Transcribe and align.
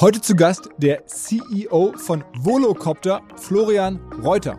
Heute 0.00 0.20
zu 0.20 0.34
Gast 0.34 0.70
der 0.76 1.06
CEO 1.06 1.92
von 1.96 2.24
Volocopter, 2.40 3.22
Florian 3.36 4.00
Reuter. 4.20 4.58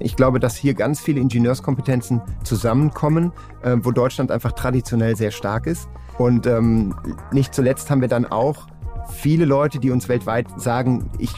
Ich 0.00 0.16
glaube, 0.16 0.40
dass 0.40 0.56
hier 0.56 0.74
ganz 0.74 0.98
viele 1.00 1.20
Ingenieurskompetenzen 1.20 2.20
zusammenkommen, 2.42 3.32
äh, 3.62 3.76
wo 3.80 3.92
Deutschland 3.92 4.32
einfach 4.32 4.50
traditionell 4.52 5.14
sehr 5.14 5.30
stark 5.30 5.68
ist. 5.68 5.88
Und 6.18 6.48
ähm, 6.48 6.96
nicht 7.30 7.54
zuletzt 7.54 7.90
haben 7.90 8.00
wir 8.00 8.08
dann 8.08 8.26
auch 8.26 8.66
viele 9.08 9.44
Leute, 9.44 9.78
die 9.78 9.92
uns 9.92 10.08
weltweit 10.08 10.48
sagen, 10.60 11.12
ich 11.18 11.30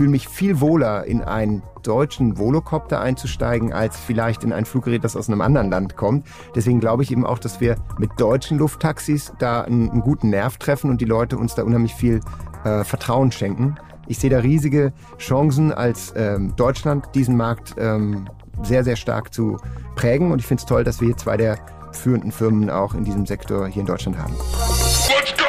fühle 0.00 0.12
mich 0.12 0.28
viel 0.28 0.62
wohler 0.62 1.04
in 1.04 1.20
einen 1.20 1.62
deutschen 1.82 2.38
Volocopter 2.38 3.02
einzusteigen, 3.02 3.74
als 3.74 3.98
vielleicht 3.98 4.44
in 4.44 4.50
ein 4.50 4.64
Fluggerät, 4.64 5.04
das 5.04 5.14
aus 5.14 5.28
einem 5.28 5.42
anderen 5.42 5.68
Land 5.70 5.94
kommt. 5.98 6.26
Deswegen 6.54 6.80
glaube 6.80 7.02
ich 7.02 7.12
eben 7.12 7.26
auch, 7.26 7.38
dass 7.38 7.60
wir 7.60 7.76
mit 7.98 8.10
deutschen 8.16 8.56
Lufttaxis 8.56 9.34
da 9.38 9.60
einen, 9.60 9.90
einen 9.90 10.00
guten 10.00 10.30
Nerv 10.30 10.56
treffen 10.56 10.88
und 10.88 11.02
die 11.02 11.04
Leute 11.04 11.36
uns 11.36 11.54
da 11.54 11.64
unheimlich 11.64 11.94
viel 11.94 12.20
äh, 12.64 12.82
Vertrauen 12.82 13.30
schenken. 13.30 13.74
Ich 14.06 14.18
sehe 14.18 14.30
da 14.30 14.38
riesige 14.38 14.94
Chancen 15.18 15.70
als 15.70 16.14
ähm, 16.16 16.56
Deutschland, 16.56 17.10
diesen 17.14 17.36
Markt 17.36 17.74
ähm, 17.76 18.26
sehr, 18.62 18.84
sehr 18.84 18.96
stark 18.96 19.34
zu 19.34 19.58
prägen. 19.96 20.32
Und 20.32 20.38
ich 20.38 20.46
finde 20.46 20.62
es 20.62 20.66
toll, 20.66 20.82
dass 20.82 21.02
wir 21.02 21.08
hier 21.08 21.18
zwei 21.18 21.36
der 21.36 21.58
führenden 21.92 22.32
Firmen 22.32 22.70
auch 22.70 22.94
in 22.94 23.04
diesem 23.04 23.26
Sektor 23.26 23.68
hier 23.68 23.80
in 23.80 23.86
Deutschland 23.86 24.16
haben. 24.16 24.32
Let's 24.32 25.36
go! 25.36 25.44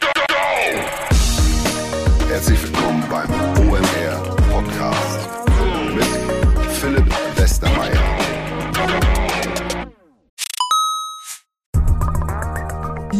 Go, 0.00 0.08
go! 0.28 0.44
Herzlich 2.30 2.62
willkommen 2.62 3.04
beim 3.10 3.63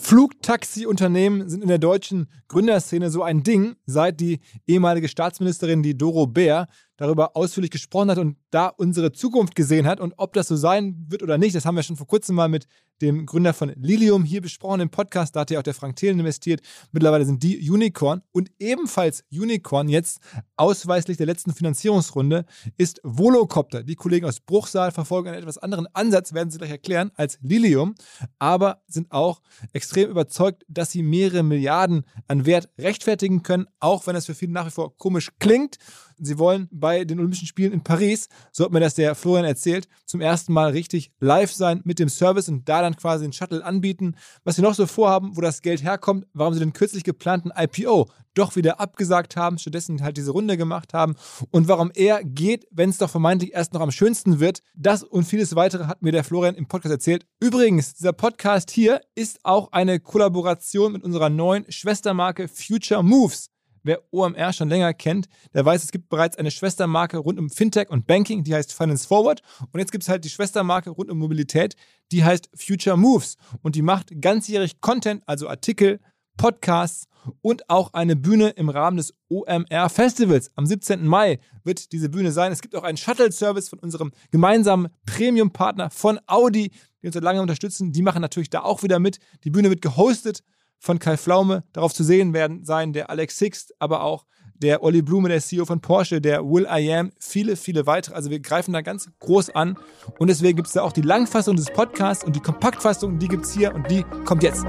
Flugtaxi-Unternehmen 0.00 1.48
sind 1.48 1.62
in 1.62 1.68
der 1.68 1.78
deutschen 1.78 2.28
Gründerszene 2.48 3.10
so 3.10 3.22
ein 3.22 3.42
Ding, 3.42 3.76
seit 3.86 4.20
die 4.20 4.40
ehemalige 4.66 5.08
Staatsministerin, 5.08 5.82
die 5.82 5.98
Doro 5.98 6.26
Bär, 6.26 6.68
darüber 6.98 7.36
ausführlich 7.36 7.70
gesprochen 7.70 8.10
hat 8.10 8.18
und 8.18 8.36
da 8.50 8.66
unsere 8.66 9.12
Zukunft 9.12 9.54
gesehen 9.54 9.86
hat. 9.86 10.00
Und 10.00 10.14
ob 10.18 10.34
das 10.34 10.48
so 10.48 10.56
sein 10.56 11.06
wird 11.08 11.22
oder 11.22 11.38
nicht, 11.38 11.54
das 11.54 11.64
haben 11.64 11.76
wir 11.76 11.82
schon 11.82 11.96
vor 11.96 12.06
kurzem 12.06 12.36
mal 12.36 12.48
mit 12.48 12.66
dem 13.00 13.26
Gründer 13.26 13.54
von 13.54 13.72
Lilium 13.76 14.24
hier 14.24 14.42
besprochen 14.42 14.80
im 14.80 14.90
Podcast. 14.90 15.36
Da 15.36 15.40
hat 15.40 15.50
ja 15.50 15.60
auch 15.60 15.62
der 15.62 15.74
Frank 15.74 15.96
Thelen 15.96 16.18
investiert. 16.18 16.60
Mittlerweile 16.90 17.24
sind 17.24 17.42
die 17.42 17.70
Unicorn 17.70 18.22
und 18.32 18.50
ebenfalls 18.58 19.24
Unicorn 19.30 19.88
jetzt 19.88 20.18
ausweislich 20.56 21.16
der 21.16 21.26
letzten 21.26 21.54
Finanzierungsrunde 21.54 22.44
ist 22.76 23.00
Volocopter. 23.04 23.84
Die 23.84 23.94
Kollegen 23.94 24.26
aus 24.26 24.40
Bruchsal 24.40 24.90
verfolgen 24.90 25.28
einen 25.28 25.38
etwas 25.38 25.58
anderen 25.58 25.86
Ansatz, 25.94 26.34
werden 26.34 26.50
sie 26.50 26.58
gleich 26.58 26.70
erklären, 26.70 27.12
als 27.14 27.38
Lilium, 27.40 27.94
aber 28.40 28.82
sind 28.88 29.12
auch 29.12 29.40
extrem 29.72 30.10
überzeugt, 30.10 30.64
dass 30.68 30.90
sie 30.90 31.04
mehrere 31.04 31.44
Milliarden 31.44 32.04
an 32.26 32.46
Wert 32.46 32.68
rechtfertigen 32.78 33.44
können, 33.44 33.66
auch 33.78 34.06
wenn 34.08 34.16
es 34.16 34.26
für 34.26 34.34
viele 34.34 34.52
nach 34.52 34.66
wie 34.66 34.70
vor 34.70 34.96
komisch 34.96 35.30
klingt. 35.38 35.76
Sie 36.20 36.38
wollen 36.38 36.68
bei 36.70 37.04
den 37.04 37.18
Olympischen 37.18 37.46
Spielen 37.46 37.72
in 37.72 37.82
Paris, 37.82 38.28
so 38.52 38.64
hat 38.64 38.72
mir 38.72 38.80
das 38.80 38.94
der 38.94 39.14
Florian 39.14 39.44
erzählt, 39.44 39.88
zum 40.04 40.20
ersten 40.20 40.52
Mal 40.52 40.70
richtig 40.70 41.12
live 41.20 41.52
sein 41.52 41.80
mit 41.84 41.98
dem 41.98 42.08
Service 42.08 42.48
und 42.48 42.68
da 42.68 42.82
dann 42.82 42.96
quasi 42.96 43.24
einen 43.24 43.32
Shuttle 43.32 43.64
anbieten. 43.64 44.16
Was 44.44 44.56
sie 44.56 44.62
noch 44.62 44.74
so 44.74 44.86
vorhaben, 44.86 45.36
wo 45.36 45.40
das 45.40 45.62
Geld 45.62 45.82
herkommt, 45.82 46.26
warum 46.32 46.54
sie 46.54 46.60
den 46.60 46.72
kürzlich 46.72 47.04
geplanten 47.04 47.50
IPO 47.56 48.08
doch 48.38 48.56
wieder 48.56 48.80
abgesagt 48.80 49.36
haben, 49.36 49.58
stattdessen 49.58 50.02
halt 50.02 50.16
diese 50.16 50.30
Runde 50.30 50.56
gemacht 50.56 50.94
haben 50.94 51.16
und 51.50 51.68
warum 51.68 51.90
er 51.94 52.22
geht, 52.22 52.66
wenn 52.70 52.90
es 52.90 52.98
doch 52.98 53.10
vermeintlich 53.10 53.52
erst 53.52 53.74
noch 53.74 53.80
am 53.80 53.90
schönsten 53.90 54.38
wird. 54.38 54.62
Das 54.74 55.02
und 55.02 55.24
vieles 55.24 55.56
weitere 55.56 55.84
hat 55.84 56.02
mir 56.02 56.12
der 56.12 56.24
Florian 56.24 56.54
im 56.54 56.68
Podcast 56.68 56.92
erzählt. 56.92 57.26
Übrigens, 57.40 57.94
dieser 57.94 58.12
Podcast 58.12 58.70
hier 58.70 59.00
ist 59.14 59.40
auch 59.42 59.72
eine 59.72 59.98
Kollaboration 59.98 60.92
mit 60.92 61.02
unserer 61.02 61.30
neuen 61.30 61.70
Schwestermarke 61.70 62.48
Future 62.48 63.02
Moves. 63.02 63.50
Wer 63.88 64.02
OMR 64.10 64.52
schon 64.52 64.68
länger 64.68 64.92
kennt, 64.92 65.28
der 65.54 65.64
weiß, 65.64 65.82
es 65.82 65.92
gibt 65.92 66.10
bereits 66.10 66.36
eine 66.36 66.50
Schwestermarke 66.50 67.16
rund 67.16 67.38
um 67.38 67.48
Fintech 67.48 67.88
und 67.88 68.06
Banking, 68.06 68.44
die 68.44 68.54
heißt 68.54 68.74
Finance 68.74 69.08
Forward. 69.08 69.40
Und 69.72 69.80
jetzt 69.80 69.92
gibt 69.92 70.02
es 70.02 70.10
halt 70.10 70.26
die 70.26 70.28
Schwestermarke 70.28 70.90
rund 70.90 71.10
um 71.10 71.16
Mobilität, 71.16 71.74
die 72.12 72.22
heißt 72.22 72.50
Future 72.54 72.98
Moves. 72.98 73.38
Und 73.62 73.76
die 73.76 73.80
macht 73.80 74.20
ganzjährig 74.20 74.82
Content, 74.82 75.22
also 75.24 75.48
Artikel, 75.48 76.00
Podcasts 76.36 77.06
und 77.40 77.70
auch 77.70 77.94
eine 77.94 78.14
Bühne 78.14 78.50
im 78.50 78.68
Rahmen 78.68 78.98
des 78.98 79.14
OMR 79.30 79.88
Festivals. 79.88 80.50
Am 80.54 80.66
17. 80.66 81.06
Mai 81.06 81.38
wird 81.64 81.90
diese 81.92 82.10
Bühne 82.10 82.30
sein. 82.30 82.52
Es 82.52 82.60
gibt 82.60 82.76
auch 82.76 82.82
einen 82.82 82.98
Shuttle-Service 82.98 83.70
von 83.70 83.78
unserem 83.78 84.12
gemeinsamen 84.30 84.88
Premium-Partner 85.06 85.88
von 85.88 86.20
Audi, 86.26 86.72
die 87.00 87.06
uns 87.06 87.14
seit 87.14 87.24
langem 87.24 87.40
unterstützen. 87.40 87.92
Die 87.92 88.02
machen 88.02 88.20
natürlich 88.20 88.50
da 88.50 88.60
auch 88.60 88.82
wieder 88.82 88.98
mit. 88.98 89.18
Die 89.44 89.50
Bühne 89.50 89.70
wird 89.70 89.80
gehostet 89.80 90.42
von 90.78 90.98
Kai 90.98 91.16
Flaume 91.16 91.64
darauf 91.72 91.92
zu 91.92 92.04
sehen 92.04 92.32
werden 92.32 92.64
sein, 92.64 92.92
der 92.92 93.10
Alex 93.10 93.38
Sixt, 93.38 93.74
aber 93.78 94.02
auch 94.02 94.24
der 94.54 94.82
Olli 94.82 95.02
Blume, 95.02 95.28
der 95.28 95.40
CEO 95.40 95.64
von 95.64 95.80
Porsche, 95.80 96.20
der 96.20 96.44
Will 96.44 96.66
I 96.70 96.92
Am, 96.92 97.12
viele, 97.18 97.56
viele 97.56 97.86
weitere. 97.86 98.14
Also 98.14 98.30
wir 98.30 98.40
greifen 98.40 98.72
da 98.72 98.80
ganz 98.80 99.08
groß 99.20 99.50
an. 99.50 99.78
Und 100.18 100.28
deswegen 100.28 100.56
gibt 100.56 100.68
es 100.68 100.74
da 100.74 100.82
auch 100.82 100.92
die 100.92 101.02
Langfassung 101.02 101.56
des 101.56 101.66
Podcasts 101.66 102.24
und 102.24 102.34
die 102.34 102.40
Kompaktfassung, 102.40 103.18
die 103.18 103.28
gibt 103.28 103.44
es 103.44 103.52
hier 103.52 103.74
und 103.74 103.88
die 103.90 104.04
kommt 104.24 104.42
jetzt. 104.42 104.64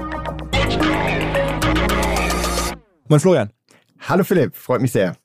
Moin 3.08 3.20
Florian. 3.20 3.50
Hallo 3.98 4.22
Philipp, 4.22 4.54
freut 4.54 4.80
mich 4.80 4.92
sehr. 4.92 5.16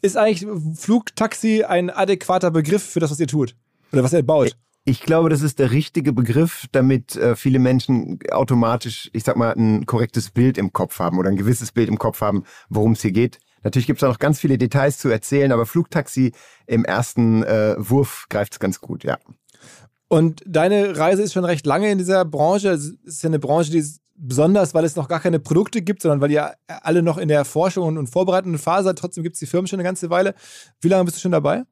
Ist 0.00 0.16
eigentlich 0.16 0.46
Flugtaxi 0.76 1.64
ein 1.64 1.90
adäquater 1.90 2.50
Begriff 2.50 2.82
für 2.82 3.00
das, 3.00 3.10
was 3.10 3.20
ihr 3.20 3.26
tut? 3.26 3.54
Oder 3.92 4.02
was 4.02 4.12
ihr 4.12 4.22
baut? 4.22 4.56
Ich 4.88 5.02
glaube, 5.02 5.28
das 5.28 5.42
ist 5.42 5.58
der 5.58 5.70
richtige 5.70 6.14
Begriff, 6.14 6.64
damit 6.72 7.14
äh, 7.14 7.36
viele 7.36 7.58
Menschen 7.58 8.20
automatisch, 8.30 9.10
ich 9.12 9.22
sag 9.22 9.36
mal, 9.36 9.52
ein 9.52 9.84
korrektes 9.84 10.30
Bild 10.30 10.56
im 10.56 10.72
Kopf 10.72 10.98
haben 10.98 11.18
oder 11.18 11.28
ein 11.28 11.36
gewisses 11.36 11.72
Bild 11.72 11.90
im 11.90 11.98
Kopf 11.98 12.22
haben, 12.22 12.44
worum 12.70 12.92
es 12.92 13.02
hier 13.02 13.12
geht. 13.12 13.38
Natürlich 13.62 13.86
gibt 13.86 13.98
es 13.98 14.00
da 14.00 14.08
noch 14.08 14.18
ganz 14.18 14.40
viele 14.40 14.56
Details 14.56 14.96
zu 14.96 15.10
erzählen, 15.10 15.52
aber 15.52 15.66
Flugtaxi 15.66 16.32
im 16.66 16.86
ersten 16.86 17.42
äh, 17.42 17.74
Wurf 17.76 18.28
greift 18.30 18.54
es 18.54 18.60
ganz 18.60 18.80
gut, 18.80 19.04
ja. 19.04 19.18
Und 20.08 20.42
deine 20.46 20.96
Reise 20.96 21.20
ist 21.20 21.34
schon 21.34 21.44
recht 21.44 21.66
lange 21.66 21.90
in 21.90 21.98
dieser 21.98 22.24
Branche. 22.24 22.70
Es 22.70 22.94
ist 23.04 23.22
ja 23.22 23.28
eine 23.28 23.38
Branche, 23.38 23.70
die 23.70 23.78
ist 23.80 24.00
besonders, 24.16 24.72
weil 24.72 24.86
es 24.86 24.96
noch 24.96 25.08
gar 25.08 25.20
keine 25.20 25.38
Produkte 25.38 25.82
gibt, 25.82 26.00
sondern 26.00 26.22
weil 26.22 26.30
ihr 26.30 26.54
alle 26.66 27.02
noch 27.02 27.18
in 27.18 27.28
der 27.28 27.44
Forschung 27.44 27.98
und 27.98 28.06
vorbereitenden 28.06 28.58
Phase 28.58 28.84
seid. 28.84 28.98
Trotzdem 28.98 29.22
gibt 29.22 29.34
es 29.34 29.40
die 29.40 29.46
Firmen 29.46 29.66
schon 29.66 29.80
eine 29.80 29.86
ganze 29.86 30.08
Weile. 30.08 30.34
Wie 30.80 30.88
lange 30.88 31.04
bist 31.04 31.18
du 31.18 31.20
schon 31.20 31.32
dabei? 31.32 31.64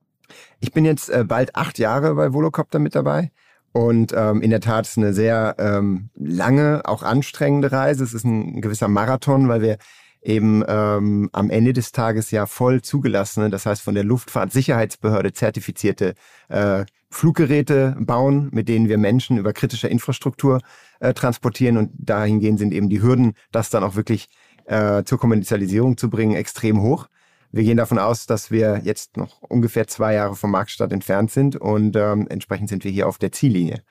Ich 0.61 0.73
bin 0.73 0.84
jetzt 0.84 1.08
äh, 1.11 1.25
bald 1.25 1.55
acht 1.56 1.78
Jahre 1.78 2.14
bei 2.14 2.32
Volocopter 2.32 2.78
mit 2.78 2.94
dabei 2.94 3.31
Und 3.76 4.14
ähm, 4.17 4.40
in 4.40 4.49
der 4.49 4.61
Tat 4.61 4.87
ist 4.87 4.93
es 4.93 4.96
eine 4.96 5.12
sehr 5.12 5.55
ähm, 5.58 6.08
lange, 6.14 6.81
auch 6.87 7.02
anstrengende 7.02 7.70
Reise. 7.73 8.05
Es 8.05 8.14
ist 8.14 8.25
ein 8.25 8.62
gewisser 8.62 8.88
Marathon, 8.88 9.49
weil 9.49 9.61
wir 9.61 9.76
eben 10.23 10.64
ähm, 10.67 11.28
am 11.32 11.50
Ende 11.50 11.75
des 11.75 11.93
Tages 11.93 12.31
ja 12.31 12.46
voll 12.46 12.81
zugelassene, 12.81 13.50
das 13.50 13.67
heißt 13.67 13.82
von 13.82 13.94
der 13.94 14.05
Luftfahrtsicherheitsbehörde 14.05 15.34
zertifizierte 15.34 16.14
äh, 16.49 16.87
Fluggeräte 17.11 17.96
bauen, 18.00 18.49
mit 18.50 18.69
denen 18.70 18.88
wir 18.88 18.96
Menschen 18.96 19.37
über 19.37 19.52
kritische 19.52 19.88
Infrastruktur 19.88 20.62
äh, 21.00 21.12
transportieren. 21.12 21.76
Und 21.76 21.90
dahingehend 21.99 22.58
sind 22.58 22.72
eben 22.72 22.88
die 22.88 23.02
Hürden, 23.02 23.34
das 23.52 23.69
dann 23.69 23.84
auch 23.84 23.94
wirklich 23.94 24.29
äh, 24.64 25.05
zur 25.05 25.19
Kommerzialisierung 25.19 25.99
zu 25.99 26.08
bringen, 26.08 26.34
extrem 26.34 26.81
hoch. 26.81 27.08
Wir 27.52 27.64
gehen 27.64 27.76
davon 27.76 27.98
aus, 27.98 28.26
dass 28.26 28.50
wir 28.50 28.81
jetzt 28.84 29.16
noch 29.16 29.43
ungefähr 29.43 29.87
zwei 29.87 30.14
Jahre 30.14 30.37
vom 30.37 30.50
Marktstart 30.50 30.93
entfernt 30.93 31.31
sind 31.31 31.56
und 31.56 31.96
ähm, 31.96 32.26
entsprechend 32.28 32.69
sind 32.69 32.84
wir 32.84 32.90
hier 32.90 33.08
auf 33.08 33.19
der 33.19 33.32
Ziellinie. 33.32 33.82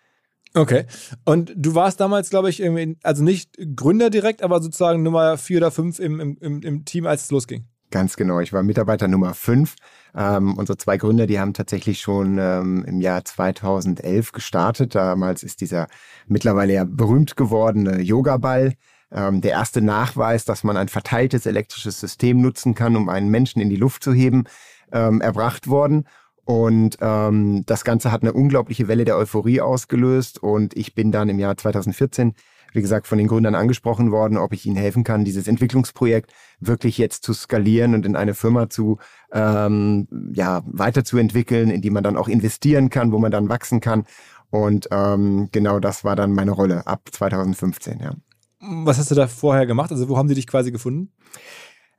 Okay. 0.54 0.86
Und 1.25 1.54
du 1.56 1.75
warst 1.75 2.00
damals, 2.00 2.30
glaube 2.30 2.50
ich, 2.50 2.63
also 3.04 3.24
nicht 3.24 3.57
Gründer 3.75 4.10
direkt, 4.10 4.42
aber 4.42 4.62
sozusagen 4.62 5.04
Nummer 5.04 5.38
vier 5.38 5.57
oder 5.57 5.72
fünf 5.72 6.00
im, 6.00 6.19
im, 6.19 6.62
im 6.62 6.86
Team, 6.86 7.06
als 7.06 7.25
es 7.25 7.31
losging. 7.31 7.66
Ganz 7.92 8.16
genau. 8.16 8.40
Ich 8.40 8.52
war 8.52 8.63
Mitarbeiter 8.63 9.07
Nummer 9.07 9.34
fünf. 9.34 9.75
Ähm, 10.16 10.57
unsere 10.57 10.78
zwei 10.78 10.98
Gründer, 10.98 11.28
die 11.28 11.40
haben 11.40 11.54
tatsächlich 11.54 12.02
schon 12.02 12.38
ähm, 12.40 12.84
im 12.86 13.00
Jahr 13.00 13.24
2011 13.24 14.31
gestartet. 14.31 14.96
Damals 14.96 15.44
ist 15.44 15.62
dieser 15.62 15.88
mittlerweile 16.28 16.74
ja 16.74 16.84
berühmt 16.86 17.36
gewordene 17.36 18.02
Yoga-Ball 18.02 18.74
ähm, 19.12 19.42
der 19.42 19.52
erste 19.52 19.81
Nachweis, 19.81 20.46
dass 20.46 20.63
man 20.63 20.78
ein 20.78 20.90
verteiltes 20.90 21.46
elektrisches 21.46 22.00
System 22.00 22.42
nutzen 22.42 22.75
kann, 22.75 22.96
um 22.96 23.10
einen 23.10 23.30
Menschen 23.30 23.62
in 23.62 23.69
die 23.69 23.75
Luft 23.75 24.04
zu 24.04 24.13
heben, 24.13 24.46
ähm, 24.92 25.22
erbracht 25.22 25.68
worden. 25.68 26.06
Und 26.46 26.98
ähm, 27.02 27.63
das 27.66 27.84
Ganze 27.84 28.12
hat 28.12 28.22
eine 28.22 28.34
unglaubliche 28.34 28.88
Welle 28.88 29.06
der 29.06 29.18
Euphorie 29.18 29.62
ausgelöst. 29.62 30.42
Und 30.42 30.78
ich 30.78 30.94
bin 30.94 31.12
dann 31.12 31.28
im 31.28 31.40
Jahr 31.40 31.57
2014, 31.57 32.34
wie 32.74 32.81
gesagt, 32.81 33.07
von 33.07 33.18
den 33.18 33.28
Gründern 33.28 33.56
angesprochen 33.56 34.12
worden, 34.12 34.38
ob 34.38 34.54
ich 34.54 34.66
ihnen 34.66 34.75
helfen 34.75 35.04
kann, 35.04 35.25
dieses 35.25 35.48
Entwicklungsprojekt 35.48 36.34
wirklich 36.60 36.98
jetzt 37.00 37.24
zu 37.24 37.34
skalieren 37.34 37.96
und 37.96 38.06
in 38.06 38.16
eine 38.16 38.36
Firma 38.36 38.69
zu 38.69 39.00
ähm, 39.31 40.07
ja, 40.34 40.62
weiterzuentwickeln, 40.68 41.72
in 41.72 41.81
die 41.81 41.90
man 41.90 42.04
dann 42.04 42.18
auch 42.18 42.28
investieren 42.28 42.90
kann, 42.90 43.12
wo 43.12 43.18
man 43.18 43.31
dann 43.31 43.50
wachsen 43.50 43.80
kann. 43.80 44.06
Und 44.52 44.88
ähm, 44.92 45.50
genau 45.52 45.80
das 45.80 46.04
war 46.04 46.16
dann 46.16 46.31
meine 46.31 46.52
Rolle 46.52 46.86
ab 46.86 47.10
2015, 47.12 48.00
ja. 48.00 48.12
Was 48.60 48.98
hast 48.98 49.12
du 49.12 49.16
da 49.16 49.28
vorher 49.28 49.66
gemacht? 49.66 49.92
Also 49.92 50.10
wo 50.10 50.18
haben 50.18 50.30
sie 50.30 50.36
dich 50.36 50.48
quasi 50.48 50.72
gefunden? 50.72 51.12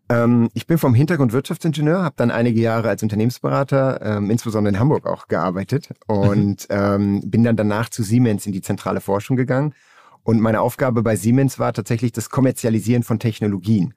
Ähm, 0.09 0.49
ich 0.55 0.67
bin 0.67 0.79
vom 0.79 0.95
Hintergrund 0.95 1.33
Wirtschaftsingenieur, 1.33 2.03
habe 2.03 2.15
dann 2.17 2.31
einige 2.31 2.61
Jahre 2.61 2.89
als 2.89 3.03
Unternehmensberater, 3.03 4.01
ähm, 4.03 4.31
insbesondere 4.31 4.75
in 4.75 4.81
Hamburg 4.81 5.07
auch 5.07 5.27
gearbeitet 5.29 5.91
und 6.07 6.67
ähm, 6.71 7.23
bin 7.25 7.45
dann 7.45 7.57
danach 7.57 7.89
zu 7.89 8.03
Siemens 8.03 8.47
in 8.47 8.53
die 8.53 8.63
zentrale 8.63 9.01
Forschung 9.01 9.37
gegangen. 9.37 9.75
Und 10.23 10.41
meine 10.41 10.61
Aufgabe 10.61 11.03
bei 11.03 11.17
Siemens 11.17 11.59
war 11.59 11.73
tatsächlich 11.73 12.13
das 12.13 12.31
Kommerzialisieren 12.31 13.03
von 13.03 13.19
Technologien. 13.19 13.95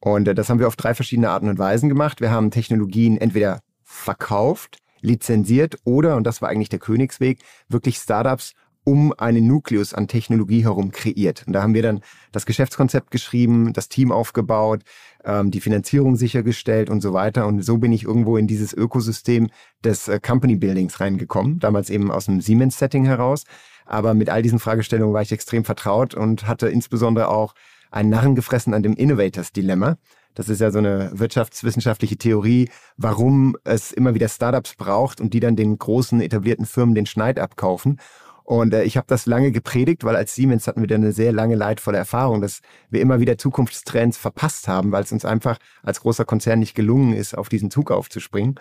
Und 0.00 0.28
äh, 0.28 0.34
das 0.34 0.48
haben 0.48 0.58
wir 0.58 0.68
auf 0.68 0.76
drei 0.76 0.94
verschiedene 0.94 1.30
Arten 1.30 1.48
und 1.48 1.58
Weisen 1.58 1.88
gemacht. 1.88 2.20
Wir 2.20 2.30
haben 2.30 2.50
Technologien 2.50 3.18
entweder 3.18 3.60
verkauft, 3.84 4.78
lizenziert 5.00 5.76
oder, 5.84 6.16
und 6.16 6.24
das 6.24 6.40
war 6.40 6.48
eigentlich 6.48 6.68
der 6.68 6.78
Königsweg, 6.78 7.40
wirklich 7.68 7.96
Startups 7.96 8.52
um 8.84 9.12
einen 9.16 9.46
Nukleus 9.46 9.94
an 9.94 10.08
Technologie 10.08 10.64
herum 10.64 10.90
kreiert. 10.90 11.44
Und 11.46 11.52
da 11.52 11.62
haben 11.62 11.74
wir 11.74 11.82
dann 11.82 12.00
das 12.32 12.46
Geschäftskonzept 12.46 13.10
geschrieben, 13.10 13.72
das 13.72 13.88
Team 13.88 14.10
aufgebaut, 14.10 14.82
ähm, 15.24 15.50
die 15.50 15.60
Finanzierung 15.60 16.16
sichergestellt 16.16 16.90
und 16.90 17.00
so 17.00 17.12
weiter. 17.12 17.46
Und 17.46 17.64
so 17.64 17.78
bin 17.78 17.92
ich 17.92 18.04
irgendwo 18.04 18.36
in 18.36 18.46
dieses 18.46 18.72
Ökosystem 18.72 19.48
des 19.84 20.08
äh, 20.08 20.18
Company 20.20 20.56
Buildings 20.56 21.00
reingekommen, 21.00 21.60
damals 21.60 21.90
eben 21.90 22.10
aus 22.10 22.26
dem 22.26 22.40
Siemens-Setting 22.40 23.04
heraus. 23.04 23.44
Aber 23.86 24.14
mit 24.14 24.30
all 24.30 24.42
diesen 24.42 24.58
Fragestellungen 24.58 25.14
war 25.14 25.22
ich 25.22 25.32
extrem 25.32 25.64
vertraut 25.64 26.14
und 26.14 26.46
hatte 26.46 26.68
insbesondere 26.68 27.28
auch 27.28 27.54
einen 27.90 28.10
Narren 28.10 28.34
gefressen 28.34 28.74
an 28.74 28.82
dem 28.82 28.94
Innovators-Dilemma. 28.94 29.96
Das 30.34 30.48
ist 30.48 30.60
ja 30.60 30.70
so 30.70 30.78
eine 30.78 31.10
wirtschaftswissenschaftliche 31.12 32.16
Theorie, 32.16 32.70
warum 32.96 33.56
es 33.64 33.92
immer 33.92 34.14
wieder 34.14 34.28
Startups 34.28 34.74
braucht 34.76 35.20
und 35.20 35.34
die 35.34 35.40
dann 35.40 35.56
den 35.56 35.76
großen 35.76 36.20
etablierten 36.22 36.64
Firmen 36.64 36.94
den 36.94 37.06
Schneid 37.06 37.38
abkaufen. 37.38 38.00
Und 38.44 38.74
äh, 38.74 38.84
ich 38.84 38.96
habe 38.96 39.06
das 39.08 39.26
lange 39.26 39.52
gepredigt, 39.52 40.04
weil 40.04 40.16
als 40.16 40.34
Siemens 40.34 40.66
hatten 40.66 40.80
wir 40.80 40.88
da 40.88 40.96
eine 40.96 41.12
sehr 41.12 41.32
lange 41.32 41.54
leidvolle 41.54 41.98
Erfahrung, 41.98 42.40
dass 42.40 42.60
wir 42.90 43.00
immer 43.00 43.20
wieder 43.20 43.38
Zukunftstrends 43.38 44.18
verpasst 44.18 44.68
haben, 44.68 44.92
weil 44.92 45.04
es 45.04 45.12
uns 45.12 45.24
einfach 45.24 45.58
als 45.82 46.00
großer 46.00 46.24
Konzern 46.24 46.58
nicht 46.58 46.74
gelungen 46.74 47.14
ist, 47.14 47.36
auf 47.36 47.48
diesen 47.48 47.70
Zug 47.70 47.90
aufzuspringen. 47.90 48.56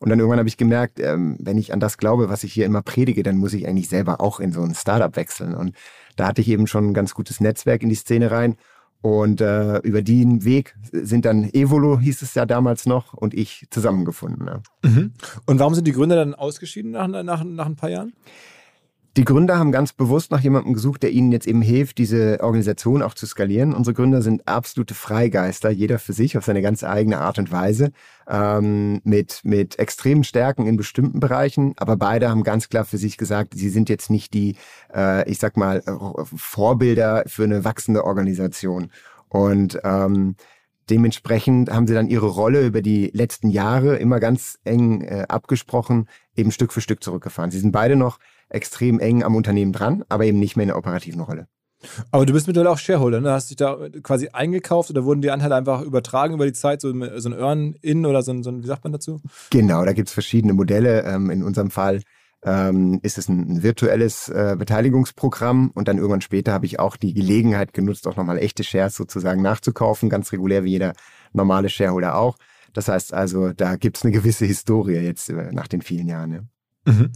Und 0.00 0.10
dann 0.10 0.18
irgendwann 0.18 0.38
habe 0.38 0.48
ich 0.48 0.56
gemerkt, 0.56 1.00
ähm, 1.00 1.36
wenn 1.40 1.56
ich 1.56 1.72
an 1.72 1.80
das 1.80 1.98
glaube, 1.98 2.28
was 2.28 2.44
ich 2.44 2.52
hier 2.52 2.66
immer 2.66 2.82
predige, 2.82 3.22
dann 3.22 3.36
muss 3.36 3.54
ich 3.54 3.66
eigentlich 3.66 3.88
selber 3.88 4.20
auch 4.20 4.40
in 4.40 4.52
so 4.52 4.62
ein 4.62 4.74
Startup 4.74 5.14
wechseln. 5.16 5.54
Und 5.54 5.74
da 6.16 6.26
hatte 6.26 6.40
ich 6.40 6.48
eben 6.48 6.66
schon 6.66 6.90
ein 6.90 6.94
ganz 6.94 7.14
gutes 7.14 7.40
Netzwerk 7.40 7.82
in 7.82 7.88
die 7.88 7.94
Szene 7.94 8.30
rein. 8.30 8.56
Und 9.00 9.42
äh, 9.42 9.78
über 9.80 10.00
den 10.00 10.44
Weg 10.44 10.76
sind 10.92 11.26
dann 11.26 11.44
Evolo, 11.44 12.00
hieß 12.00 12.22
es 12.22 12.34
ja 12.34 12.46
damals 12.46 12.86
noch, 12.86 13.12
und 13.12 13.34
ich 13.34 13.66
zusammengefunden. 13.70 14.46
Ja. 14.46 14.62
Mhm. 14.82 15.12
Und 15.44 15.58
warum 15.58 15.74
sind 15.74 15.86
die 15.86 15.92
Gründer 15.92 16.16
dann 16.16 16.34
ausgeschieden 16.34 16.92
nach, 16.92 17.06
nach, 17.06 17.44
nach 17.44 17.66
ein 17.66 17.76
paar 17.76 17.90
Jahren? 17.90 18.14
Die 19.16 19.24
Gründer 19.24 19.58
haben 19.60 19.70
ganz 19.70 19.92
bewusst 19.92 20.32
nach 20.32 20.40
jemandem 20.40 20.74
gesucht, 20.74 21.04
der 21.04 21.12
ihnen 21.12 21.30
jetzt 21.30 21.46
eben 21.46 21.62
hilft, 21.62 21.98
diese 21.98 22.40
Organisation 22.40 23.00
auch 23.00 23.14
zu 23.14 23.26
skalieren. 23.26 23.72
Unsere 23.72 23.94
Gründer 23.94 24.22
sind 24.22 24.48
absolute 24.48 24.94
Freigeister, 24.94 25.70
jeder 25.70 26.00
für 26.00 26.12
sich 26.12 26.36
auf 26.36 26.44
seine 26.44 26.62
ganz 26.62 26.82
eigene 26.82 27.18
Art 27.20 27.38
und 27.38 27.52
Weise, 27.52 27.92
ähm, 28.28 29.00
mit, 29.04 29.42
mit 29.44 29.78
extremen 29.78 30.24
Stärken 30.24 30.66
in 30.66 30.76
bestimmten 30.76 31.20
Bereichen. 31.20 31.74
Aber 31.76 31.96
beide 31.96 32.28
haben 32.28 32.42
ganz 32.42 32.68
klar 32.68 32.84
für 32.84 32.98
sich 32.98 33.16
gesagt, 33.16 33.54
sie 33.54 33.68
sind 33.68 33.88
jetzt 33.88 34.10
nicht 34.10 34.34
die, 34.34 34.56
äh, 34.92 35.30
ich 35.30 35.38
sag 35.38 35.56
mal, 35.56 35.82
Vorbilder 36.34 37.22
für 37.28 37.44
eine 37.44 37.64
wachsende 37.64 38.02
Organisation. 38.04 38.90
Und 39.28 39.78
ähm, 39.84 40.34
Dementsprechend 40.90 41.70
haben 41.70 41.86
sie 41.86 41.94
dann 41.94 42.08
ihre 42.08 42.26
Rolle 42.26 42.66
über 42.66 42.82
die 42.82 43.10
letzten 43.14 43.48
Jahre 43.48 43.96
immer 43.96 44.20
ganz 44.20 44.58
eng 44.64 45.00
äh, 45.02 45.24
abgesprochen, 45.28 46.08
eben 46.36 46.50
Stück 46.50 46.72
für 46.72 46.80
Stück 46.80 47.02
zurückgefahren. 47.02 47.50
Sie 47.50 47.58
sind 47.58 47.72
beide 47.72 47.96
noch 47.96 48.18
extrem 48.48 49.00
eng 49.00 49.22
am 49.22 49.34
Unternehmen 49.34 49.72
dran, 49.72 50.04
aber 50.08 50.24
eben 50.24 50.38
nicht 50.38 50.56
mehr 50.56 50.64
in 50.64 50.68
der 50.68 50.78
operativen 50.78 51.20
Rolle. 51.20 51.46
Aber 52.10 52.24
du 52.26 52.32
bist 52.32 52.46
mittlerweile 52.46 52.70
auch 52.72 52.78
Shareholder, 52.78 53.20
ne? 53.20 53.30
Hast 53.30 53.50
dich 53.50 53.56
da 53.56 53.76
quasi 54.02 54.28
eingekauft 54.32 54.90
oder 54.90 55.04
wurden 55.04 55.22
die 55.22 55.30
Anteile 55.30 55.54
einfach 55.56 55.82
übertragen 55.82 56.34
über 56.34 56.46
die 56.46 56.52
Zeit, 56.52 56.80
so, 56.80 56.92
so 57.18 57.28
ein 57.28 57.38
Earn-In 57.38 58.06
oder 58.06 58.22
so 58.22 58.32
ein, 58.32 58.42
so 58.42 58.50
ein, 58.50 58.62
wie 58.62 58.66
sagt 58.66 58.84
man 58.84 58.92
dazu? 58.92 59.20
Genau, 59.50 59.84
da 59.84 59.92
gibt 59.92 60.08
es 60.08 60.14
verschiedene 60.14 60.54
Modelle. 60.54 61.02
Ähm, 61.04 61.30
in 61.30 61.42
unserem 61.42 61.70
Fall 61.70 62.00
ähm, 62.44 63.00
ist 63.02 63.18
es 63.18 63.28
ein, 63.28 63.62
virtuelles 63.62 64.28
äh, 64.28 64.56
Beteiligungsprogramm 64.58 65.70
und 65.70 65.88
dann 65.88 65.96
irgendwann 65.96 66.20
später 66.20 66.52
habe 66.52 66.66
ich 66.66 66.78
auch 66.78 66.96
die 66.96 67.14
Gelegenheit 67.14 67.72
genutzt, 67.72 68.06
auch 68.06 68.16
nochmal 68.16 68.38
echte 68.38 68.64
Shares 68.64 68.94
sozusagen 68.94 69.42
nachzukaufen, 69.42 70.10
ganz 70.10 70.32
regulär 70.32 70.64
wie 70.64 70.70
jeder 70.70 70.92
normale 71.32 71.68
Shareholder 71.68 72.16
auch. 72.16 72.36
Das 72.74 72.88
heißt 72.88 73.14
also, 73.14 73.52
da 73.52 73.76
gibt 73.76 73.96
es 73.96 74.04
eine 74.04 74.12
gewisse 74.12 74.44
Historie 74.44 74.98
jetzt 74.98 75.30
äh, 75.30 75.52
nach 75.52 75.68
den 75.68 75.82
vielen 75.82 76.06
Jahren. 76.06 76.32
Ja. 76.32 76.92
Mhm. 76.92 77.12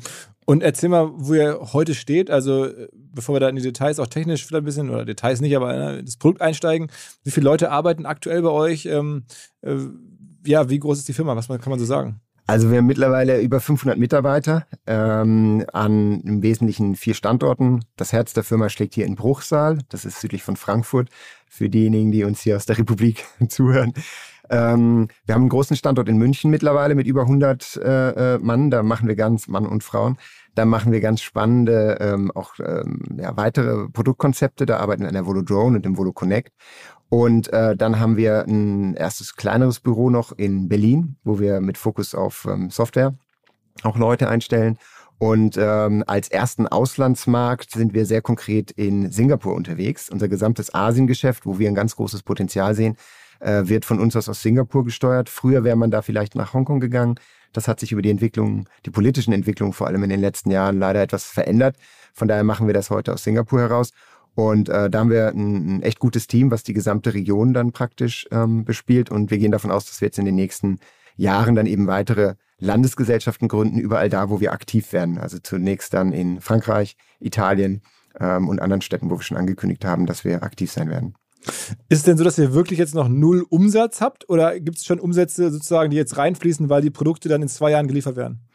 Und 0.47 0.63
erzähl 0.63 0.89
mal, 0.89 1.11
wo 1.15 1.35
ihr 1.35 1.61
heute 1.75 1.95
steht. 1.95 2.31
Also, 2.31 2.65
äh, 2.65 2.89
bevor 2.95 3.35
wir 3.35 3.41
da 3.41 3.51
in 3.51 3.57
die 3.57 3.63
Details 3.63 4.01
auch 4.01 4.07
technisch 4.07 4.47
vielleicht 4.47 4.63
ein 4.63 4.65
bisschen, 4.65 4.89
oder 4.89 5.05
Details 5.05 5.43
nicht, 5.43 5.55
aber 5.55 5.99
in 5.99 6.07
das 6.07 6.17
Produkt 6.17 6.41
einsteigen. 6.41 6.91
Wie 7.23 7.31
viele 7.31 7.45
Leute 7.45 7.71
arbeiten 7.71 8.07
aktuell 8.07 8.41
bei 8.41 8.49
euch? 8.49 8.87
Ähm, 8.87 9.25
äh, 9.61 9.77
ja, 10.47 10.71
wie 10.71 10.79
groß 10.79 11.01
ist 11.01 11.09
die 11.09 11.13
Firma? 11.13 11.37
Was 11.37 11.49
kann 11.49 11.61
man 11.67 11.79
so 11.79 11.85
sagen? 11.85 12.23
Also 12.49 12.71
wir 12.71 12.79
haben 12.79 12.87
mittlerweile 12.87 13.43
über 13.43 13.61
500 13.61 13.99
Mitarbeiter 13.99 14.67
ähm, 14.87 15.67
an 15.75 16.23
im 16.23 16.43
Wesentlichen 16.43 16.97
vier 16.97 17.13
Standorten. 17.13 17.85
Das 17.97 18.15
Herz 18.15 18.33
der 18.33 18.43
Firma 18.43 18.71
schlägt 18.71 18.95
hier 18.95 19.05
in 19.05 19.17
Bruchsal. 19.17 19.81
Das 19.91 20.07
ist 20.07 20.23
südlich 20.23 20.43
von 20.43 20.57
Frankfurt. 20.57 21.11
Für 21.47 21.69
diejenigen, 21.69 22.11
die 22.11 22.25
uns 22.25 22.41
hier 22.41 22.57
aus 22.57 22.65
der 22.65 22.79
Republik 22.79 23.27
zuhören. 23.49 23.93
Ähm, 24.49 25.09
wir 25.27 25.35
haben 25.35 25.43
einen 25.43 25.51
großen 25.51 25.77
Standort 25.77 26.09
in 26.09 26.17
München 26.17 26.51
mittlerweile 26.51 26.95
mit 26.95 27.07
über 27.07 27.21
100 27.21 27.77
äh, 27.77 28.37
äh, 28.37 28.39
Mann. 28.39 28.71
Da 28.71 28.83
machen 28.83 29.09
wir 29.09 29.15
ganz 29.15 29.47
Mann 29.49 29.67
und 29.67 29.85
Frauen. 29.85 30.17
Da 30.55 30.65
machen 30.65 30.91
wir 30.91 31.01
ganz 31.01 31.21
spannende 31.21 31.99
ähm, 32.01 32.31
auch 32.31 32.55
ähm, 32.61 33.01
ja, 33.21 33.37
weitere 33.37 33.91
Produktkonzepte. 33.91 34.65
Da 34.65 34.79
arbeiten 34.79 35.03
wir 35.03 35.09
an 35.09 35.15
der 35.15 35.27
Volo 35.27 35.43
Drone 35.43 35.77
und 35.77 35.85
dem 35.85 35.99
Volo 35.99 36.13
Connect. 36.13 36.53
Und 37.11 37.53
äh, 37.53 37.75
dann 37.75 37.99
haben 37.99 38.17
wir 38.17 38.45
ein 38.47 38.95
erstes 38.95 39.37
kleineres 39.37 39.81
Büro 39.81 40.11
noch 40.11 40.33
in 40.33 40.69
Berlin, 40.69 41.17
wo 41.25 41.41
wir 41.41 41.61
mit 41.61 41.79
Fokus 41.79 42.15
auf 42.15 42.47
ähm, 42.49 42.71
Software 42.71 43.15
auch 43.83 43.97
Leute 43.97 44.29
einstellen. 44.29 44.79
Und 45.19 45.57
ähm, 45.57 46.05
als 46.07 46.29
ersten 46.29 46.69
Auslandsmarkt 46.69 47.73
sind 47.73 47.93
wir 47.93 48.07
sehr 48.07 48.23
konkret 48.23 48.71
in 48.71 49.11
Singapur 49.11 49.55
unterwegs. 49.55 50.11
Unser 50.11 50.29
gesamtes 50.29 50.73
Asiengeschäft, 50.75 51.45
wo 51.45 51.59
wir 51.59 51.69
ein 51.69 51.75
ganz 51.75 51.97
großes 51.97 52.23
Potenzial 52.23 52.75
sehen, 52.75 52.97
äh, 53.41 53.63
wird 53.65 53.85
von 53.85 53.99
uns 53.99 54.15
aus 54.15 54.29
aus 54.29 54.43
Singapur 54.43 54.85
gesteuert. 54.85 55.29
Früher 55.29 55.65
wäre 55.65 55.77
man 55.77 55.91
da 55.91 56.03
vielleicht 56.03 56.35
nach 56.35 56.55
Hongkong 56.55 56.79
gegangen. 56.79 57.17
Das 57.53 57.67
hat 57.67 57.81
sich 57.81 57.91
über 57.93 58.03
die 58.03 58.11
Entwicklung, 58.11 58.69
die 58.85 58.91
politischen 58.91 59.33
Entwicklungen 59.33 59.73
vor 59.73 59.87
allem 59.87 60.05
in 60.05 60.11
den 60.11 60.21
letzten 60.21 60.51
Jahren 60.51 60.79
leider 60.79 61.03
etwas 61.03 61.25
verändert. 61.25 61.77
Von 62.13 62.29
daher 62.29 62.45
machen 62.45 62.67
wir 62.67 62.75
das 62.75 62.91
heute 62.91 63.13
aus 63.13 63.25
Singapur 63.25 63.61
heraus. 63.61 63.91
Und 64.39 64.69
äh, 64.69 64.89
da 64.89 65.01
haben 65.01 65.11
wir 65.11 65.31
ein, 65.31 65.79
ein, 65.79 65.83
echt 65.83 65.99
gutes 65.99 66.29
Team, 66.29 66.53
was 66.53 66.63
die 66.63 66.73
gesamte 66.73 67.13
Region 67.13 67.53
dann 67.55 67.73
praktisch 67.73 68.29
ähm, 68.31 68.65
bespielt. 68.65 69.11
Und 69.11 69.33
wir 69.33 69.39
gehen 69.39 69.51
davon 69.51 69.73
aus, 69.73 69.87
dass 69.87 70.01
wir 70.01 70.07
jetzt 70.07 70.19
in 70.21 70.27
den 70.27 70.37
nächsten 70.37 70.79
Jahren 71.17 71.57
dann 71.57 71.67
eben 71.67 71.89
weitere 71.89 72.37
Landesgesellschaften 72.61 73.49
gründen, 73.49 73.81
überall 73.81 74.09
da, 74.09 74.31
wo 74.31 74.39
wir 74.39 74.53
aktiv 74.53 74.93
werden. 74.93 75.19
Also 75.19 75.39
zunächst 75.43 75.93
dann 75.93 76.13
in 76.13 76.41
Frankreich, 76.41 76.97
Italien 77.19 77.83
ähm, 78.21 78.49
und 78.49 78.63
anderen 78.63 78.81
Städten, 78.81 79.11
wo 79.11 79.19
wir 79.19 79.23
schon 79.23 79.37
angekündigt 79.37 79.85
haben, 79.85 80.07
dass 80.07 80.25
wir 80.25 80.45
aktiv 80.45 80.71
sein 80.71 80.89
werden. 80.89 81.17
Ist 81.89 81.99
es 81.99 82.03
denn 82.05 82.17
so, 82.17 82.23
dass 82.23 82.39
ihr 82.39 82.55
wirklich 82.55 82.79
jetzt 82.79 82.95
noch 82.95 83.09
null 83.09 83.45
Umsatz 83.49 84.01
habt 84.01 84.29
oder 84.29 84.61
gibt 84.61 84.79
es 84.79 84.85
schon 84.85 85.01
Umsätze 85.01 85.51
sozusagen, 85.51 85.91
die 85.91 85.97
jetzt 85.97 86.17
reinfließen, 86.17 86.69
weil 86.69 86.83
die 86.83 86.91
Produkte 86.91 87.29
dann 87.29 87.43
in 87.43 87.49
zwei 87.49 87.73
Jahren 87.73 87.89
geliefert 87.89 88.15
werden? 88.15 88.47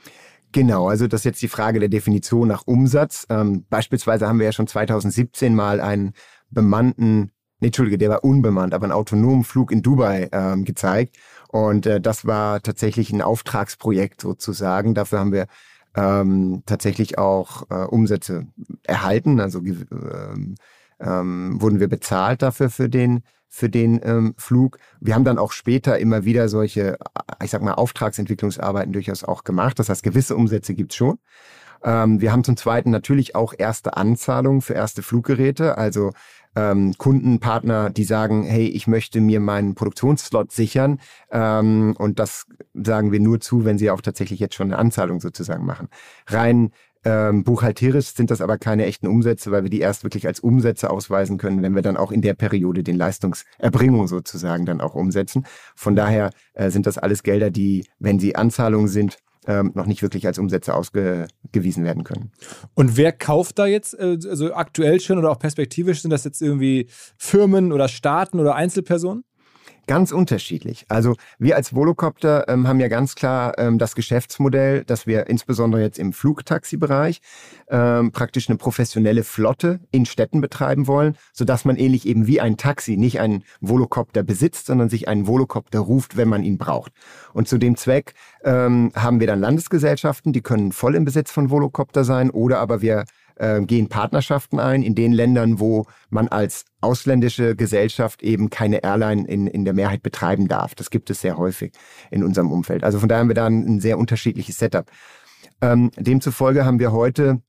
Genau, 0.53 0.87
also 0.87 1.07
das 1.07 1.21
ist 1.21 1.25
jetzt 1.25 1.41
die 1.41 1.47
Frage 1.47 1.79
der 1.79 1.89
Definition 1.89 2.47
nach 2.47 2.67
Umsatz. 2.67 3.25
Ähm, 3.29 3.65
beispielsweise 3.69 4.27
haben 4.27 4.37
wir 4.37 4.45
ja 4.45 4.51
schon 4.51 4.67
2017 4.67 5.55
mal 5.55 5.81
einen 5.81 6.13
bemannten, 6.51 7.31
nee, 7.59 7.67
Entschuldige, 7.67 7.97
der 7.97 8.11
war 8.11 8.23
unbemannt, 8.23 8.75
aber 8.75 8.83
einen 8.83 8.93
autonomen 8.93 9.43
Flug 9.43 9.71
in 9.71 9.81
Dubai 9.81 10.29
ähm, 10.31 10.63
gezeigt. 10.63 11.17
Und 11.49 11.87
äh, 11.87 11.99
das 11.99 12.25
war 12.25 12.61
tatsächlich 12.61 13.11
ein 13.11 13.23
Auftragsprojekt 13.23 14.21
sozusagen. 14.21 14.93
Dafür 14.93 15.19
haben 15.19 15.31
wir 15.31 15.47
ähm, 15.95 16.61
tatsächlich 16.67 17.17
auch 17.17 17.63
äh, 17.71 17.85
Umsätze 17.85 18.45
erhalten, 18.83 19.39
also 19.39 19.59
ähm, 19.59 20.55
ähm, 20.99 21.61
wurden 21.61 21.79
wir 21.79 21.87
bezahlt 21.87 22.43
dafür 22.43 22.69
für 22.69 22.89
den 22.89 23.23
für 23.53 23.69
den 23.69 24.01
ähm, 24.03 24.33
Flug. 24.35 24.79
Wir 24.99 25.13
haben 25.13 25.25
dann 25.25 25.37
auch 25.37 25.51
später 25.51 25.99
immer 25.99 26.25
wieder 26.25 26.49
solche, 26.49 26.97
ich 27.43 27.51
sag 27.51 27.61
mal, 27.61 27.75
Auftragsentwicklungsarbeiten 27.75 28.91
durchaus 28.91 29.23
auch 29.23 29.43
gemacht. 29.43 29.77
Das 29.77 29.89
heißt, 29.89 30.01
gewisse 30.01 30.35
Umsätze 30.35 30.73
gibt's 30.73 30.95
schon. 30.95 31.19
Ähm, 31.83 32.19
wir 32.19 32.31
haben 32.31 32.43
zum 32.43 32.57
Zweiten 32.57 32.89
natürlich 32.89 33.35
auch 33.35 33.53
erste 33.55 33.95
Anzahlungen 33.95 34.61
für 34.61 34.73
erste 34.73 35.03
Fluggeräte, 35.03 35.77
also 35.77 36.13
ähm, 36.55 36.95
Kundenpartner, 36.97 37.91
die 37.91 38.05
sagen, 38.05 38.43
hey, 38.43 38.65
ich 38.65 38.87
möchte 38.87 39.21
mir 39.21 39.39
meinen 39.39 39.75
Produktionsslot 39.75 40.51
sichern. 40.51 40.99
Ähm, 41.31 41.93
und 41.99 42.17
das 42.17 42.47
sagen 42.73 43.11
wir 43.11 43.19
nur 43.19 43.39
zu, 43.39 43.65
wenn 43.65 43.77
sie 43.77 43.91
auch 43.91 44.01
tatsächlich 44.01 44.39
jetzt 44.39 44.55
schon 44.55 44.71
eine 44.71 44.79
Anzahlung 44.79 45.19
sozusagen 45.19 45.63
machen. 45.63 45.89
Rein 46.25 46.71
ähm, 47.05 47.43
buchhalterisch 47.43 48.07
sind 48.13 48.31
das 48.31 48.41
aber 48.41 48.57
keine 48.57 48.85
echten 48.85 49.07
Umsätze, 49.07 49.51
weil 49.51 49.63
wir 49.63 49.69
die 49.69 49.79
erst 49.79 50.03
wirklich 50.03 50.27
als 50.27 50.39
Umsätze 50.39 50.89
ausweisen 50.89 51.37
können, 51.37 51.61
wenn 51.61 51.75
wir 51.75 51.81
dann 51.81 51.97
auch 51.97 52.11
in 52.11 52.21
der 52.21 52.33
Periode 52.33 52.83
den 52.83 52.95
Leistungserbringung 52.95 54.07
sozusagen 54.07 54.65
dann 54.65 54.81
auch 54.81 54.95
umsetzen. 54.95 55.45
Von 55.75 55.95
daher 55.95 56.31
äh, 56.53 56.69
sind 56.69 56.85
das 56.85 56.97
alles 56.97 57.23
Gelder, 57.23 57.51
die, 57.51 57.85
wenn 57.99 58.19
sie 58.19 58.35
Anzahlungen 58.35 58.87
sind, 58.87 59.17
ähm, 59.47 59.71
noch 59.75 59.85
nicht 59.85 60.01
wirklich 60.01 60.25
als 60.25 60.39
Umsätze 60.39 60.73
ausgewiesen 60.73 61.83
werden 61.83 62.03
können. 62.03 62.31
Und 62.75 62.95
wer 62.95 63.11
kauft 63.11 63.59
da 63.59 63.65
jetzt, 63.65 63.93
äh, 63.99 64.17
also 64.29 64.53
aktuell 64.53 64.99
schon 64.99 65.17
oder 65.17 65.31
auch 65.31 65.39
perspektivisch, 65.39 66.01
sind 66.01 66.11
das 66.11 66.23
jetzt 66.23 66.41
irgendwie 66.41 66.87
Firmen 67.17 67.73
oder 67.73 67.87
Staaten 67.87 68.39
oder 68.39 68.55
Einzelpersonen? 68.55 69.23
Ganz 69.85 70.13
unterschiedlich. 70.13 70.85
Also 70.87 71.15
wir 71.39 71.57
als 71.57 71.75
Volocopter 71.75 72.47
ähm, 72.47 72.69
haben 72.69 72.79
ja 72.79 72.87
ganz 72.87 73.15
klar 73.15 73.57
ähm, 73.57 73.77
das 73.79 73.95
Geschäftsmodell, 73.95 74.85
dass 74.85 75.07
wir 75.07 75.27
insbesondere 75.27 75.81
jetzt 75.81 75.99
im 75.99 76.13
Flugtaxi-Bereich 76.13 77.19
ähm, 77.67 78.13
praktisch 78.13 78.47
eine 78.47 78.57
professionelle 78.57 79.25
Flotte 79.25 79.81
in 79.91 80.05
Städten 80.05 80.39
betreiben 80.39 80.87
wollen, 80.87 81.17
sodass 81.33 81.65
man 81.65 81.75
ähnlich 81.75 82.07
eben 82.07 82.27
wie 82.27 82.39
ein 82.39 82.55
Taxi 82.55 82.95
nicht 82.95 83.19
einen 83.19 83.43
Volocopter 83.59 84.23
besitzt, 84.23 84.67
sondern 84.67 84.87
sich 84.87 85.09
einen 85.09 85.27
Volocopter 85.27 85.79
ruft, 85.79 86.15
wenn 86.15 86.29
man 86.29 86.43
ihn 86.43 86.57
braucht. 86.57 86.93
Und 87.33 87.49
zu 87.49 87.57
dem 87.57 87.75
Zweck 87.75 88.13
ähm, 88.45 88.93
haben 88.95 89.19
wir 89.19 89.27
dann 89.27 89.41
Landesgesellschaften, 89.41 90.31
die 90.31 90.41
können 90.41 90.71
voll 90.71 90.95
im 90.95 91.03
Besitz 91.03 91.29
von 91.29 91.49
Volocopter 91.49 92.05
sein 92.05 92.29
oder 92.29 92.59
aber 92.59 92.81
wir 92.81 93.03
äh, 93.35 93.61
gehen 93.61 93.89
Partnerschaften 93.89 94.59
ein 94.59 94.83
in 94.83 94.95
den 94.95 95.13
Ländern, 95.13 95.59
wo 95.59 95.85
man 96.09 96.27
als 96.27 96.65
ausländische 96.81 97.55
Gesellschaft 97.55 98.23
eben 98.23 98.49
keine 98.49 98.83
Airline 98.83 99.27
in, 99.27 99.47
in 99.47 99.65
der 99.65 99.73
Mehrheit 99.73 100.03
betreiben 100.03 100.47
darf. 100.47 100.75
Das 100.75 100.89
gibt 100.89 101.09
es 101.09 101.21
sehr 101.21 101.37
häufig 101.37 101.73
in 102.11 102.23
unserem 102.23 102.51
Umfeld. 102.51 102.83
Also 102.83 102.99
von 102.99 103.09
daher 103.09 103.21
haben 103.21 103.29
wir 103.29 103.35
da 103.35 103.45
ein, 103.45 103.65
ein 103.65 103.79
sehr 103.79 103.97
unterschiedliches 103.97 104.57
Setup. 104.57 104.89
Ähm, 105.61 105.91
demzufolge 105.97 106.65
haben 106.65 106.79
wir 106.79 106.91
heute 106.91 107.41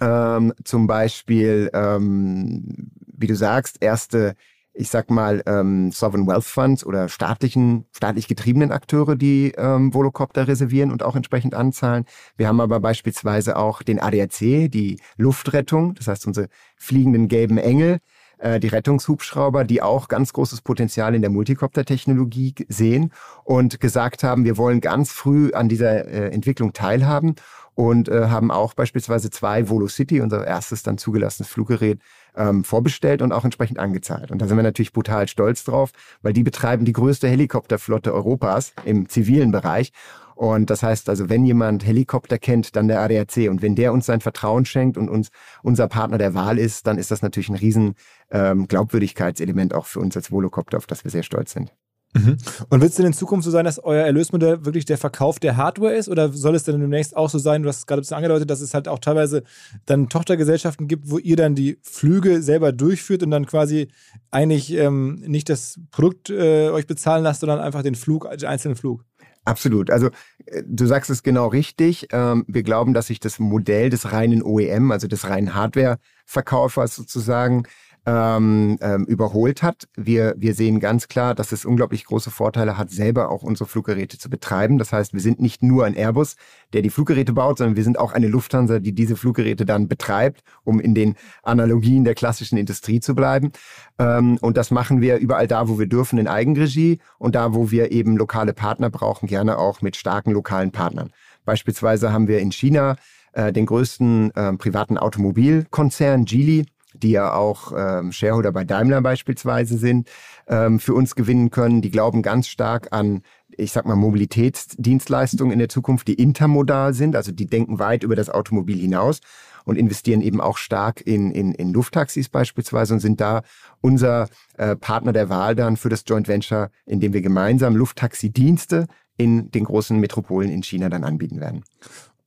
ähm, 0.00 0.52
zum 0.64 0.86
Beispiel, 0.86 1.70
ähm, 1.72 2.90
wie 3.06 3.26
du 3.26 3.34
sagst, 3.34 3.78
erste 3.80 4.34
ich 4.78 4.90
sag 4.90 5.10
mal, 5.10 5.42
ähm, 5.46 5.90
Sovereign 5.90 6.26
Wealth 6.26 6.44
Funds 6.44 6.86
oder 6.86 7.08
staatlichen, 7.08 7.86
staatlich 7.94 8.28
getriebenen 8.28 8.70
Akteure, 8.70 9.16
die 9.16 9.52
ähm, 9.56 9.92
Volocopter 9.92 10.46
reservieren 10.46 10.92
und 10.92 11.02
auch 11.02 11.16
entsprechend 11.16 11.54
anzahlen. 11.54 12.04
Wir 12.36 12.46
haben 12.46 12.60
aber 12.60 12.78
beispielsweise 12.78 13.56
auch 13.56 13.82
den 13.82 13.98
ADAC, 13.98 14.70
die 14.70 15.00
Luftrettung, 15.16 15.94
das 15.94 16.06
heißt 16.06 16.26
unsere 16.26 16.48
fliegenden 16.76 17.26
gelben 17.26 17.58
Engel, 17.58 17.98
äh, 18.38 18.60
die 18.60 18.68
Rettungshubschrauber, 18.68 19.64
die 19.64 19.82
auch 19.82 20.06
ganz 20.06 20.32
großes 20.32 20.60
Potenzial 20.60 21.14
in 21.16 21.22
der 21.22 21.30
Multicopter-Technologie 21.30 22.54
sehen 22.68 23.12
und 23.42 23.80
gesagt 23.80 24.22
haben, 24.22 24.44
wir 24.44 24.56
wollen 24.56 24.80
ganz 24.80 25.10
früh 25.10 25.52
an 25.52 25.68
dieser 25.68 26.06
äh, 26.06 26.30
Entwicklung 26.30 26.72
teilhaben 26.72 27.34
und 27.74 28.08
äh, 28.08 28.26
haben 28.26 28.50
auch 28.50 28.74
beispielsweise 28.74 29.30
zwei 29.30 29.68
Volocity, 29.68 30.20
unser 30.20 30.44
erstes 30.44 30.82
dann 30.82 30.98
zugelassenes 30.98 31.48
Fluggerät, 31.48 32.00
ähm, 32.38 32.64
vorbestellt 32.64 33.20
und 33.20 33.32
auch 33.32 33.44
entsprechend 33.44 33.78
angezahlt. 33.78 34.30
Und 34.30 34.40
da 34.40 34.46
sind 34.46 34.56
wir 34.56 34.62
natürlich 34.62 34.92
brutal 34.92 35.28
stolz 35.28 35.64
drauf, 35.64 35.90
weil 36.22 36.32
die 36.32 36.42
betreiben 36.42 36.84
die 36.84 36.92
größte 36.92 37.28
Helikopterflotte 37.28 38.14
Europas 38.14 38.72
im 38.84 39.08
zivilen 39.08 39.50
Bereich. 39.50 39.92
Und 40.36 40.70
das 40.70 40.84
heißt 40.84 41.08
also, 41.08 41.28
wenn 41.28 41.44
jemand 41.44 41.84
Helikopter 41.84 42.38
kennt, 42.38 42.76
dann 42.76 42.86
der 42.86 43.00
ADAC. 43.00 43.50
Und 43.50 43.60
wenn 43.60 43.74
der 43.74 43.92
uns 43.92 44.06
sein 44.06 44.20
Vertrauen 44.20 44.64
schenkt 44.64 44.96
und 44.96 45.08
uns 45.08 45.30
unser 45.64 45.88
Partner 45.88 46.16
der 46.16 46.32
Wahl 46.32 46.58
ist, 46.58 46.86
dann 46.86 46.96
ist 46.96 47.10
das 47.10 47.22
natürlich 47.22 47.48
ein 47.48 47.56
riesen 47.56 47.96
ähm, 48.30 48.68
Glaubwürdigkeitselement 48.68 49.74
auch 49.74 49.86
für 49.86 49.98
uns 49.98 50.16
als 50.16 50.30
Volocopter, 50.30 50.78
auf 50.78 50.86
das 50.86 51.02
wir 51.02 51.10
sehr 51.10 51.24
stolz 51.24 51.52
sind. 51.52 51.72
Mhm. 52.14 52.36
Und 52.70 52.80
wird 52.80 52.90
es 52.90 52.96
denn 52.96 53.06
in 53.06 53.12
Zukunft 53.12 53.44
so 53.44 53.50
sein, 53.50 53.64
dass 53.64 53.78
euer 53.78 54.04
Erlösmodell 54.04 54.64
wirklich 54.64 54.84
der 54.84 54.98
Verkauf 54.98 55.38
der 55.38 55.56
Hardware 55.56 55.94
ist? 55.94 56.08
Oder 56.08 56.32
soll 56.32 56.54
es 56.54 56.64
denn 56.64 56.80
demnächst 56.80 57.16
auch 57.16 57.28
so 57.28 57.38
sein, 57.38 57.62
du 57.62 57.68
hast 57.68 57.78
es 57.78 57.86
gerade 57.86 58.00
ein 58.00 58.02
bisschen 58.02 58.16
angedeutet, 58.16 58.50
dass 58.50 58.60
es 58.60 58.74
halt 58.74 58.88
auch 58.88 58.98
teilweise 58.98 59.42
dann 59.86 60.08
Tochtergesellschaften 60.08 60.88
gibt, 60.88 61.10
wo 61.10 61.18
ihr 61.18 61.36
dann 61.36 61.54
die 61.54 61.78
Flüge 61.82 62.42
selber 62.42 62.72
durchführt 62.72 63.22
und 63.22 63.30
dann 63.30 63.46
quasi 63.46 63.88
eigentlich 64.30 64.72
ähm, 64.72 65.22
nicht 65.26 65.48
das 65.48 65.78
Produkt 65.90 66.30
äh, 66.30 66.70
euch 66.70 66.86
bezahlen 66.86 67.22
lasst, 67.22 67.40
sondern 67.40 67.60
einfach 67.60 67.82
den 67.82 67.94
Flug, 67.94 68.28
den 68.30 68.48
einzelnen 68.48 68.76
Flug? 68.76 69.04
Absolut. 69.48 69.90
Also 69.90 70.08
äh, 70.46 70.62
du 70.66 70.86
sagst 70.86 71.10
es 71.10 71.22
genau 71.22 71.48
richtig. 71.48 72.08
Ähm, 72.12 72.44
wir 72.48 72.62
glauben, 72.62 72.94
dass 72.94 73.06
sich 73.06 73.20
das 73.20 73.38
Modell 73.38 73.90
des 73.90 74.12
reinen 74.12 74.42
OEM, 74.42 74.92
also 74.92 75.08
des 75.08 75.28
reinen 75.28 75.54
Hardware-Verkaufers 75.54 76.94
sozusagen, 76.94 77.64
ähm, 78.08 78.78
ähm, 78.80 79.04
überholt 79.04 79.62
hat. 79.62 79.86
Wir, 79.94 80.34
wir 80.38 80.54
sehen 80.54 80.80
ganz 80.80 81.08
klar, 81.08 81.34
dass 81.34 81.52
es 81.52 81.66
unglaublich 81.66 82.06
große 82.06 82.30
Vorteile 82.30 82.78
hat, 82.78 82.90
selber 82.90 83.30
auch 83.30 83.42
unsere 83.42 83.68
Fluggeräte 83.68 84.16
zu 84.16 84.30
betreiben. 84.30 84.78
Das 84.78 84.94
heißt, 84.94 85.12
wir 85.12 85.20
sind 85.20 85.40
nicht 85.40 85.62
nur 85.62 85.84
ein 85.84 85.94
Airbus, 85.94 86.36
der 86.72 86.80
die 86.80 86.88
Fluggeräte 86.88 87.34
baut, 87.34 87.58
sondern 87.58 87.76
wir 87.76 87.84
sind 87.84 87.98
auch 87.98 88.12
eine 88.12 88.28
Lufthansa, 88.28 88.78
die 88.78 88.94
diese 88.94 89.14
Fluggeräte 89.14 89.66
dann 89.66 89.88
betreibt, 89.88 90.40
um 90.64 90.80
in 90.80 90.94
den 90.94 91.16
Analogien 91.42 92.04
der 92.04 92.14
klassischen 92.14 92.56
Industrie 92.56 93.00
zu 93.00 93.14
bleiben. 93.14 93.52
Ähm, 93.98 94.38
und 94.40 94.56
das 94.56 94.70
machen 94.70 95.02
wir 95.02 95.18
überall 95.18 95.46
da, 95.46 95.68
wo 95.68 95.78
wir 95.78 95.86
dürfen, 95.86 96.18
in 96.18 96.28
Eigenregie 96.28 97.00
und 97.18 97.34
da, 97.34 97.52
wo 97.52 97.70
wir 97.70 97.92
eben 97.92 98.16
lokale 98.16 98.54
Partner 98.54 98.88
brauchen, 98.88 99.26
gerne 99.26 99.58
auch 99.58 99.82
mit 99.82 99.96
starken 99.96 100.30
lokalen 100.30 100.70
Partnern. 100.70 101.10
Beispielsweise 101.44 102.10
haben 102.10 102.26
wir 102.26 102.38
in 102.38 102.52
China 102.52 102.96
äh, 103.32 103.52
den 103.52 103.66
größten 103.66 104.30
äh, 104.34 104.52
privaten 104.54 104.96
Automobilkonzern, 104.96 106.24
Geely, 106.24 106.64
die 107.02 107.10
ja 107.10 107.34
auch 107.34 107.72
ähm, 107.76 108.12
Shareholder 108.12 108.52
bei 108.52 108.64
Daimler 108.64 109.00
beispielsweise 109.00 109.78
sind, 109.78 110.08
ähm, 110.46 110.80
für 110.80 110.94
uns 110.94 111.14
gewinnen 111.14 111.50
können. 111.50 111.82
Die 111.82 111.90
glauben 111.90 112.22
ganz 112.22 112.48
stark 112.48 112.88
an, 112.92 113.22
ich 113.50 113.72
sag 113.72 113.86
mal, 113.86 113.96
Mobilitätsdienstleistungen 113.96 115.52
in 115.52 115.58
der 115.58 115.68
Zukunft, 115.68 116.08
die 116.08 116.14
intermodal 116.14 116.94
sind, 116.94 117.16
also 117.16 117.32
die 117.32 117.46
denken 117.46 117.78
weit 117.78 118.02
über 118.02 118.16
das 118.16 118.30
Automobil 118.30 118.78
hinaus 118.78 119.20
und 119.64 119.76
investieren 119.76 120.22
eben 120.22 120.40
auch 120.40 120.56
stark 120.56 121.02
in, 121.06 121.30
in, 121.30 121.52
in 121.52 121.72
Lufttaxis 121.72 122.28
beispielsweise 122.28 122.94
und 122.94 123.00
sind 123.00 123.20
da 123.20 123.42
unser 123.80 124.28
äh, 124.56 124.76
Partner 124.76 125.12
der 125.12 125.28
Wahl 125.28 125.54
dann 125.54 125.76
für 125.76 125.90
das 125.90 126.04
Joint 126.06 126.26
Venture, 126.26 126.70
in 126.86 127.00
dem 127.00 127.12
wir 127.12 127.20
gemeinsam 127.20 127.76
Lufttaxidienste 127.76 128.86
in 129.18 129.50
den 129.50 129.64
großen 129.64 129.98
Metropolen 129.98 130.50
in 130.50 130.62
China 130.62 130.88
dann 130.88 131.04
anbieten 131.04 131.40
werden. 131.40 131.64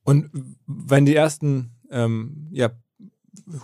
Und 0.04 0.30
wenn 0.66 1.04
die 1.04 1.16
ersten 1.16 1.72
ähm, 1.90 2.48
ja, 2.50 2.70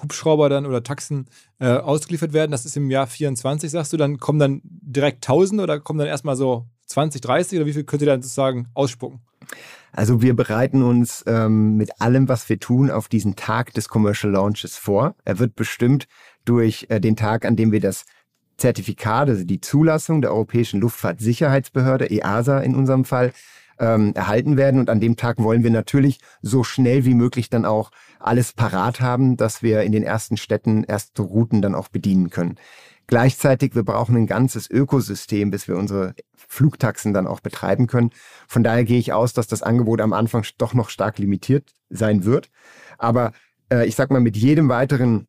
Hubschrauber 0.03 0.49
dann 0.49 0.67
oder 0.67 0.83
Taxen 0.83 1.27
äh, 1.59 1.69
ausgeliefert 1.69 2.33
werden, 2.33 2.51
das 2.51 2.65
ist 2.65 2.77
im 2.77 2.91
Jahr 2.91 3.07
24, 3.07 3.71
sagst 3.71 3.93
du, 3.93 3.97
dann 3.97 4.19
kommen 4.19 4.39
dann 4.39 4.61
direkt 4.65 5.27
1000 5.29 5.61
oder 5.61 5.81
kommen 5.81 5.99
dann 5.99 6.09
erstmal 6.09 6.37
so 6.37 6.67
20, 6.87 7.21
30 7.21 7.59
oder 7.59 7.67
wie 7.67 7.75
viel 7.75 7.85
könnt 7.85 8.03
ihr 8.03 8.07
dann 8.07 8.23
sozusagen 8.23 8.69
ausspucken? 8.75 9.21
Also 9.93 10.23
wir 10.23 10.35
bereiten 10.35 10.83
uns 10.83 11.25
ähm, 11.27 11.77
mit 11.77 12.01
allem, 12.01 12.29
was 12.29 12.49
wir 12.49 12.59
tun, 12.61 12.91
auf 12.91 13.09
diesen 13.09 13.37
Tag 13.37 13.73
des 13.75 13.89
Commercial 13.89 14.33
Launches 14.33 14.77
vor. 14.77 15.15
Er 15.25 15.39
wird 15.39 15.57
bestimmt 15.57 16.07
durch 16.45 16.87
äh, 16.89 17.01
den 17.01 17.17
Tag, 17.17 17.45
an 17.45 17.57
dem 17.57 17.73
wir 17.73 17.81
das 17.81 18.05
Zertifikat, 18.59 19.29
also 19.29 19.45
die 19.45 19.61
Zulassung 19.61 20.21
der 20.21 20.33
Europäischen 20.33 20.81
Luftfahrtsicherheitsbehörde, 20.81 22.11
EASA 22.11 22.61
in 22.61 22.75
unserem 22.75 23.05
Fall, 23.05 23.33
ähm, 23.79 24.13
erhalten 24.15 24.57
werden. 24.57 24.81
Und 24.81 24.91
an 24.91 25.01
dem 25.01 25.17
Tag 25.17 25.39
wollen 25.39 25.63
wir 25.63 25.71
natürlich 25.71 26.19
so 26.43 26.65
schnell 26.65 27.05
wie 27.05 27.15
möglich 27.15 27.51
dann 27.51 27.65
auch 27.65 27.91
alles 28.19 28.53
parat 28.53 29.01
haben, 29.01 29.37
dass 29.37 29.63
wir 29.63 29.83
in 29.83 29.93
den 29.93 30.03
ersten 30.03 30.37
Städten 30.37 30.85
erste 30.85 31.23
Routen 31.23 31.63
dann 31.63 31.75
auch 31.75 31.89
bedienen 31.89 32.31
können. 32.31 32.57
Gleichzeitig, 33.07 33.75
wir 33.75 33.85
brauchen 33.85 34.17
ein 34.17 34.27
ganzes 34.27 34.71
Ökosystem, 34.71 35.51
bis 35.51 35.67
wir 35.67 35.77
unsere 35.77 36.15
Flugtaxen 36.35 37.15
dann 37.15 37.27
auch 37.27 37.41
betreiben 37.41 37.87
können. 37.87 38.11
Von 38.47 38.63
daher 38.63 38.85
gehe 38.85 38.99
ich 38.99 39.15
aus, 39.15 39.33
dass 39.33 39.47
das 39.47 39.63
Angebot 39.63 40.03
am 40.03 40.13
Anfang 40.13 40.45
doch 40.59 40.75
noch 40.75 40.91
stark 40.91 41.19
limitiert 41.19 41.73
sein 41.89 42.25
wird. 42.25 42.51
Aber 42.99 43.33
äh, 43.73 43.87
ich 43.87 43.97
sag 43.97 44.11
mal, 44.11 44.21
mit 44.21 44.37
jedem 44.37 44.69
weiteren 44.69 45.27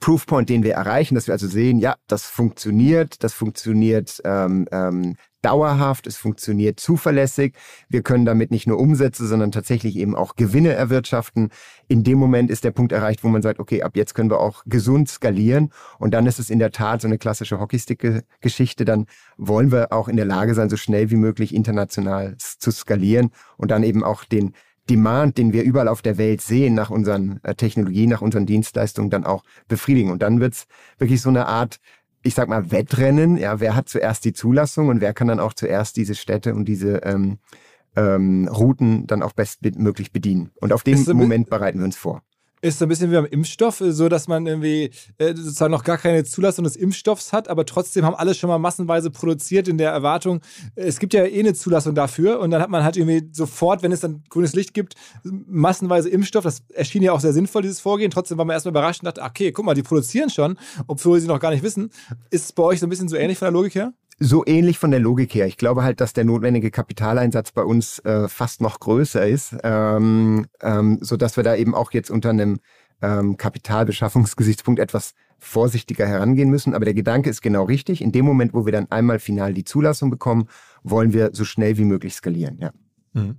Proofpoint, 0.00 0.48
den 0.48 0.62
wir 0.62 0.74
erreichen, 0.74 1.14
dass 1.14 1.26
wir 1.26 1.32
also 1.32 1.48
sehen, 1.48 1.78
ja, 1.78 1.96
das 2.06 2.24
funktioniert, 2.24 3.22
das 3.24 3.34
funktioniert 3.34 4.20
ähm, 4.24 4.68
ähm, 4.70 5.16
dauerhaft, 5.42 6.06
es 6.06 6.16
funktioniert 6.16 6.80
zuverlässig. 6.80 7.54
Wir 7.88 8.02
können 8.02 8.24
damit 8.24 8.50
nicht 8.50 8.66
nur 8.66 8.78
Umsätze, 8.78 9.26
sondern 9.26 9.52
tatsächlich 9.52 9.96
eben 9.96 10.14
auch 10.14 10.36
Gewinne 10.36 10.72
erwirtschaften. 10.72 11.50
In 11.86 12.04
dem 12.04 12.18
Moment 12.18 12.50
ist 12.50 12.64
der 12.64 12.70
Punkt 12.70 12.92
erreicht, 12.92 13.24
wo 13.24 13.28
man 13.28 13.42
sagt, 13.42 13.60
okay, 13.60 13.82
ab 13.82 13.96
jetzt 13.96 14.14
können 14.14 14.30
wir 14.30 14.40
auch 14.40 14.62
gesund 14.66 15.08
skalieren. 15.08 15.70
Und 15.98 16.12
dann 16.12 16.26
ist 16.26 16.38
es 16.38 16.50
in 16.50 16.58
der 16.58 16.72
Tat 16.72 17.00
so 17.00 17.08
eine 17.08 17.18
klassische 17.18 17.60
Hockeystick-Geschichte. 17.60 18.84
Dann 18.84 19.06
wollen 19.36 19.72
wir 19.72 19.92
auch 19.92 20.08
in 20.08 20.16
der 20.16 20.26
Lage 20.26 20.54
sein, 20.54 20.70
so 20.70 20.76
schnell 20.76 21.10
wie 21.10 21.16
möglich 21.16 21.54
international 21.54 22.36
zu 22.38 22.70
skalieren 22.70 23.30
und 23.56 23.70
dann 23.70 23.82
eben 23.82 24.02
auch 24.04 24.24
den 24.24 24.54
Demand, 24.88 25.36
den 25.36 25.52
wir 25.52 25.64
überall 25.64 25.88
auf 25.88 26.00
der 26.00 26.16
Welt 26.16 26.40
sehen, 26.40 26.74
nach 26.74 26.88
unseren 26.88 27.40
äh, 27.42 27.54
Technologien, 27.54 28.08
nach 28.08 28.22
unseren 28.22 28.46
Dienstleistungen 28.46 29.10
dann 29.10 29.24
auch 29.24 29.44
befriedigen. 29.68 30.10
Und 30.10 30.22
dann 30.22 30.40
wird's 30.40 30.66
wirklich 30.98 31.20
so 31.20 31.28
eine 31.28 31.46
Art 31.46 31.78
ich 32.22 32.34
sag 32.34 32.48
mal, 32.48 32.70
Wettrennen. 32.70 33.36
Ja, 33.36 33.60
wer 33.60 33.74
hat 33.74 33.88
zuerst 33.88 34.24
die 34.24 34.32
Zulassung 34.32 34.88
und 34.88 35.00
wer 35.00 35.14
kann 35.14 35.28
dann 35.28 35.40
auch 35.40 35.54
zuerst 35.54 35.96
diese 35.96 36.14
Städte 36.14 36.54
und 36.54 36.66
diese 36.66 36.98
ähm, 37.04 37.38
ähm, 37.96 38.48
Routen 38.48 39.06
dann 39.06 39.22
auch 39.22 39.32
bestmöglich 39.32 40.12
bedienen. 40.12 40.50
Und 40.60 40.72
auf 40.72 40.82
den 40.82 41.04
Moment 41.16 41.50
bereiten 41.50 41.78
wir 41.78 41.84
uns 41.84 41.96
vor 41.96 42.22
ist 42.60 42.78
so 42.78 42.84
ein 42.84 42.88
bisschen 42.88 43.10
wie 43.10 43.14
beim 43.14 43.26
Impfstoff, 43.26 43.82
so 43.86 44.08
dass 44.08 44.28
man 44.28 44.46
irgendwie 44.46 44.90
äh, 45.18 45.34
sozusagen 45.34 45.72
noch 45.72 45.84
gar 45.84 45.98
keine 45.98 46.24
Zulassung 46.24 46.64
des 46.64 46.76
Impfstoffs 46.76 47.32
hat, 47.32 47.48
aber 47.48 47.66
trotzdem 47.66 48.04
haben 48.04 48.14
alle 48.14 48.34
schon 48.34 48.48
mal 48.48 48.58
massenweise 48.58 49.10
produziert 49.10 49.68
in 49.68 49.78
der 49.78 49.90
Erwartung, 49.90 50.40
es 50.74 50.98
gibt 50.98 51.14
ja 51.14 51.24
eh 51.24 51.40
eine 51.40 51.54
Zulassung 51.54 51.94
dafür 51.94 52.40
und 52.40 52.50
dann 52.50 52.60
hat 52.62 52.70
man 52.70 52.84
halt 52.84 52.96
irgendwie 52.96 53.28
sofort, 53.32 53.82
wenn 53.82 53.92
es 53.92 54.00
dann 54.00 54.22
grünes 54.28 54.54
Licht 54.54 54.74
gibt, 54.74 54.94
massenweise 55.24 56.08
Impfstoff. 56.08 56.44
Das 56.44 56.62
erschien 56.72 57.02
ja 57.02 57.12
auch 57.12 57.20
sehr 57.20 57.32
sinnvoll, 57.32 57.62
dieses 57.62 57.80
Vorgehen. 57.80 58.10
Trotzdem 58.10 58.38
war 58.38 58.44
man 58.44 58.54
erstmal 58.54 58.72
überrascht 58.72 59.02
und 59.02 59.06
dachte, 59.06 59.22
okay, 59.22 59.52
guck 59.52 59.64
mal, 59.64 59.74
die 59.74 59.82
produzieren 59.82 60.30
schon, 60.30 60.58
obwohl 60.86 61.20
sie 61.20 61.26
noch 61.26 61.40
gar 61.40 61.50
nicht 61.50 61.62
wissen. 61.62 61.90
Ist 62.30 62.44
es 62.44 62.52
bei 62.52 62.62
euch 62.62 62.80
so 62.80 62.86
ein 62.86 62.90
bisschen 62.90 63.08
so 63.08 63.16
ähnlich 63.16 63.38
von 63.38 63.46
der 63.46 63.52
Logik 63.52 63.74
her? 63.74 63.92
So 64.18 64.44
ähnlich 64.46 64.78
von 64.78 64.90
der 64.90 65.00
Logik 65.00 65.34
her. 65.34 65.46
Ich 65.46 65.56
glaube 65.56 65.82
halt, 65.82 66.00
dass 66.00 66.12
der 66.12 66.24
notwendige 66.24 66.70
Kapitaleinsatz 66.70 67.52
bei 67.52 67.62
uns 67.62 68.00
äh, 68.00 68.28
fast 68.28 68.60
noch 68.60 68.80
größer 68.80 69.26
ist, 69.26 69.56
ähm, 69.62 70.46
ähm, 70.60 70.98
so 71.00 71.16
dass 71.16 71.36
wir 71.36 71.44
da 71.44 71.54
eben 71.54 71.74
auch 71.74 71.92
jetzt 71.92 72.10
unter 72.10 72.30
einem 72.30 72.58
ähm, 73.00 73.36
Kapitalbeschaffungsgesichtspunkt 73.36 74.80
etwas 74.80 75.14
vorsichtiger 75.38 76.06
herangehen 76.06 76.50
müssen. 76.50 76.74
Aber 76.74 76.84
der 76.84 76.94
Gedanke 76.94 77.30
ist 77.30 77.42
genau 77.42 77.64
richtig. 77.64 78.02
In 78.02 78.10
dem 78.10 78.24
Moment, 78.24 78.54
wo 78.54 78.64
wir 78.66 78.72
dann 78.72 78.90
einmal 78.90 79.20
final 79.20 79.54
die 79.54 79.64
Zulassung 79.64 80.10
bekommen, 80.10 80.48
wollen 80.82 81.12
wir 81.12 81.30
so 81.32 81.44
schnell 81.44 81.78
wie 81.78 81.84
möglich 81.84 82.14
skalieren. 82.14 82.58
Ja. 82.58 82.72
Mhm. 83.12 83.36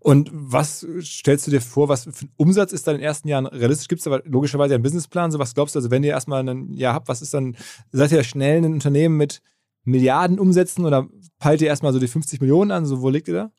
Und 0.00 0.30
was 0.32 0.86
stellst 1.02 1.46
du 1.46 1.50
dir 1.50 1.60
vor, 1.60 1.88
was 1.88 2.04
für 2.04 2.26
ein 2.26 2.32
Umsatz 2.36 2.72
ist 2.72 2.86
dann 2.86 2.94
in 2.94 3.00
den 3.00 3.06
ersten 3.06 3.28
Jahren 3.28 3.46
realistisch? 3.46 3.88
Gibt 3.88 4.00
es 4.00 4.06
aber 4.06 4.22
logischerweise 4.24 4.74
einen 4.74 4.82
Businessplan? 4.82 5.30
So 5.30 5.38
was 5.38 5.54
glaubst 5.54 5.74
du? 5.74 5.80
Also 5.80 5.90
wenn 5.90 6.02
ihr 6.02 6.10
erstmal 6.10 6.48
ein 6.48 6.72
Jahr 6.72 6.94
habt, 6.94 7.08
was 7.08 7.20
ist 7.20 7.34
dann, 7.34 7.56
seid 7.92 8.12
ihr 8.12 8.24
schnell 8.24 8.58
ein 8.58 8.72
Unternehmen 8.72 9.16
mit 9.16 9.42
Milliarden 9.84 10.38
umsetzen 10.38 10.84
oder 10.84 11.08
peilt 11.38 11.60
ihr 11.60 11.68
erstmal 11.68 11.92
so 11.92 11.98
die 11.98 12.08
50 12.08 12.40
Millionen 12.40 12.70
an? 12.70 12.86
So, 12.86 13.02
wo 13.02 13.08
liegt 13.08 13.28
ihr 13.28 13.34
da? 13.34 13.50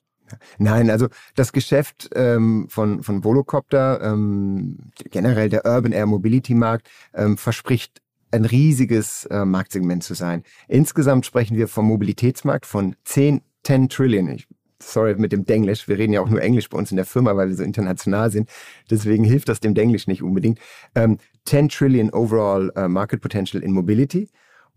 Nein, 0.57 0.89
also 0.89 1.07
das 1.35 1.53
Geschäft 1.53 2.09
ähm, 2.13 2.67
von, 2.69 3.03
von 3.03 3.23
Volocopter, 3.23 4.01
ähm, 4.01 4.77
generell 5.09 5.49
der 5.49 5.65
Urban 5.65 5.91
Air 5.91 6.05
Mobility 6.05 6.53
Markt, 6.53 6.89
ähm, 7.13 7.38
verspricht 7.38 8.01
ein 8.31 8.45
riesiges 8.45 9.25
äh, 9.25 9.45
Marktsegment 9.45 10.03
zu 10.03 10.13
sein. 10.13 10.43
Insgesamt 10.67 11.25
sprechen 11.25 11.57
wir 11.57 11.67
vom 11.67 11.88
Mobilitätsmarkt 11.88 12.65
von 12.65 12.95
10, 13.05 13.41
10 13.63 13.89
Trillion. 13.89 14.29
Ich, 14.29 14.47
sorry 14.81 15.15
mit 15.15 15.31
dem 15.31 15.45
Denglisch. 15.45 15.88
Wir 15.88 15.97
reden 15.97 16.13
ja 16.13 16.21
auch 16.21 16.29
nur 16.29 16.41
Englisch 16.41 16.69
bei 16.69 16.77
uns 16.77 16.91
in 16.91 16.97
der 16.97 17.05
Firma, 17.05 17.35
weil 17.35 17.49
wir 17.49 17.55
so 17.55 17.63
international 17.63 18.29
sind. 18.31 18.49
Deswegen 18.89 19.23
hilft 19.23 19.49
das 19.49 19.59
dem 19.59 19.73
Denglisch 19.73 20.07
nicht 20.07 20.21
unbedingt. 20.21 20.59
Ähm, 20.95 21.17
10 21.45 21.69
Trillion 21.69 22.11
overall 22.11 22.71
uh, 22.77 22.88
Market 22.88 23.21
Potential 23.21 23.63
in 23.63 23.71
Mobility. 23.71 24.29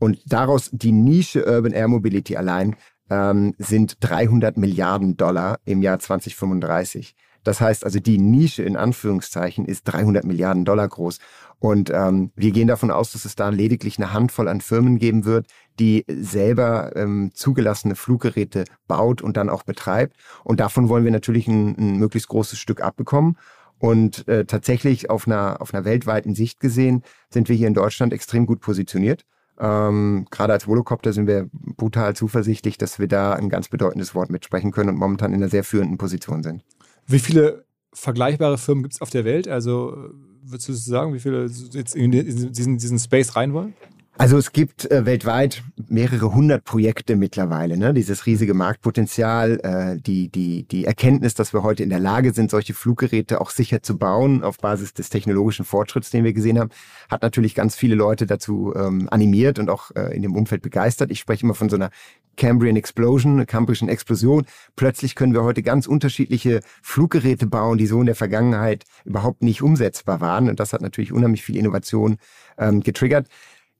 Und 0.03 0.19
daraus 0.27 0.69
die 0.73 0.91
Nische 0.91 1.47
Urban 1.47 1.71
Air 1.71 1.87
Mobility 1.87 2.37
allein 2.37 2.75
ähm, 3.09 3.55
sind 3.59 3.99
300 4.01 4.57
Milliarden 4.57 5.17
Dollar 5.17 5.61
im 5.65 5.81
Jahr 5.81 6.01
2035. 6.01 7.15
Das 7.45 7.61
heißt 7.61 7.85
also, 7.85 8.01
die 8.01 8.19
Nische 8.19 8.65
in 8.65 8.77
Anführungszeichen 8.77 9.65
ist 9.65 9.85
300 9.85 10.25
Milliarden 10.25 10.65
Dollar 10.65 10.89
groß. 10.89 11.21
Und 11.61 11.91
ähm, 11.91 12.33
wir 12.35 12.51
gehen 12.51 12.67
davon 12.67 12.91
aus, 12.91 13.13
dass 13.13 13.25
es 13.25 13.37
da 13.37 13.51
lediglich 13.51 13.97
eine 13.97 14.13
Handvoll 14.13 14.49
an 14.49 14.61
Firmen 14.61 14.99
geben 14.99 15.25
wird, 15.25 15.47
die 15.79 16.05
selber 16.09 16.97
ähm, 16.97 17.31
zugelassene 17.33 17.95
Fluggeräte 17.95 18.65
baut 18.89 19.23
und 19.23 19.37
dann 19.37 19.49
auch 19.49 19.63
betreibt. 19.63 20.17
Und 20.43 20.59
davon 20.59 20.89
wollen 20.89 21.05
wir 21.05 21.13
natürlich 21.13 21.47
ein, 21.47 21.79
ein 21.79 21.99
möglichst 21.99 22.29
großes 22.29 22.59
Stück 22.59 22.81
abbekommen. 22.81 23.39
Und 23.79 24.27
äh, 24.27 24.47
tatsächlich 24.47 25.11
auf 25.11 25.29
einer, 25.29 25.63
auf 25.63 25.73
einer 25.73 25.85
weltweiten 25.85 26.35
Sicht 26.35 26.59
gesehen 26.59 27.05
sind 27.31 27.49
wir 27.49 27.55
hier 27.55 27.69
in 27.69 27.75
Deutschland 27.75 28.13
extrem 28.13 28.47
gut 28.47 28.59
positioniert. 28.59 29.25
Ähm, 29.63 30.27
gerade 30.33 30.53
als 30.53 30.67
Volocopter 30.67 31.13
sind 31.13 31.29
wir 31.29 31.49
brutal 31.53 32.17
zuversichtlich, 32.17 32.79
dass 32.79 32.99
wir 32.99 33.07
da 33.07 33.35
ein 33.35 33.49
ganz 33.49 33.69
bedeutendes 33.69 34.13
Wort 34.13 34.29
mitsprechen 34.29 34.73
können 34.73 34.89
und 34.89 34.97
momentan 34.97 35.33
in 35.33 35.37
einer 35.37 35.49
sehr 35.49 35.63
führenden 35.63 35.99
Position 35.99 36.43
sind. 36.43 36.65
Wie 37.07 37.21
viele 37.21 37.65
vergleichbare 37.93 38.59
Firmen 38.59 38.83
gibt 38.83 38.95
es 38.95 39.01
auf 39.01 39.11
der 39.11 39.25
Welt? 39.25 39.47
Also 39.47 40.11
würdest 40.43 40.69
du 40.69 40.73
sagen, 40.73 41.15
wie 41.15 41.21
viele 41.21 41.47
jetzt 41.71 41.95
in 41.95 42.11
diesen, 42.11 42.77
diesen 42.79 42.99
Space 42.99 43.37
rein 43.37 43.53
wollen? 43.53 43.75
Also 44.19 44.37
es 44.37 44.53
gibt 44.53 44.91
äh, 44.91 45.07
weltweit 45.07 45.65
mehrere 45.89 46.35
hundert 46.35 46.65
Projekte 46.65 47.17
mittlerweile. 47.17 47.79
Ne? 47.79 47.95
Dieses 47.95 48.27
riesige 48.27 48.53
Marktpotenzial, 48.53 49.59
äh, 49.63 50.01
die, 50.01 50.29
die, 50.29 50.65
die 50.65 50.85
Erkenntnis, 50.85 51.35
dass 51.35 51.55
wir 51.55 51.63
heute 51.63 51.83
in 51.83 51.89
der 51.89 51.99
Lage 51.99 52.35
sind, 52.35 52.51
solche 52.51 52.75
Fluggeräte 52.75 53.41
auch 53.41 53.49
sicher 53.49 53.83
zu 53.83 53.97
bauen 53.97 54.45
auf 54.45 54.59
Basis 54.59 54.93
des 54.93 55.09
technologischen 55.09 55.65
Fortschritts, 55.65 56.11
den 56.11 56.25
wir 56.25 56.35
gesehen 56.35 56.59
haben, 56.59 56.71
hat 57.11 57.23
natürlich 57.23 57.55
ganz 57.55 57.75
viele 57.75 57.95
Leute 57.95 58.27
dazu 58.27 58.75
ähm, 58.77 59.09
animiert 59.11 59.59
und 59.59 59.71
auch 59.71 59.91
äh, 59.97 60.15
in 60.15 60.21
dem 60.23 60.37
Umfeld 60.37 60.61
begeistert. 60.61 61.11
Ich 61.11 61.19
spreche 61.19 61.45
immer 61.45 61.55
von 61.55 61.71
so 61.71 61.77
einer 61.77 61.91
Cambrian 62.37 62.77
Explosion, 62.77 63.33
einer 63.33 63.47
Cambrischen 63.47 63.89
Explosion. 63.89 64.45
Plötzlich 64.77 65.15
können 65.15 65.33
wir 65.33 65.43
heute 65.43 65.63
ganz 65.63 65.87
unterschiedliche 65.87 66.61
Fluggeräte 66.83 67.47
bauen, 67.47 67.79
die 67.79 67.87
so 67.87 67.99
in 68.01 68.07
der 68.07 68.15
Vergangenheit 68.15 68.85
überhaupt 69.05 69.43
nicht 69.43 69.63
umsetzbar 69.63 70.21
waren. 70.21 70.51
Und 70.51 70.61
das 70.61 70.75
hat 70.75 70.83
natürlich 70.83 71.13
unheimlich 71.13 71.43
viel 71.43 71.57
Innovation 71.57 72.19
ähm, 72.59 72.81
getriggert. 72.83 73.27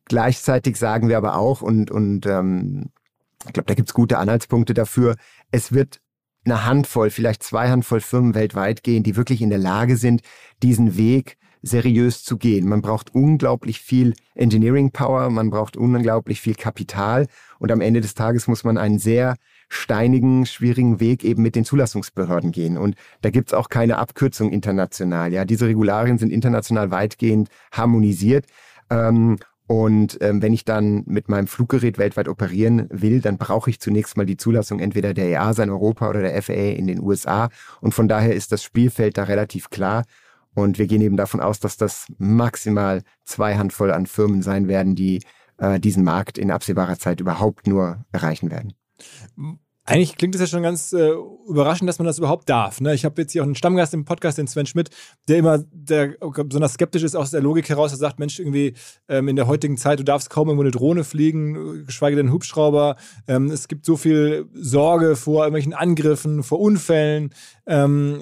Gleichzeitig 0.07 0.77
sagen 0.77 1.09
wir 1.09 1.17
aber 1.17 1.37
auch, 1.37 1.63
und, 1.63 1.91
und 1.91 2.27
ähm, 2.27 2.91
ich 3.47 3.53
glaube, 3.53 3.67
da 3.67 3.75
gibt's 3.75 3.95
gute 3.95 4.19
Anhaltspunkte 4.19 4.75
dafür, 4.75 5.17
es 5.51 5.73
wird 5.73 6.01
eine 6.45 6.65
Handvoll, 6.67 7.11
vielleicht 7.11 7.43
zwei 7.43 7.69
Handvoll 7.69 8.01
Firmen 8.01 8.35
weltweit 8.35 8.83
gehen, 8.83 9.03
die 9.03 9.17
wirklich 9.17 9.43
in 9.43 9.51
der 9.51 9.59
Lage 9.59 9.97
sind, 9.97 10.23
diesen 10.63 10.97
Weg 10.97 11.37
seriös 11.63 12.25
zu 12.25 12.37
gehen. 12.37 12.69
Man 12.69 12.83
braucht 12.83 13.15
unglaublich 13.15 13.81
viel 13.81 14.15
Engineering 14.35 14.91
Power, 14.91 15.31
man 15.31 15.51
braucht 15.51 15.77
unglaublich 15.77 16.41
viel 16.41 16.57
Kapital 16.57 17.29
und 17.61 17.71
am 17.71 17.81
Ende 17.81 18.01
des 18.01 18.15
Tages 18.15 18.49
muss 18.49 18.65
man 18.65 18.79
einen 18.79 18.99
sehr 18.99 19.37
steinigen, 19.69 20.45
schwierigen 20.45 21.01
Weg 21.01 21.25
eben 21.25 21.43
mit 21.43 21.55
den 21.55 21.65
Zulassungsbehörden 21.65 22.53
gehen. 22.53 22.77
Und 22.77 22.97
da 23.23 23.31
gibt's 23.31 23.55
auch 23.55 23.69
keine 23.69 23.99
Abkürzung 23.99 24.51
international. 24.51 25.33
Ja, 25.33 25.45
diese 25.45 25.67
Regularien 25.67 26.19
sind 26.19 26.33
international 26.33 26.91
weitgehend 26.91 27.49
harmonisiert. 27.71 28.45
Ähm, 28.91 29.39
und 29.67 30.19
ähm, 30.21 30.43
wenn 30.43 30.53
ich 30.53 30.65
dann 30.65 31.05
mit 31.07 31.29
meinem 31.29 31.47
Fluggerät 31.47 31.97
weltweit 31.97 32.29
operieren 32.29 32.89
will, 32.91 33.21
dann 33.21 33.39
brauche 33.39 33.71
ich 33.71 33.81
zunächst 33.81 34.17
mal 34.17 34.27
die 34.27 34.37
Zulassung 34.37 34.81
entweder 34.81 35.15
der 35.15 35.29
EASA 35.29 35.63
in 35.63 35.71
Europa 35.71 36.09
oder 36.09 36.21
der 36.21 36.43
FAA 36.43 36.73
in 36.73 36.87
den 36.87 37.01
USA. 37.01 37.49
Und 37.81 37.95
von 37.95 38.09
daher 38.09 38.35
ist 38.35 38.53
das 38.53 38.63
Spielfeld 38.63 39.17
da 39.17 39.25
relativ 39.25 39.71
klar. 39.71 40.05
Und 40.55 40.79
wir 40.79 40.87
gehen 40.87 41.01
eben 41.01 41.17
davon 41.17 41.41
aus, 41.41 41.61
dass 41.61 41.77
das 41.77 42.07
maximal 42.19 43.03
zwei 43.25 43.57
Handvoll 43.57 43.93
an 43.93 44.07
Firmen 44.07 44.43
sein 44.43 44.69
werden, 44.69 44.95
die 44.95 45.23
äh, 45.59 45.81
diesen 45.81 46.05
Markt 46.05 46.39
in 46.39 46.51
absehbarer 46.51 46.99
Zeit 46.99 47.21
überhaupt 47.21 47.67
nur 47.67 48.05
erreichen 48.13 48.51
werden. 48.51 48.75
Eigentlich 49.85 50.17
klingt 50.17 50.35
es 50.37 50.41
ja 50.41 50.47
schon 50.47 50.63
ganz 50.63 50.93
äh, 50.93 51.11
überraschend, 51.49 51.89
dass 51.89 51.99
man 51.99 52.07
das 52.07 52.19
überhaupt 52.19 52.49
darf. 52.49 52.81
Ne? 52.81 52.95
Ich 52.95 53.05
habe 53.05 53.21
jetzt 53.21 53.33
hier 53.33 53.43
auch 53.43 53.47
einen 53.47 53.57
Stammgast 53.57 53.93
im 53.95 54.05
Podcast, 54.05 54.39
den 54.39 54.47
Sven 54.47 54.67
Schmidt, 54.67 54.91
der 55.27 55.39
immer 55.39 55.59
der 55.73 56.15
besonders 56.21 56.75
skeptisch 56.75 57.03
ist 57.03 57.17
aus 57.17 57.33
der 57.33 57.41
Logik 57.41 57.69
heraus. 57.69 57.91
Er 57.91 57.99
sagt, 57.99 58.21
Mensch, 58.21 58.39
irgendwie 58.39 58.75
ähm, 59.09 59.27
in 59.27 59.35
der 59.35 59.49
heutigen 59.49 59.77
Zeit, 59.77 59.99
du 59.99 60.05
darfst 60.05 60.31
kaum 60.31 60.49
irgendwo 60.49 60.63
eine 60.63 60.71
Drohne 60.71 61.03
fliegen, 61.03 61.85
geschweige 61.85 62.15
denn 62.15 62.31
Hubschrauber. 62.33 62.95
Ähm, 63.27 63.51
es 63.51 63.67
gibt 63.67 63.85
so 63.85 63.97
viel 63.97 64.47
Sorge 64.55 65.17
vor 65.17 65.43
irgendwelchen 65.43 65.75
Angriffen, 65.75 66.45
vor 66.45 66.61
Unfällen. 66.61 67.31
Ähm, 67.67 68.21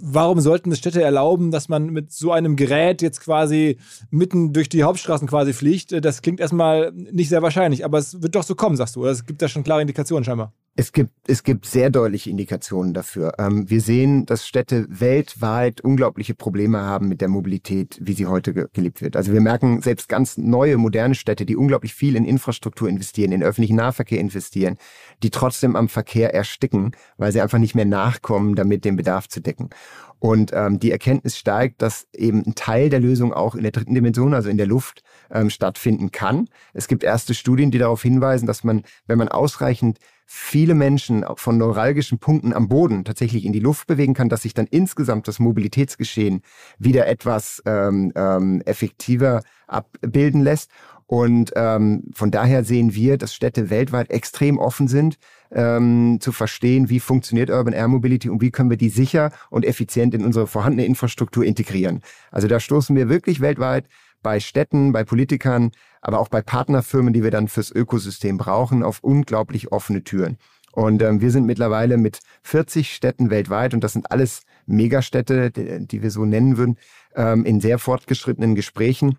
warum 0.00 0.40
sollten 0.40 0.72
es 0.72 0.78
Städte 0.78 1.02
erlauben, 1.02 1.50
dass 1.50 1.68
man 1.68 1.86
mit 1.90 2.12
so 2.12 2.32
einem 2.32 2.56
Gerät 2.56 3.02
jetzt 3.02 3.20
quasi 3.20 3.78
mitten 4.10 4.52
durch 4.52 4.68
die 4.68 4.82
Hauptstraßen 4.82 5.28
quasi 5.28 5.52
fliegt? 5.52 6.04
Das 6.04 6.22
klingt 6.22 6.40
erstmal 6.40 6.92
nicht 6.92 7.28
sehr 7.28 7.42
wahrscheinlich, 7.42 7.84
aber 7.84 7.98
es 7.98 8.22
wird 8.22 8.34
doch 8.34 8.42
so 8.42 8.54
kommen, 8.54 8.76
sagst 8.76 8.96
du. 8.96 9.02
Oder 9.02 9.10
es 9.10 9.24
gibt 9.24 9.42
da 9.42 9.48
schon 9.48 9.64
klare 9.64 9.80
Indikationen 9.80 10.24
scheinbar. 10.24 10.52
Es 10.78 10.92
gibt, 10.92 11.10
es 11.26 11.42
gibt 11.42 11.64
sehr 11.64 11.88
deutliche 11.88 12.28
Indikationen 12.28 12.92
dafür. 12.92 13.32
Ähm, 13.38 13.70
wir 13.70 13.80
sehen, 13.80 14.26
dass 14.26 14.46
Städte 14.46 14.86
weltweit 14.90 15.80
unglaubliche 15.80 16.34
Probleme 16.34 16.80
haben 16.80 17.08
mit 17.08 17.22
der 17.22 17.28
Mobilität, 17.28 17.98
wie 18.02 18.12
sie 18.12 18.26
heute 18.26 18.52
ge 18.52 18.66
gelebt 18.74 19.00
wird. 19.00 19.16
Also 19.16 19.32
wir 19.32 19.40
merken 19.40 19.80
selbst 19.80 20.06
ganz 20.06 20.36
neue, 20.36 20.76
moderne 20.76 21.14
Städte, 21.14 21.46
die 21.46 21.56
unglaublich 21.56 21.94
viel 21.94 22.14
in 22.14 22.26
Infrastruktur 22.26 22.90
investieren, 22.90 23.32
in 23.32 23.42
öffentlichen 23.42 23.76
Nahverkehr 23.76 24.20
investieren, 24.20 24.76
die 25.22 25.30
trotzdem 25.30 25.76
am 25.76 25.88
Verkehr 25.88 26.34
ersticken, 26.34 26.92
weil 27.16 27.32
sie 27.32 27.40
einfach 27.40 27.58
nicht 27.58 27.74
mehr 27.74 27.86
nachkommen, 27.86 28.54
damit 28.54 28.84
den 28.84 28.96
Bedarf 28.96 29.28
zu 29.28 29.40
decken. 29.40 29.70
Und 30.18 30.50
ähm, 30.54 30.80
die 30.80 30.90
Erkenntnis 30.90 31.36
steigt, 31.36 31.82
dass 31.82 32.08
eben 32.14 32.42
ein 32.46 32.54
Teil 32.54 32.88
der 32.88 33.00
Lösung 33.00 33.34
auch 33.34 33.54
in 33.54 33.62
der 33.62 33.72
dritten 33.72 33.94
Dimension, 33.94 34.32
also 34.32 34.48
in 34.48 34.56
der 34.56 34.66
Luft, 34.66 35.02
ähm, 35.30 35.50
stattfinden 35.50 36.10
kann. 36.10 36.48
Es 36.72 36.88
gibt 36.88 37.04
erste 37.04 37.34
Studien, 37.34 37.70
die 37.70 37.78
darauf 37.78 38.02
hinweisen, 38.02 38.46
dass 38.46 38.64
man, 38.64 38.82
wenn 39.06 39.18
man 39.18 39.28
ausreichend 39.28 39.98
viele 40.24 40.74
Menschen 40.74 41.24
von 41.36 41.56
neuralgischen 41.56 42.18
Punkten 42.18 42.52
am 42.52 42.68
Boden 42.68 43.04
tatsächlich 43.04 43.44
in 43.44 43.52
die 43.52 43.60
Luft 43.60 43.86
bewegen 43.86 44.14
kann, 44.14 44.28
dass 44.28 44.42
sich 44.42 44.54
dann 44.54 44.66
insgesamt 44.66 45.28
das 45.28 45.38
Mobilitätsgeschehen 45.38 46.42
wieder 46.78 47.06
etwas 47.06 47.62
ähm, 47.64 48.12
ähm, 48.16 48.60
effektiver 48.64 49.42
abbilden 49.68 50.42
lässt. 50.42 50.70
Und 51.06 51.52
ähm, 51.54 52.10
von 52.12 52.32
daher 52.32 52.64
sehen 52.64 52.94
wir, 52.94 53.16
dass 53.18 53.34
Städte 53.34 53.70
weltweit 53.70 54.10
extrem 54.10 54.58
offen 54.58 54.88
sind, 54.88 55.18
ähm, 55.52 56.18
zu 56.20 56.32
verstehen, 56.32 56.88
wie 56.88 57.00
funktioniert 57.00 57.50
Urban 57.50 57.74
Air 57.74 57.88
Mobility 57.88 58.28
und 58.28 58.40
wie 58.40 58.50
können 58.50 58.70
wir 58.70 58.76
die 58.76 58.88
sicher 58.88 59.30
und 59.50 59.64
effizient 59.64 60.14
in 60.14 60.24
unsere 60.24 60.46
vorhandene 60.46 60.86
Infrastruktur 60.86 61.44
integrieren. 61.44 62.02
Also 62.30 62.48
da 62.48 62.60
stoßen 62.60 62.94
wir 62.96 63.08
wirklich 63.08 63.40
weltweit 63.40 63.86
bei 64.22 64.40
Städten, 64.40 64.92
bei 64.92 65.04
Politikern, 65.04 65.70
aber 66.00 66.18
auch 66.18 66.28
bei 66.28 66.42
Partnerfirmen, 66.42 67.12
die 67.12 67.22
wir 67.22 67.30
dann 67.30 67.48
fürs 67.48 67.70
Ökosystem 67.70 68.38
brauchen, 68.38 68.82
auf 68.82 69.00
unglaublich 69.02 69.72
offene 69.72 70.02
Türen. 70.02 70.38
Und 70.72 71.00
ähm, 71.00 71.20
wir 71.20 71.30
sind 71.30 71.46
mittlerweile 71.46 71.96
mit 71.96 72.18
40 72.42 72.94
Städten 72.94 73.30
weltweit, 73.30 73.72
und 73.72 73.82
das 73.82 73.94
sind 73.94 74.10
alles 74.10 74.42
Megastädte, 74.66 75.50
die, 75.50 75.86
die 75.86 76.02
wir 76.02 76.10
so 76.10 76.24
nennen 76.24 76.58
würden, 76.58 76.76
ähm, 77.14 77.44
in 77.44 77.60
sehr 77.60 77.78
fortgeschrittenen 77.78 78.54
Gesprächen, 78.54 79.16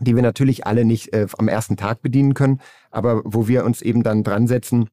die 0.00 0.14
wir 0.16 0.22
natürlich 0.22 0.66
alle 0.66 0.84
nicht 0.84 1.12
äh, 1.12 1.26
am 1.36 1.48
ersten 1.48 1.76
Tag 1.76 2.00
bedienen 2.00 2.32
können, 2.32 2.60
aber 2.90 3.22
wo 3.24 3.48
wir 3.48 3.64
uns 3.64 3.82
eben 3.82 4.02
dann 4.02 4.24
dran 4.24 4.46
setzen, 4.46 4.88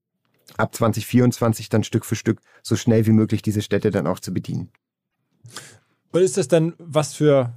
ab 0.58 0.76
2024 0.76 1.70
dann 1.70 1.84
Stück 1.84 2.06
für 2.06 2.16
Stück 2.16 2.42
so 2.64 2.76
schnell 2.76 3.06
wie 3.06 3.12
möglich 3.12 3.42
diese 3.42 3.62
Städte 3.62 3.92
dann 3.92 4.08
auch 4.08 4.20
zu 4.20 4.34
bedienen. 4.34 4.70
Und 6.12 6.22
ist 6.22 6.38
das 6.38 6.48
dann 6.48 6.74
was 6.78 7.14
für, 7.14 7.54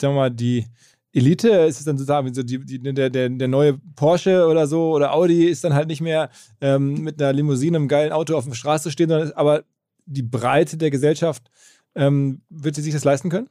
sagen 0.00 0.14
wir 0.14 0.20
mal, 0.20 0.30
die 0.30 0.66
Elite? 1.12 1.48
Ist 1.48 1.78
es 1.78 1.84
dann 1.84 1.98
sozusagen 1.98 2.32
so 2.34 2.42
die, 2.42 2.58
die, 2.58 2.78
der, 2.80 3.10
der, 3.10 3.28
der 3.28 3.48
neue 3.48 3.78
Porsche 3.96 4.46
oder 4.46 4.66
so 4.66 4.92
oder 4.92 5.12
Audi 5.12 5.46
ist 5.46 5.64
dann 5.64 5.74
halt 5.74 5.88
nicht 5.88 6.00
mehr 6.00 6.30
ähm, 6.60 7.02
mit 7.02 7.20
einer 7.20 7.32
Limousine, 7.32 7.76
einem 7.76 7.88
geilen 7.88 8.12
Auto 8.12 8.36
auf 8.36 8.46
der 8.46 8.54
Straße 8.54 8.90
stehen, 8.90 9.08
sondern 9.08 9.32
aber 9.32 9.64
die 10.06 10.22
Breite 10.22 10.76
der 10.76 10.90
Gesellschaft, 10.90 11.50
ähm, 11.94 12.40
wird 12.48 12.74
sie 12.74 12.82
sich 12.82 12.94
das 12.94 13.04
leisten 13.04 13.28
können? 13.28 13.48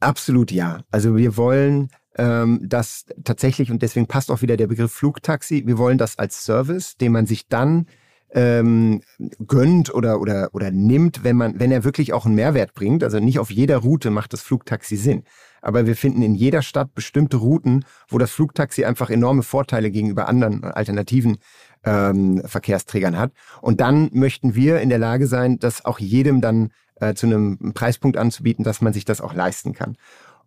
Absolut 0.00 0.50
ja. 0.50 0.80
Also 0.90 1.16
wir 1.16 1.36
wollen 1.36 1.90
ähm, 2.16 2.60
das 2.62 3.06
tatsächlich, 3.22 3.70
und 3.70 3.82
deswegen 3.82 4.06
passt 4.06 4.30
auch 4.30 4.42
wieder 4.42 4.56
der 4.56 4.66
Begriff 4.66 4.92
Flugtaxi, 4.92 5.64
wir 5.66 5.78
wollen 5.78 5.98
das 5.98 6.18
als 6.18 6.44
Service, 6.44 6.96
den 6.96 7.12
man 7.12 7.26
sich 7.26 7.48
dann 7.48 7.86
ähm, 8.34 9.02
gönnt 9.46 9.94
oder, 9.94 10.20
oder, 10.20 10.50
oder 10.52 10.70
nimmt, 10.70 11.22
wenn 11.22 11.36
man, 11.36 11.60
wenn 11.60 11.70
er 11.70 11.84
wirklich 11.84 12.12
auch 12.12 12.26
einen 12.26 12.34
Mehrwert 12.34 12.74
bringt. 12.74 13.04
Also 13.04 13.20
nicht 13.20 13.38
auf 13.38 13.50
jeder 13.50 13.78
Route 13.78 14.10
macht 14.10 14.32
das 14.32 14.42
Flugtaxi 14.42 14.96
Sinn. 14.96 15.22
Aber 15.62 15.86
wir 15.86 15.96
finden 15.96 16.20
in 16.20 16.34
jeder 16.34 16.60
Stadt 16.60 16.94
bestimmte 16.94 17.38
Routen, 17.38 17.84
wo 18.08 18.18
das 18.18 18.32
Flugtaxi 18.32 18.84
einfach 18.84 19.08
enorme 19.08 19.42
Vorteile 19.42 19.90
gegenüber 19.90 20.28
anderen 20.28 20.64
alternativen 20.64 21.38
ähm, 21.84 22.42
Verkehrsträgern 22.44 23.16
hat. 23.16 23.32
Und 23.62 23.80
dann 23.80 24.10
möchten 24.12 24.54
wir 24.54 24.80
in 24.80 24.88
der 24.88 24.98
Lage 24.98 25.26
sein, 25.26 25.58
das 25.58 25.84
auch 25.84 26.00
jedem 26.00 26.40
dann 26.40 26.70
äh, 26.96 27.14
zu 27.14 27.26
einem 27.26 27.72
Preispunkt 27.72 28.16
anzubieten, 28.16 28.64
dass 28.64 28.80
man 28.80 28.92
sich 28.92 29.04
das 29.04 29.20
auch 29.20 29.32
leisten 29.32 29.74
kann. 29.74 29.96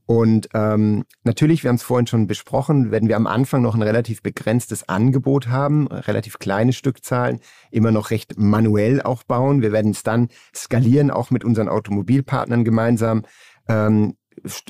Und 0.07 0.47
ähm, 0.53 1.03
natürlich, 1.23 1.63
wir 1.63 1.69
haben 1.69 1.75
es 1.75 1.83
vorhin 1.83 2.07
schon 2.07 2.27
besprochen, 2.27 2.91
werden 2.91 3.09
wir 3.09 3.17
am 3.17 3.27
Anfang 3.27 3.61
noch 3.61 3.75
ein 3.75 3.81
relativ 3.81 4.23
begrenztes 4.23 4.87
Angebot 4.87 5.49
haben, 5.49 5.87
relativ 5.87 6.39
kleine 6.39 6.71
Stückzahlen, 6.71 7.41
immer 7.71 7.91
noch 7.91 8.09
recht 8.09 8.37
manuell 8.37 9.01
auch 9.01 9.23
bauen. 9.23 9.61
Wir 9.61 9.73
werden 9.73 9.91
es 9.91 10.03
dann 10.03 10.29
skalieren, 10.55 11.11
auch 11.11 11.29
mit 11.29 11.43
unseren 11.43 11.67
Automobilpartnern 11.67 12.63
gemeinsam. 12.63 13.23
Ähm, 13.67 14.15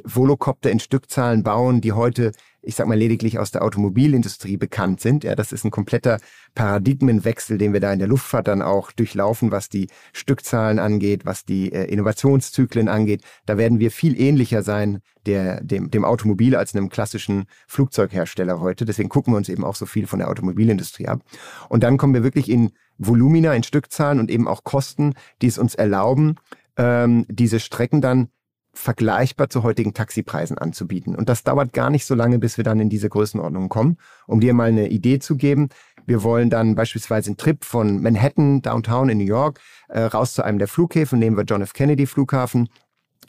Volocopter 0.03 0.71
in 0.71 0.79
Stückzahlen 0.79 1.43
bauen, 1.43 1.81
die 1.81 1.91
heute, 1.91 2.31
ich 2.67 2.75
sag 2.75 2.87
mal, 2.87 2.97
lediglich 2.97 3.39
aus 3.39 3.51
der 3.51 3.63
Automobilindustrie 3.63 4.57
bekannt 4.57 4.99
sind. 4.99 5.23
Ja, 5.23 5.35
das 5.35 5.53
ist 5.53 5.63
ein 5.63 5.71
kompletter 5.71 6.19
Paradigmenwechsel, 6.53 7.57
den 7.57 7.71
wir 7.71 7.79
da 7.79 7.93
in 7.93 7.99
der 7.99 8.09
Luftfahrt 8.09 8.47
dann 8.47 8.61
auch 8.61 8.91
durchlaufen, 8.91 9.51
was 9.51 9.69
die 9.69 9.87
Stückzahlen 10.11 10.77
angeht, 10.77 11.25
was 11.25 11.45
die 11.45 11.71
äh, 11.71 11.85
Innovationszyklen 11.85 12.89
angeht. 12.89 13.23
Da 13.45 13.57
werden 13.57 13.79
wir 13.79 13.89
viel 13.89 14.19
ähnlicher 14.19 14.63
sein 14.63 14.99
der, 15.25 15.63
dem, 15.63 15.89
dem 15.89 16.03
Automobil 16.03 16.55
als 16.55 16.75
einem 16.75 16.89
klassischen 16.89 17.45
Flugzeughersteller 17.67 18.59
heute. 18.59 18.85
Deswegen 18.85 19.09
gucken 19.09 19.33
wir 19.33 19.37
uns 19.37 19.49
eben 19.49 19.63
auch 19.63 19.75
so 19.75 19.85
viel 19.85 20.05
von 20.05 20.19
der 20.19 20.29
Automobilindustrie 20.29 21.07
ab. 21.07 21.21
Und 21.69 21.83
dann 21.83 21.97
kommen 21.97 22.13
wir 22.13 22.23
wirklich 22.23 22.49
in 22.49 22.71
Volumina, 22.97 23.53
in 23.53 23.63
Stückzahlen 23.63 24.19
und 24.19 24.29
eben 24.29 24.47
auch 24.47 24.63
Kosten, 24.63 25.13
die 25.41 25.47
es 25.47 25.57
uns 25.57 25.73
erlauben, 25.73 26.35
ähm, 26.77 27.25
diese 27.29 27.59
Strecken 27.59 28.01
dann 28.01 28.29
vergleichbar 28.77 29.49
zu 29.49 29.63
heutigen 29.63 29.93
Taxipreisen 29.93 30.57
anzubieten. 30.57 31.15
Und 31.15 31.29
das 31.29 31.43
dauert 31.43 31.73
gar 31.73 31.89
nicht 31.89 32.05
so 32.05 32.15
lange, 32.15 32.39
bis 32.39 32.57
wir 32.57 32.63
dann 32.63 32.79
in 32.79 32.89
diese 32.89 33.09
Größenordnung 33.09 33.69
kommen. 33.69 33.97
Um 34.27 34.39
dir 34.39 34.53
mal 34.53 34.69
eine 34.69 34.89
Idee 34.89 35.19
zu 35.19 35.35
geben, 35.35 35.69
wir 36.05 36.23
wollen 36.23 36.49
dann 36.49 36.75
beispielsweise 36.75 37.31
einen 37.31 37.37
Trip 37.37 37.65
von 37.65 38.01
Manhattan, 38.01 38.61
Downtown 38.61 39.09
in 39.09 39.17
New 39.17 39.25
York, 39.25 39.59
äh, 39.89 40.01
raus 40.01 40.33
zu 40.33 40.43
einem 40.43 40.59
der 40.59 40.67
Flughäfen, 40.67 41.19
nehmen 41.19 41.35
wir 41.35 41.43
John 41.43 41.61
F. 41.61 41.73
Kennedy 41.73 42.05
Flughafen 42.05 42.69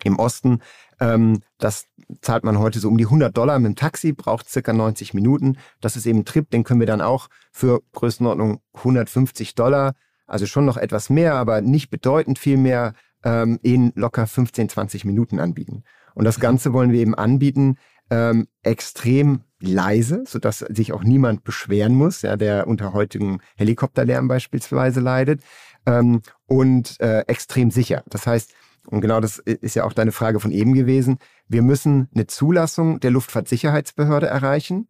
im 0.05 0.19
Osten. 0.19 0.61
Ähm, 1.01 1.41
das 1.59 1.87
zahlt 2.21 2.45
man 2.45 2.59
heute 2.59 2.79
so 2.79 2.89
um 2.89 2.99
die 2.99 3.07
100 3.07 3.37
Dollar 3.37 3.59
mit 3.59 3.71
dem 3.71 3.77
Taxi, 3.77 4.13
braucht 4.13 4.49
circa 4.49 4.73
90 4.73 5.15
Minuten. 5.15 5.59
Das 5.81 5.97
ist 5.97 6.07
eben 6.07 6.21
ein 6.21 6.25
Trip, 6.25 6.49
den 6.51 6.63
können 6.63 6.81
wir 6.81 6.87
dann 6.87 7.01
auch 7.01 7.29
für 7.53 7.81
Größenordnung 7.93 8.61
150 8.75 9.55
Dollar, 9.55 9.95
also 10.27 10.47
schon 10.47 10.67
noch 10.67 10.77
etwas 10.77 11.11
mehr, 11.11 11.35
aber 11.35 11.63
nicht 11.63 11.91
bedeutend 11.91 12.39
viel 12.39 12.59
mehr 12.59 12.93
ähm, 13.25 13.59
in 13.63 13.93
locker 13.95 14.27
15, 14.27 14.69
20 14.69 15.05
Minuten 15.05 15.41
anbieten. 15.41 15.85
Und 16.15 16.25
das 16.25 16.41
Ganze 16.41 16.73
wollen 16.73 16.93
wir 16.93 17.01
eben 17.01 17.15
anbieten, 17.15 17.77
ähm, 18.11 18.49
extrem 18.63 19.43
leise, 19.61 20.25
sodass 20.27 20.61
sich 20.61 20.93
auch 20.93 21.03
niemand 21.03 21.45
beschweren 21.45 21.95
muss, 21.95 22.23
ja, 22.23 22.37
der 22.37 22.67
unter 22.67 22.93
heutigen 22.93 23.41
Helikopterlärm 23.57 24.29
beispielsweise 24.29 25.01
leidet, 25.01 25.43
ähm, 25.87 26.23
und 26.47 27.01
äh, 27.01 27.21
extrem 27.27 27.71
sicher. 27.71 28.03
Das 28.09 28.27
heißt, 28.27 28.55
und 28.87 29.01
genau 29.01 29.21
das 29.21 29.39
ist 29.39 29.75
ja 29.75 29.85
auch 29.85 29.93
deine 29.93 30.13
Frage 30.13 30.41
von 30.41 30.51
eben 30.51 30.73
gewesen, 30.73 31.19
wir 31.47 31.63
müssen 31.63 32.09
eine 32.15 32.27
Zulassung 32.27 33.01
der 33.01 33.11
Luftfahrtsicherheitsbehörde 33.11 34.27
erreichen 34.27 34.89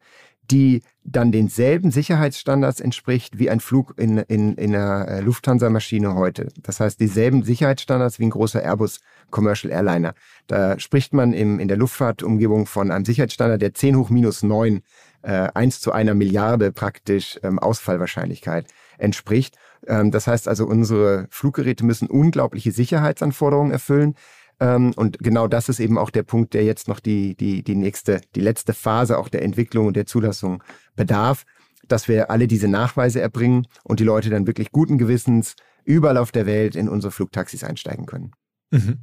die 0.51 0.83
dann 1.05 1.33
denselben 1.33 1.91
Sicherheitsstandards 1.91 2.81
entspricht 2.81 3.39
wie 3.39 3.51
ein 3.51 3.61
Flug 3.61 3.95
in, 3.97 4.19
in, 4.19 4.55
in 4.55 4.75
einer 4.75 5.09
äh, 5.09 5.21
Lufthansa-Maschine 5.21 6.15
heute. 6.15 6.49
Das 6.63 6.81
heißt, 6.81 7.01
dieselben 7.01 7.43
Sicherheitsstandards 7.43 8.19
wie 8.19 8.25
ein 8.25 8.31
großer 8.31 8.63
Airbus 8.63 9.01
Commercial 9.31 9.73
Airliner. 9.73 10.15
Da 10.47 10.79
spricht 10.79 11.13
man 11.13 11.33
im, 11.33 11.59
in 11.59 11.69
der 11.69 11.77
Luftfahrtumgebung 11.77 12.67
von 12.67 12.91
einem 12.91 13.05
Sicherheitsstandard, 13.05 13.61
der 13.61 13.75
10 13.75 13.97
hoch 13.97 14.11
minus 14.11 14.43
9, 14.43 14.81
äh, 15.23 15.49
1 15.55 15.81
zu 15.81 15.93
einer 15.93 16.15
Milliarde 16.15 16.73
praktisch 16.73 17.39
ähm, 17.43 17.59
Ausfallwahrscheinlichkeit 17.59 18.67
entspricht. 18.99 19.57
Ähm, 19.87 20.11
das 20.11 20.27
heißt 20.27 20.49
also, 20.49 20.67
unsere 20.67 21.27
Fluggeräte 21.31 21.85
müssen 21.85 22.09
unglaubliche 22.09 22.73
Sicherheitsanforderungen 22.73 23.73
erfüllen. 23.73 24.15
Ähm, 24.61 24.93
und 24.97 25.19
genau 25.21 25.47
das 25.47 25.69
ist 25.69 25.81
eben 25.81 25.99
auch 25.99 26.11
der 26.11 26.25
Punkt, 26.25 26.55
der 26.55 26.65
jetzt 26.65 26.89
noch 26.89 27.01
die, 27.01 27.37
die, 27.37 27.63
die 27.63 27.75
nächste, 27.75 28.21
die 28.35 28.41
letzte 28.41 28.75
Phase 28.75 29.19
auch 29.19 29.29
der 29.29 29.43
Entwicklung 29.43 29.87
und 29.87 29.97
der 29.97 30.07
Zulassung 30.07 30.63
bedarf, 30.97 31.45
dass 31.87 32.09
wir 32.09 32.31
alle 32.31 32.47
diese 32.47 32.69
Nachweise 32.69 33.21
erbringen 33.21 33.67
und 33.85 34.01
die 34.01 34.05
Leute 34.05 34.31
dann 34.31 34.47
wirklich 34.47 34.73
guten 34.73 34.99
Gewissens 34.99 35.55
überall 35.85 36.19
auf 36.19 36.33
der 36.33 36.47
Welt 36.47 36.77
in 36.77 36.89
unsere 36.89 37.11
Flugtaxis 37.11 37.65
einsteigen 37.65 38.07
können. 38.07 38.33
Mhm. 38.71 38.99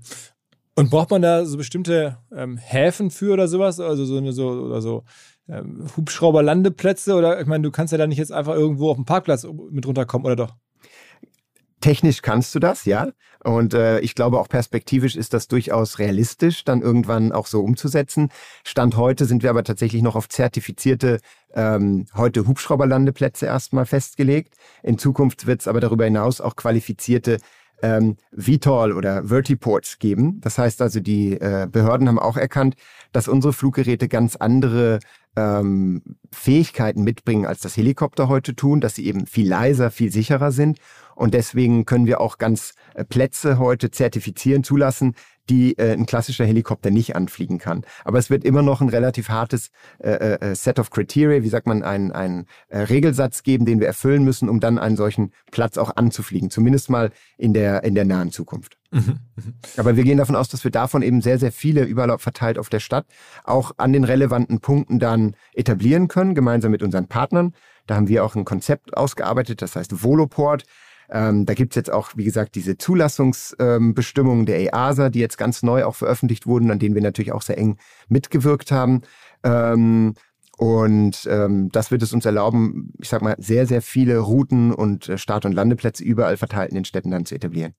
Und 0.75 0.89
braucht 0.89 1.09
man 1.09 1.21
da 1.21 1.45
so 1.45 1.57
bestimmte 1.57 2.17
ähm, 2.33 2.57
Häfen 2.57 3.09
für 3.09 3.33
oder 3.33 3.47
sowas? 3.47 3.79
Also 3.79 4.03
so 4.05 4.17
eine 4.17 4.33
so 4.33 4.49
oder 4.49 4.81
so 4.81 5.05
ähm, 5.47 5.85
Hubschrauberlandeplätze? 5.95 7.15
Oder 7.15 7.39
ich 7.39 7.47
meine, 7.47 7.63
du 7.63 7.71
kannst 7.71 7.93
ja 7.93 7.97
da 7.97 8.07
nicht 8.07 8.17
jetzt 8.17 8.33
einfach 8.33 8.53
irgendwo 8.53 8.91
auf 8.91 8.97
dem 8.97 9.05
Parkplatz 9.05 9.47
mit 9.71 9.87
runterkommen, 9.87 10.25
oder 10.25 10.35
doch? 10.35 10.55
Technisch 11.85 12.23
kannst 12.23 12.55
du 12.55 12.57
das, 12.57 12.85
ja. 12.85 13.09
Und 13.43 13.75
äh, 13.75 13.99
ich 13.99 14.15
glaube 14.15 14.39
auch 14.39 14.49
perspektivisch 14.49 15.15
ist 15.15 15.35
das 15.35 15.47
durchaus 15.47 15.99
realistisch, 15.99 16.63
dann 16.63 16.81
irgendwann 16.81 17.31
auch 17.31 17.45
so 17.45 17.61
umzusetzen. 17.61 18.29
Stand 18.63 18.97
heute 18.97 19.25
sind 19.25 19.43
wir 19.43 19.51
aber 19.51 19.63
tatsächlich 19.63 20.01
noch 20.01 20.15
auf 20.15 20.27
zertifizierte, 20.27 21.19
ähm, 21.53 22.07
heute 22.15 22.47
Hubschrauberlandeplätze 22.47 23.45
erstmal 23.45 23.85
festgelegt. 23.85 24.55
In 24.81 24.97
Zukunft 24.97 25.45
wird 25.45 25.61
es 25.61 25.67
aber 25.67 25.79
darüber 25.79 26.05
hinaus 26.05 26.41
auch 26.41 26.55
qualifizierte 26.55 27.37
ähm, 27.85 28.17
VTOL 28.35 28.93
oder 28.93 29.25
Vertiports 29.25 29.99
geben. 29.99 30.41
Das 30.41 30.57
heißt 30.57 30.81
also, 30.81 30.99
die 30.99 31.33
äh, 31.33 31.67
Behörden 31.71 32.07
haben 32.07 32.19
auch 32.19 32.37
erkannt, 32.37 32.75
dass 33.11 33.27
unsere 33.27 33.53
Fluggeräte 33.53 34.07
ganz 34.07 34.35
andere 34.35 34.99
ähm, 35.35 36.01
Fähigkeiten 36.31 37.03
mitbringen, 37.03 37.45
als 37.45 37.59
das 37.59 37.77
Helikopter 37.77 38.27
heute 38.27 38.55
tun, 38.55 38.81
dass 38.81 38.95
sie 38.95 39.05
eben 39.05 39.27
viel 39.27 39.47
leiser, 39.47 39.91
viel 39.91 40.11
sicherer 40.11 40.51
sind. 40.51 40.79
Und 41.13 41.33
deswegen 41.33 41.85
können 41.85 42.07
wir 42.07 42.21
auch 42.21 42.37
ganz 42.37 42.73
äh, 42.95 43.05
Plätze 43.05 43.59
heute 43.59 43.91
zertifizieren, 43.91 44.63
zulassen, 44.63 45.13
die 45.49 45.77
äh, 45.77 45.93
ein 45.93 46.05
klassischer 46.05 46.45
Helikopter 46.45 46.91
nicht 46.91 47.15
anfliegen 47.15 47.57
kann. 47.57 47.85
Aber 48.03 48.19
es 48.19 48.29
wird 48.29 48.43
immer 48.43 48.61
noch 48.61 48.81
ein 48.81 48.89
relativ 48.89 49.29
hartes 49.29 49.69
äh, 49.99 50.09
äh, 50.09 50.55
Set 50.55 50.79
of 50.79 50.89
Criteria, 50.89 51.43
wie 51.43 51.49
sagt 51.49 51.67
man, 51.67 51.83
ein, 51.83 52.11
ein 52.11 52.45
äh, 52.69 52.79
Regelsatz 52.79 53.43
geben, 53.43 53.65
den 53.65 53.79
wir 53.79 53.87
erfüllen 53.87 54.23
müssen, 54.23 54.49
um 54.49 54.59
dann 54.59 54.79
einen 54.79 54.97
solchen 54.97 55.31
Platz 55.51 55.77
auch 55.77 55.95
anzufliegen. 55.95 56.49
Zumindest 56.49 56.89
mal 56.89 57.11
in 57.37 57.53
der, 57.53 57.83
in 57.83 57.95
der 57.95 58.05
nahen 58.05 58.31
Zukunft. 58.31 58.77
Mhm, 58.91 59.19
mhm. 59.35 59.53
Aber 59.77 59.95
wir 59.95 60.03
gehen 60.03 60.17
davon 60.17 60.35
aus, 60.35 60.49
dass 60.49 60.63
wir 60.63 60.71
davon 60.71 61.01
eben 61.01 61.21
sehr, 61.21 61.37
sehr 61.37 61.51
viele 61.51 61.83
überall 61.83 62.17
verteilt 62.17 62.57
auf 62.57 62.69
der 62.69 62.79
Stadt 62.79 63.05
auch 63.43 63.73
an 63.77 63.93
den 63.93 64.03
relevanten 64.03 64.59
Punkten 64.59 64.99
dann 64.99 65.35
etablieren 65.53 66.07
können, 66.07 66.35
gemeinsam 66.35 66.71
mit 66.71 66.83
unseren 66.83 67.07
Partnern. 67.07 67.53
Da 67.87 67.95
haben 67.95 68.07
wir 68.07 68.23
auch 68.23 68.35
ein 68.35 68.45
Konzept 68.45 68.95
ausgearbeitet, 68.97 69.61
das 69.61 69.75
heißt 69.75 70.03
Voloport. 70.03 70.63
Ähm, 71.09 71.45
da 71.45 71.53
gibt's 71.53 71.75
jetzt 71.75 71.91
auch, 71.91 72.11
wie 72.15 72.23
gesagt, 72.23 72.55
diese 72.55 72.77
Zulassungsbestimmungen 72.77 74.41
ähm, 74.41 74.45
der 74.45 74.59
EASA, 74.73 75.09
die 75.09 75.19
jetzt 75.19 75.37
ganz 75.37 75.63
neu 75.63 75.85
auch 75.85 75.95
veröffentlicht 75.95 76.47
wurden, 76.47 76.71
an 76.71 76.79
denen 76.79 76.95
wir 76.95 77.01
natürlich 77.01 77.31
auch 77.31 77.41
sehr 77.41 77.57
eng 77.57 77.77
mitgewirkt 78.07 78.71
haben. 78.71 79.01
Ähm, 79.43 80.15
und 80.57 81.27
ähm, 81.29 81.69
das 81.71 81.91
wird 81.91 82.01
es 82.01 82.13
uns 82.13 82.25
erlauben, 82.25 82.93
ich 82.99 83.09
sag 83.09 83.21
mal, 83.21 83.35
sehr, 83.37 83.67
sehr 83.67 83.81
viele 83.81 84.19
Routen 84.19 84.73
und 84.73 85.09
äh, 85.09 85.17
Start- 85.17 85.45
und 85.45 85.51
Landeplätze 85.51 86.03
überall 86.03 86.37
verteilt 86.37 86.69
in 86.69 86.75
den 86.75 86.85
Städten 86.85 87.11
dann 87.11 87.25
zu 87.25 87.35
etablieren. 87.35 87.73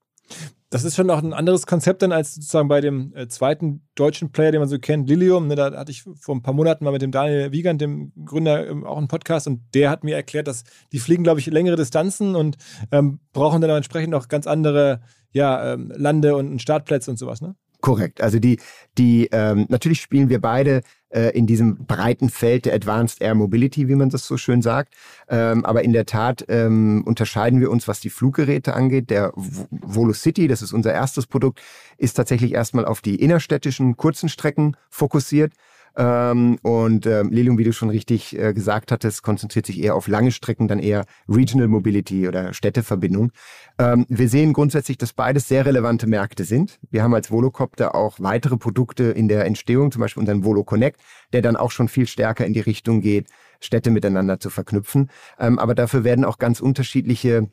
Das 0.68 0.82
ist 0.82 0.96
schon 0.96 1.06
noch 1.06 1.22
ein 1.22 1.32
anderes 1.32 1.66
Konzept 1.66 2.02
dann 2.02 2.10
als 2.10 2.34
sozusagen 2.34 2.68
bei 2.68 2.80
dem 2.80 3.14
äh, 3.14 3.28
zweiten 3.28 3.86
deutschen 3.94 4.32
Player, 4.32 4.50
den 4.50 4.60
man 4.60 4.68
so 4.68 4.78
kennt, 4.78 5.08
Lilium. 5.08 5.46
Ne, 5.46 5.54
da 5.54 5.72
hatte 5.72 5.92
ich 5.92 6.02
vor 6.02 6.34
ein 6.34 6.42
paar 6.42 6.54
Monaten 6.54 6.84
mal 6.84 6.90
mit 6.90 7.02
dem 7.02 7.12
Daniel 7.12 7.52
Wiegand, 7.52 7.80
dem 7.80 8.12
Gründer, 8.24 8.66
ähm, 8.68 8.84
auch 8.84 8.98
einen 8.98 9.08
Podcast 9.08 9.46
und 9.46 9.62
der 9.74 9.90
hat 9.90 10.02
mir 10.02 10.16
erklärt, 10.16 10.48
dass 10.48 10.64
die 10.92 10.98
fliegen, 10.98 11.22
glaube 11.22 11.38
ich, 11.38 11.46
längere 11.46 11.76
Distanzen 11.76 12.34
und 12.34 12.56
ähm, 12.90 13.20
brauchen 13.32 13.60
dann 13.60 13.70
entsprechend 13.70 14.14
auch 14.14 14.26
ganz 14.28 14.46
andere 14.46 15.00
ja, 15.32 15.74
ähm, 15.74 15.92
Lande- 15.94 16.34
und 16.34 16.60
Startplätze 16.60 17.10
und 17.10 17.16
sowas. 17.16 17.40
Ne? 17.40 17.54
Korrekt. 17.80 18.20
Also 18.20 18.38
die, 18.40 18.58
die 18.98 19.28
ähm, 19.30 19.66
natürlich 19.68 20.00
spielen 20.00 20.28
wir 20.28 20.40
beide 20.40 20.80
in 21.10 21.46
diesem 21.46 21.86
breiten 21.86 22.30
Feld 22.30 22.66
der 22.66 22.74
Advanced 22.74 23.22
Air 23.22 23.34
Mobility, 23.34 23.88
wie 23.88 23.94
man 23.94 24.10
das 24.10 24.26
so 24.26 24.36
schön 24.36 24.60
sagt. 24.60 24.94
Ähm, 25.28 25.64
aber 25.64 25.84
in 25.84 25.92
der 25.92 26.04
Tat 26.06 26.44
ähm, 26.48 27.04
unterscheiden 27.06 27.60
wir 27.60 27.70
uns, 27.70 27.86
was 27.88 28.00
die 28.00 28.10
Fluggeräte 28.10 28.74
angeht. 28.74 29.10
Der 29.10 29.32
Volocity, 29.34 30.48
das 30.48 30.62
ist 30.62 30.72
unser 30.72 30.92
erstes 30.92 31.26
Produkt, 31.26 31.60
ist 31.96 32.14
tatsächlich 32.14 32.52
erstmal 32.52 32.84
auf 32.84 33.00
die 33.00 33.16
innerstädtischen 33.16 33.96
kurzen 33.96 34.28
Strecken 34.28 34.76
fokussiert. 34.90 35.52
Ähm, 35.96 36.58
und 36.62 37.06
ähm, 37.06 37.30
Lilium, 37.30 37.56
wie 37.56 37.64
du 37.64 37.72
schon 37.72 37.88
richtig 37.88 38.38
äh, 38.38 38.52
gesagt 38.52 38.92
hattest, 38.92 39.22
konzentriert 39.22 39.66
sich 39.66 39.82
eher 39.82 39.94
auf 39.94 40.08
lange 40.08 40.30
Strecken, 40.30 40.68
dann 40.68 40.78
eher 40.78 41.06
Regional 41.28 41.68
Mobility 41.68 42.28
oder 42.28 42.52
Städteverbindung. 42.52 43.32
Ähm, 43.78 44.04
wir 44.08 44.28
sehen 44.28 44.52
grundsätzlich, 44.52 44.98
dass 44.98 45.14
beides 45.14 45.48
sehr 45.48 45.64
relevante 45.64 46.06
Märkte 46.06 46.44
sind. 46.44 46.78
Wir 46.90 47.02
haben 47.02 47.14
als 47.14 47.30
Volocopter 47.30 47.94
auch 47.94 48.20
weitere 48.20 48.58
Produkte 48.58 49.04
in 49.04 49.28
der 49.28 49.46
Entstehung, 49.46 49.90
zum 49.90 50.00
Beispiel 50.00 50.20
unseren 50.20 50.44
Volo 50.44 50.64
Connect, 50.64 51.00
der 51.32 51.40
dann 51.40 51.56
auch 51.56 51.70
schon 51.70 51.88
viel 51.88 52.06
stärker 52.06 52.44
in 52.44 52.52
die 52.52 52.60
Richtung 52.60 53.00
geht, 53.00 53.28
Städte 53.60 53.90
miteinander 53.90 54.38
zu 54.38 54.50
verknüpfen. 54.50 55.10
Ähm, 55.38 55.58
aber 55.58 55.74
dafür 55.74 56.04
werden 56.04 56.26
auch 56.26 56.38
ganz 56.38 56.60
unterschiedliche 56.60 57.48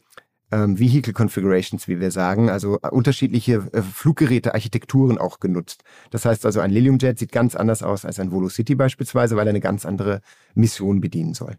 ähm, 0.54 0.80
Vehicle 0.80 1.14
Configurations, 1.14 1.88
wie 1.88 2.00
wir 2.00 2.12
sagen, 2.12 2.50
also 2.50 2.78
äh, 2.84 2.90
unterschiedliche 2.90 3.68
äh, 3.74 3.82
Fluggeräte-Architekturen 3.82 5.18
auch 5.18 5.40
genutzt. 5.40 5.84
Das 6.12 6.26
heißt 6.26 6.46
also, 6.46 6.60
ein 6.60 6.70
Lilium 6.70 7.00
Jet 7.00 7.18
sieht 7.18 7.32
ganz 7.32 7.56
anders 7.56 7.82
aus 7.82 8.06
als 8.06 8.20
ein 8.20 8.32
Volo 8.32 8.50
City 8.50 8.76
beispielsweise, 8.76 9.36
weil 9.36 9.48
er 9.48 9.52
eine 9.52 9.62
ganz 9.62 9.86
andere 9.86 10.22
Mission 10.54 11.02
bedienen 11.02 11.34
soll. 11.34 11.56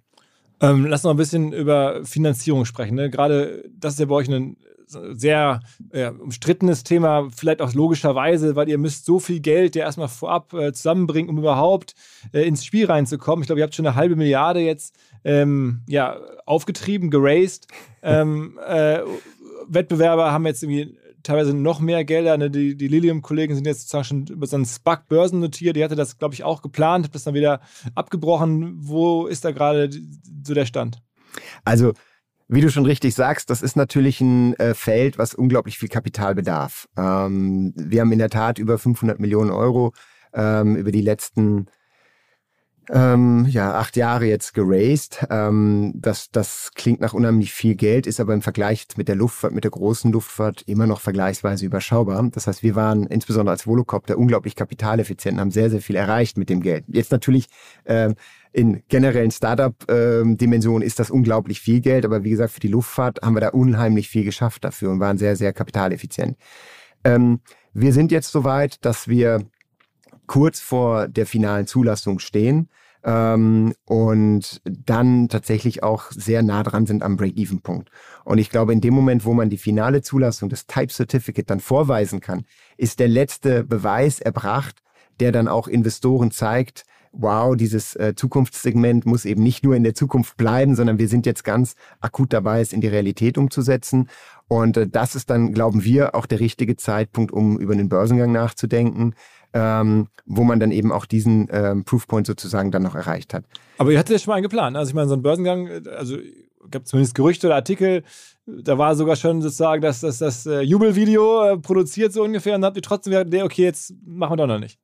Ähm, 0.60 0.86
lass 0.86 1.02
noch 1.02 1.10
ein 1.10 1.16
bisschen 1.16 1.52
über 1.52 2.04
Finanzierung 2.04 2.64
sprechen. 2.64 2.94
Ne? 2.94 3.10
Gerade 3.10 3.64
das 3.76 3.94
ist 3.94 3.98
ja 3.98 4.06
bei 4.06 4.14
euch 4.14 4.28
ein 4.28 4.56
sehr 4.86 5.60
äh, 5.90 6.10
umstrittenes 6.10 6.84
Thema, 6.84 7.28
vielleicht 7.34 7.62
auch 7.62 7.72
logischerweise, 7.72 8.54
weil 8.54 8.68
ihr 8.68 8.78
müsst 8.78 9.06
so 9.06 9.18
viel 9.18 9.40
Geld 9.40 9.76
ja 9.76 9.84
erstmal 9.84 10.08
vorab 10.08 10.52
äh, 10.52 10.72
zusammenbringen, 10.72 11.30
um 11.30 11.38
überhaupt 11.38 11.94
äh, 12.32 12.42
ins 12.42 12.64
Spiel 12.64 12.86
reinzukommen. 12.86 13.42
Ich 13.42 13.46
glaube, 13.46 13.60
ihr 13.60 13.64
habt 13.64 13.74
schon 13.74 13.86
eine 13.86 13.96
halbe 13.96 14.14
Milliarde 14.16 14.60
jetzt 14.60 14.94
ähm, 15.24 15.82
ja, 15.88 16.18
aufgetrieben, 16.46 17.10
geraced. 17.10 17.66
Ähm, 18.02 18.58
äh, 18.66 19.00
Wettbewerber 19.66 20.30
haben 20.30 20.46
jetzt 20.46 20.62
irgendwie 20.62 20.96
teilweise 21.22 21.54
noch 21.54 21.80
mehr 21.80 22.04
Gelder. 22.04 22.36
Ne? 22.36 22.50
Die, 22.50 22.76
die 22.76 22.88
Lilium-Kollegen 22.88 23.54
sind 23.54 23.66
jetzt 23.66 23.88
sozusagen 23.88 24.04
schon 24.04 24.36
über 24.36 24.46
so 24.46 24.56
einen 24.56 24.66
SPAC 24.66 25.08
börsennotiert. 25.08 25.74
Die 25.74 25.82
hatte 25.82 25.96
das, 25.96 26.18
glaube 26.18 26.34
ich, 26.34 26.44
auch 26.44 26.62
geplant, 26.62 27.06
hat 27.06 27.14
das 27.14 27.24
dann 27.24 27.34
wieder 27.34 27.60
abgebrochen. 27.94 28.74
Wo 28.76 29.26
ist 29.26 29.44
da 29.44 29.50
gerade 29.50 29.90
so 30.44 30.54
der 30.54 30.66
Stand? 30.66 31.02
Also 31.64 31.94
wie 32.46 32.60
du 32.60 32.70
schon 32.70 32.84
richtig 32.84 33.14
sagst, 33.14 33.48
das 33.48 33.62
ist 33.62 33.74
natürlich 33.74 34.20
ein 34.20 34.54
äh, 34.54 34.74
Feld, 34.74 35.16
was 35.16 35.34
unglaublich 35.34 35.78
viel 35.78 35.88
Kapital 35.88 36.34
bedarf. 36.34 36.88
Ähm, 36.96 37.72
wir 37.74 38.02
haben 38.02 38.12
in 38.12 38.18
der 38.18 38.28
Tat 38.28 38.58
über 38.58 38.78
500 38.78 39.18
Millionen 39.18 39.50
Euro 39.50 39.94
ähm, 40.34 40.76
über 40.76 40.92
die 40.92 41.00
letzten 41.00 41.66
ähm, 42.90 43.46
ja, 43.48 43.74
acht 43.74 43.96
Jahre 43.96 44.26
jetzt 44.26 44.54
geraced. 44.54 45.26
Ähm, 45.30 45.92
das, 45.94 46.30
das 46.30 46.72
klingt 46.74 47.00
nach 47.00 47.14
unheimlich 47.14 47.52
viel 47.52 47.74
Geld, 47.74 48.06
ist 48.06 48.20
aber 48.20 48.34
im 48.34 48.42
Vergleich 48.42 48.86
mit 48.96 49.08
der 49.08 49.16
Luftfahrt, 49.16 49.54
mit 49.54 49.64
der 49.64 49.70
großen 49.70 50.12
Luftfahrt 50.12 50.62
immer 50.66 50.86
noch 50.86 51.00
vergleichsweise 51.00 51.64
überschaubar. 51.64 52.22
Das 52.32 52.46
heißt, 52.46 52.62
wir 52.62 52.74
waren 52.74 53.06
insbesondere 53.06 53.52
als 53.52 53.66
Volocopter 53.66 54.18
unglaublich 54.18 54.56
kapitaleffizient 54.56 55.34
und 55.34 55.40
haben 55.40 55.50
sehr, 55.50 55.70
sehr 55.70 55.80
viel 55.80 55.96
erreicht 55.96 56.36
mit 56.36 56.50
dem 56.50 56.60
Geld. 56.60 56.84
Jetzt 56.88 57.12
natürlich 57.12 57.46
äh, 57.84 58.14
in 58.52 58.82
generellen 58.88 59.30
Startup-Dimensionen 59.30 60.86
ist 60.86 61.00
das 61.00 61.10
unglaublich 61.10 61.60
viel 61.60 61.80
Geld, 61.80 62.04
aber 62.04 62.22
wie 62.22 62.30
gesagt, 62.30 62.52
für 62.52 62.60
die 62.60 62.68
Luftfahrt 62.68 63.20
haben 63.22 63.34
wir 63.34 63.40
da 63.40 63.48
unheimlich 63.48 64.08
viel 64.08 64.24
geschafft 64.24 64.64
dafür 64.64 64.90
und 64.90 65.00
waren 65.00 65.18
sehr, 65.18 65.36
sehr 65.36 65.52
kapitaleffizient. 65.52 66.36
Ähm, 67.02 67.40
wir 67.72 67.92
sind 67.92 68.12
jetzt 68.12 68.30
soweit, 68.30 68.84
dass 68.84 69.08
wir 69.08 69.44
kurz 70.26 70.60
vor 70.60 71.08
der 71.08 71.26
finalen 71.26 71.66
Zulassung 71.66 72.18
stehen 72.18 72.68
ähm, 73.04 73.74
und 73.84 74.62
dann 74.64 75.28
tatsächlich 75.28 75.82
auch 75.82 76.10
sehr 76.10 76.42
nah 76.42 76.62
dran 76.62 76.86
sind 76.86 77.02
am 77.02 77.16
Break-Even-Punkt. 77.16 77.90
Und 78.24 78.38
ich 78.38 78.50
glaube, 78.50 78.72
in 78.72 78.80
dem 78.80 78.94
Moment, 78.94 79.24
wo 79.24 79.34
man 79.34 79.50
die 79.50 79.58
finale 79.58 80.02
Zulassung, 80.02 80.48
das 80.48 80.66
Type 80.66 80.92
Certificate 80.92 81.48
dann 81.48 81.60
vorweisen 81.60 82.20
kann, 82.20 82.44
ist 82.76 83.00
der 83.00 83.08
letzte 83.08 83.64
Beweis 83.64 84.20
erbracht, 84.20 84.82
der 85.20 85.32
dann 85.32 85.48
auch 85.48 85.68
Investoren 85.68 86.30
zeigt, 86.30 86.84
wow, 87.16 87.54
dieses 87.54 87.94
äh, 87.94 88.14
Zukunftssegment 88.16 89.06
muss 89.06 89.24
eben 89.24 89.42
nicht 89.42 89.64
nur 89.64 89.76
in 89.76 89.84
der 89.84 89.94
Zukunft 89.94 90.36
bleiben, 90.36 90.74
sondern 90.74 90.98
wir 90.98 91.06
sind 91.08 91.26
jetzt 91.26 91.44
ganz 91.44 91.76
akut 92.00 92.32
dabei, 92.32 92.60
es 92.60 92.72
in 92.72 92.80
die 92.80 92.88
Realität 92.88 93.38
umzusetzen. 93.38 94.08
Und 94.48 94.76
äh, 94.76 94.88
das 94.88 95.14
ist 95.14 95.30
dann, 95.30 95.52
glauben 95.52 95.84
wir, 95.84 96.14
auch 96.16 96.26
der 96.26 96.40
richtige 96.40 96.76
Zeitpunkt, 96.76 97.32
um 97.32 97.58
über 97.58 97.76
den 97.76 97.88
Börsengang 97.88 98.32
nachzudenken 98.32 99.14
ähm, 99.54 100.08
wo 100.26 100.44
man 100.44 100.60
dann 100.60 100.72
eben 100.72 100.92
auch 100.92 101.06
diesen 101.06 101.48
ähm, 101.50 101.84
Proofpoint 101.84 102.26
sozusagen 102.26 102.70
dann 102.70 102.82
noch 102.82 102.94
erreicht 102.94 103.32
hat. 103.32 103.44
Aber 103.78 103.92
ihr 103.92 103.98
hattet 103.98 104.12
ja 104.12 104.18
schon 104.18 104.32
mal 104.32 104.36
einen 104.36 104.42
geplant. 104.42 104.76
Also 104.76 104.90
ich 104.90 104.94
meine, 104.94 105.08
so 105.08 105.14
ein 105.14 105.22
Börsengang, 105.22 105.86
also 105.96 106.18
gab 106.70 106.86
zumindest 106.86 107.14
Gerüchte 107.14 107.46
oder 107.46 107.56
Artikel, 107.56 108.02
da 108.46 108.76
war 108.78 108.96
sogar 108.96 109.16
schon 109.16 109.40
sozusagen 109.42 109.80
das, 109.80 110.00
das, 110.00 110.18
das 110.18 110.44
äh, 110.46 110.60
Jubelvideo 110.60 111.52
äh, 111.52 111.58
produziert 111.58 112.12
so 112.12 112.22
ungefähr 112.24 112.54
und 112.54 112.62
dann 112.62 112.68
habt 112.68 112.76
ihr 112.76 112.82
trotzdem 112.82 113.12
gesagt, 113.12 113.30
nee, 113.30 113.42
okay, 113.42 113.62
jetzt 113.62 113.94
machen 114.04 114.32
wir 114.32 114.36
doch 114.38 114.46
noch 114.46 114.58
nicht. 114.58 114.78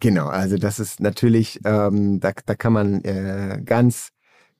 Genau, 0.00 0.26
also 0.26 0.56
das 0.56 0.80
ist 0.80 1.00
natürlich, 1.00 1.60
ähm, 1.64 2.20
da, 2.20 2.32
da 2.44 2.54
kann 2.54 2.72
man 2.72 3.02
äh, 3.02 3.60
ganz, 3.64 4.10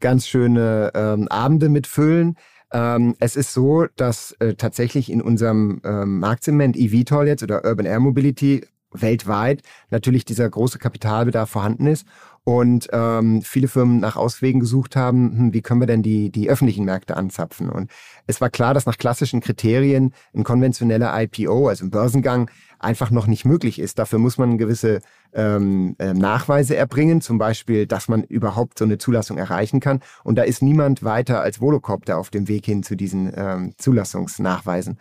ganz 0.01 0.27
schöne 0.27 0.93
ähm, 0.95 1.29
Abende 1.29 1.69
mitfüllen. 1.69 2.37
Ähm, 2.73 3.17
es 3.19 3.37
ist 3.37 3.53
so, 3.53 3.87
dass 3.97 4.33
äh, 4.39 4.55
tatsächlich 4.55 5.11
in 5.11 5.21
unserem 5.21 5.81
ähm, 5.85 6.21
Marktsegment 6.21 6.77
eVTOL 6.77 7.27
jetzt 7.27 7.43
oder 7.43 7.65
Urban 7.65 7.87
Air 7.87 8.01
Mobility 8.01 8.65
weltweit 8.93 9.63
natürlich 9.91 10.25
dieser 10.25 10.49
große 10.49 10.79
Kapitalbedarf 10.79 11.51
vorhanden 11.51 11.87
ist 11.87 12.07
und 12.45 12.89
ähm, 12.93 13.43
viele 13.43 13.69
Firmen 13.69 14.01
nach 14.01 14.17
Auswegen 14.17 14.59
gesucht 14.59 14.97
haben, 14.97 15.39
hm, 15.39 15.53
wie 15.53 15.63
können 15.63 15.81
wir 15.81 15.87
denn 15.87 16.03
die, 16.03 16.31
die 16.31 16.51
öffentlichen 16.51 16.85
Märkte 16.85 17.17
anzapfen. 17.17 17.71
Und 17.71 17.91
es 18.27 18.41
war 18.41 18.51
klar, 18.51 18.75
dass 18.75 18.87
nach 18.87 18.99
klassischen 18.99 19.41
Kriterien 19.41 20.13
ein 20.35 20.43
konventioneller 20.43 21.13
IPO, 21.23 21.69
also 21.69 21.85
ein 21.85 21.91
Börsengang, 21.91 22.51
einfach 22.81 23.13
noch 23.13 23.29
nicht 23.29 23.45
möglich 23.45 23.79
ist. 23.79 24.01
Dafür 24.01 24.19
muss 24.19 24.39
man 24.39 24.59
gewisse 24.59 25.01
ähm, 25.33 25.95
äh, 26.01 26.15
Nachweise 26.15 26.75
erbringen, 26.75 27.21
zum 27.21 27.39
Beispiel, 27.39 27.87
dass 27.87 28.09
man 28.09 28.25
überhaupt 28.25 28.77
so 28.77 28.85
eine 28.85 28.99
Zulassung 28.99 29.39
erreichen 29.39 29.79
kann. 29.79 30.01
Und 30.25 30.37
da 30.37 30.43
ist 30.43 30.63
niemand 30.63 31.05
weiter 31.05 31.43
als 31.43 31.61
Volocopter 31.61 32.19
auf 32.19 32.31
dem 32.31 32.49
Weg 32.49 32.67
hin 32.67 32.83
zu 32.83 32.97
diesen 32.97 33.33
ähm, 33.37 33.75
Zulassungsnachweisen. 33.79 34.99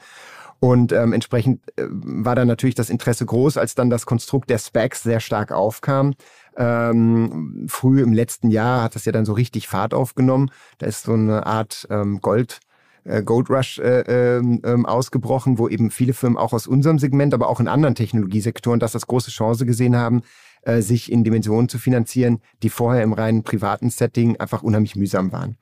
Und 0.63 0.91
ähm, 0.91 1.11
entsprechend 1.11 1.59
äh, 1.75 1.87
war 1.89 2.35
dann 2.35 2.47
natürlich 2.47 2.75
das 2.75 2.91
Interesse 2.91 3.25
groß, 3.25 3.57
als 3.57 3.73
dann 3.73 3.89
das 3.89 4.05
Konstrukt 4.05 4.47
der 4.51 4.59
Specs 4.59 5.01
sehr 5.01 5.19
stark 5.19 5.51
aufkam. 5.51 6.13
Ähm, 6.55 7.65
früh 7.67 8.03
im 8.03 8.13
letzten 8.13 8.51
Jahr 8.51 8.83
hat 8.83 8.93
das 8.93 9.05
ja 9.05 9.11
dann 9.11 9.25
so 9.25 9.33
richtig 9.33 9.67
Fahrt 9.67 9.95
aufgenommen. 9.95 10.51
Da 10.77 10.85
ist 10.85 11.03
so 11.03 11.13
eine 11.13 11.47
Art 11.47 11.87
ähm, 11.89 12.21
Gold. 12.21 12.59
äh, 13.05 13.23
Gold 13.23 13.49
Rush 13.49 13.79
äh, 13.79 14.01
ähm, 14.37 14.61
ähm, 14.63 14.85
ausgebrochen, 14.85 15.57
wo 15.57 15.67
eben 15.67 15.89
viele 15.89 16.13
Firmen 16.13 16.37
auch 16.37 16.53
aus 16.53 16.67
unserem 16.67 16.99
Segment, 16.99 17.33
aber 17.33 17.49
auch 17.49 17.59
in 17.59 17.67
anderen 17.67 17.95
Technologiesektoren 17.95 18.79
das 18.79 18.93
als 18.93 19.07
große 19.07 19.31
Chance 19.31 19.65
gesehen 19.65 19.95
haben, 19.95 20.21
äh, 20.61 20.81
sich 20.81 21.11
in 21.11 21.23
Dimensionen 21.23 21.69
zu 21.69 21.79
finanzieren, 21.79 22.39
die 22.61 22.69
vorher 22.69 23.01
im 23.01 23.13
reinen 23.13 23.41
privaten 23.41 23.89
Setting 23.89 24.37
einfach 24.37 24.61
unheimlich 24.61 24.95
mühsam 24.95 25.31
waren. 25.31 25.57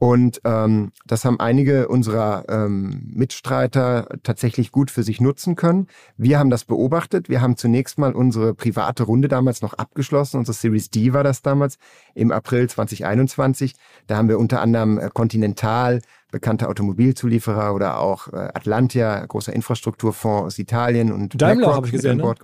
Und 0.00 0.40
ähm, 0.44 0.92
das 1.04 1.26
haben 1.26 1.38
einige 1.40 1.88
unserer 1.88 2.46
ähm, 2.48 3.02
Mitstreiter 3.12 4.08
tatsächlich 4.22 4.72
gut 4.72 4.90
für 4.90 5.02
sich 5.02 5.20
nutzen 5.20 5.56
können. 5.56 5.88
Wir 6.16 6.38
haben 6.38 6.48
das 6.48 6.64
beobachtet. 6.64 7.28
Wir 7.28 7.42
haben 7.42 7.58
zunächst 7.58 7.98
mal 7.98 8.14
unsere 8.14 8.54
private 8.54 9.02
Runde 9.02 9.28
damals 9.28 9.60
noch 9.60 9.74
abgeschlossen. 9.74 10.38
Unsere 10.38 10.54
Series 10.54 10.88
D 10.88 11.12
war 11.12 11.22
das 11.22 11.42
damals 11.42 11.76
im 12.14 12.32
April 12.32 12.66
2021. 12.66 13.74
Da 14.06 14.16
haben 14.16 14.30
wir 14.30 14.38
unter 14.38 14.62
anderem 14.62 14.98
äh, 14.98 15.10
Continental, 15.12 16.00
bekannte 16.30 16.70
Automobilzulieferer 16.70 17.74
oder 17.74 18.00
auch 18.00 18.28
äh, 18.28 18.36
Atlantia, 18.54 19.22
großer 19.26 19.52
Infrastrukturfonds 19.52 20.46
aus 20.46 20.58
Italien 20.58 21.12
und 21.12 21.42
Daimler 21.42 21.74
habe 21.74 21.88
ich 21.88 21.92
gesehen. 21.92 22.16
Ne? 22.16 22.34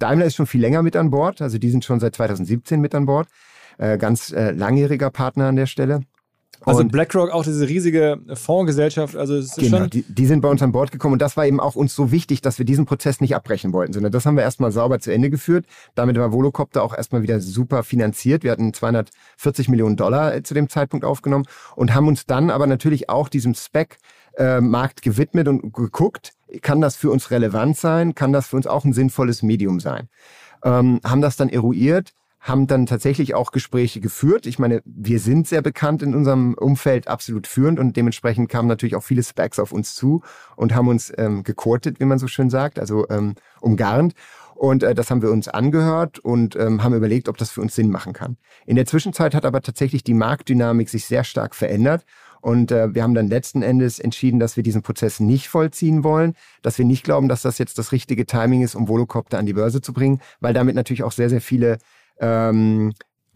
Daimler 0.00 0.24
ist 0.24 0.34
schon 0.34 0.46
viel 0.46 0.60
länger 0.60 0.82
mit 0.82 0.96
an 0.96 1.10
Bord. 1.10 1.40
Also 1.40 1.58
die 1.58 1.70
sind 1.70 1.84
schon 1.84 2.00
seit 2.00 2.16
2017 2.16 2.80
mit 2.80 2.96
an 2.96 3.06
Bord. 3.06 3.28
Äh, 3.78 3.96
ganz 3.96 4.32
äh, 4.32 4.50
langjähriger 4.50 5.10
Partner 5.10 5.46
an 5.46 5.54
der 5.54 5.66
Stelle. 5.66 6.00
Also 6.64 6.80
und 6.80 6.90
BlackRock, 6.90 7.30
auch 7.30 7.44
diese 7.44 7.68
riesige 7.68 8.18
Fondsgesellschaft, 8.34 9.16
also 9.16 9.36
es 9.36 9.46
ist 9.46 9.56
genau, 9.56 9.78
schon 9.78 9.90
die, 9.90 10.02
die 10.02 10.26
sind 10.26 10.40
bei 10.40 10.48
uns 10.48 10.62
an 10.62 10.72
Bord 10.72 10.90
gekommen 10.90 11.14
und 11.14 11.22
das 11.22 11.36
war 11.36 11.46
eben 11.46 11.60
auch 11.60 11.76
uns 11.76 11.94
so 11.94 12.10
wichtig, 12.10 12.40
dass 12.40 12.58
wir 12.58 12.64
diesen 12.64 12.86
Prozess 12.86 13.20
nicht 13.20 13.36
abbrechen 13.36 13.72
wollten, 13.72 13.92
sondern 13.92 14.12
das 14.12 14.26
haben 14.26 14.36
wir 14.36 14.42
erstmal 14.42 14.72
sauber 14.72 14.98
zu 14.98 15.12
Ende 15.12 15.30
geführt. 15.30 15.66
Damit 15.94 16.16
war 16.16 16.32
Volocopter 16.32 16.82
auch 16.82 16.96
erstmal 16.96 17.22
wieder 17.22 17.40
super 17.40 17.82
finanziert. 17.82 18.42
Wir 18.42 18.50
hatten 18.50 18.72
240 18.72 19.68
Millionen 19.68 19.96
Dollar 19.96 20.34
äh, 20.34 20.42
zu 20.42 20.54
dem 20.54 20.68
Zeitpunkt 20.68 21.04
aufgenommen 21.04 21.46
und 21.76 21.94
haben 21.94 22.08
uns 22.08 22.26
dann 22.26 22.50
aber 22.50 22.66
natürlich 22.66 23.08
auch 23.08 23.28
diesem 23.28 23.54
Spec 23.54 23.98
äh, 24.36 24.60
Markt 24.60 25.02
gewidmet 25.02 25.48
und 25.48 25.72
geguckt, 25.72 26.32
kann 26.62 26.80
das 26.80 26.96
für 26.96 27.10
uns 27.10 27.30
relevant 27.30 27.76
sein, 27.76 28.14
kann 28.14 28.32
das 28.32 28.48
für 28.48 28.56
uns 28.56 28.66
auch 28.66 28.84
ein 28.84 28.92
sinnvolles 28.92 29.42
Medium 29.42 29.80
sein. 29.80 30.08
Ähm, 30.64 31.00
haben 31.04 31.20
das 31.20 31.36
dann 31.36 31.48
eruiert, 31.48 32.12
haben 32.46 32.66
dann 32.66 32.86
tatsächlich 32.86 33.34
auch 33.34 33.50
Gespräche 33.50 34.00
geführt. 34.00 34.46
Ich 34.46 34.58
meine, 34.58 34.82
wir 34.84 35.18
sind 35.18 35.48
sehr 35.48 35.62
bekannt 35.62 36.02
in 36.02 36.14
unserem 36.14 36.54
Umfeld, 36.54 37.08
absolut 37.08 37.46
führend 37.46 37.78
und 37.80 37.96
dementsprechend 37.96 38.48
kamen 38.48 38.68
natürlich 38.68 38.94
auch 38.94 39.02
viele 39.02 39.22
Specs 39.22 39.58
auf 39.58 39.72
uns 39.72 39.94
zu 39.94 40.22
und 40.54 40.74
haben 40.74 40.88
uns 40.88 41.12
ähm, 41.16 41.42
gekortet, 41.42 42.00
wie 42.00 42.04
man 42.04 42.18
so 42.18 42.28
schön 42.28 42.50
sagt, 42.50 42.78
also 42.78 43.08
ähm, 43.08 43.34
umgarnt. 43.60 44.14
Und 44.54 44.82
äh, 44.82 44.94
das 44.94 45.10
haben 45.10 45.22
wir 45.22 45.30
uns 45.30 45.48
angehört 45.48 46.18
und 46.18 46.56
ähm, 46.56 46.82
haben 46.82 46.94
überlegt, 46.94 47.28
ob 47.28 47.36
das 47.36 47.50
für 47.50 47.60
uns 47.60 47.74
Sinn 47.74 47.90
machen 47.90 48.12
kann. 48.12 48.38
In 48.64 48.76
der 48.76 48.86
Zwischenzeit 48.86 49.34
hat 49.34 49.44
aber 49.44 49.60
tatsächlich 49.60 50.02
die 50.02 50.14
Marktdynamik 50.14 50.88
sich 50.88 51.04
sehr 51.04 51.24
stark 51.24 51.54
verändert. 51.54 52.04
Und 52.40 52.70
äh, 52.70 52.94
wir 52.94 53.02
haben 53.02 53.14
dann 53.14 53.26
letzten 53.26 53.62
Endes 53.62 53.98
entschieden, 53.98 54.38
dass 54.38 54.56
wir 54.56 54.62
diesen 54.62 54.82
Prozess 54.82 55.20
nicht 55.20 55.48
vollziehen 55.48 56.04
wollen, 56.04 56.34
dass 56.62 56.78
wir 56.78 56.84
nicht 56.84 57.02
glauben, 57.02 57.28
dass 57.28 57.42
das 57.42 57.58
jetzt 57.58 57.76
das 57.78 57.92
richtige 57.92 58.24
Timing 58.24 58.62
ist, 58.62 58.76
um 58.76 58.88
Volocopter 58.88 59.38
an 59.38 59.46
die 59.46 59.52
Börse 59.52 59.80
zu 59.80 59.92
bringen, 59.92 60.20
weil 60.40 60.54
damit 60.54 60.74
natürlich 60.76 61.02
auch 61.02 61.12
sehr, 61.12 61.28
sehr 61.28 61.40
viele 61.40 61.78
ähm, 62.20 62.92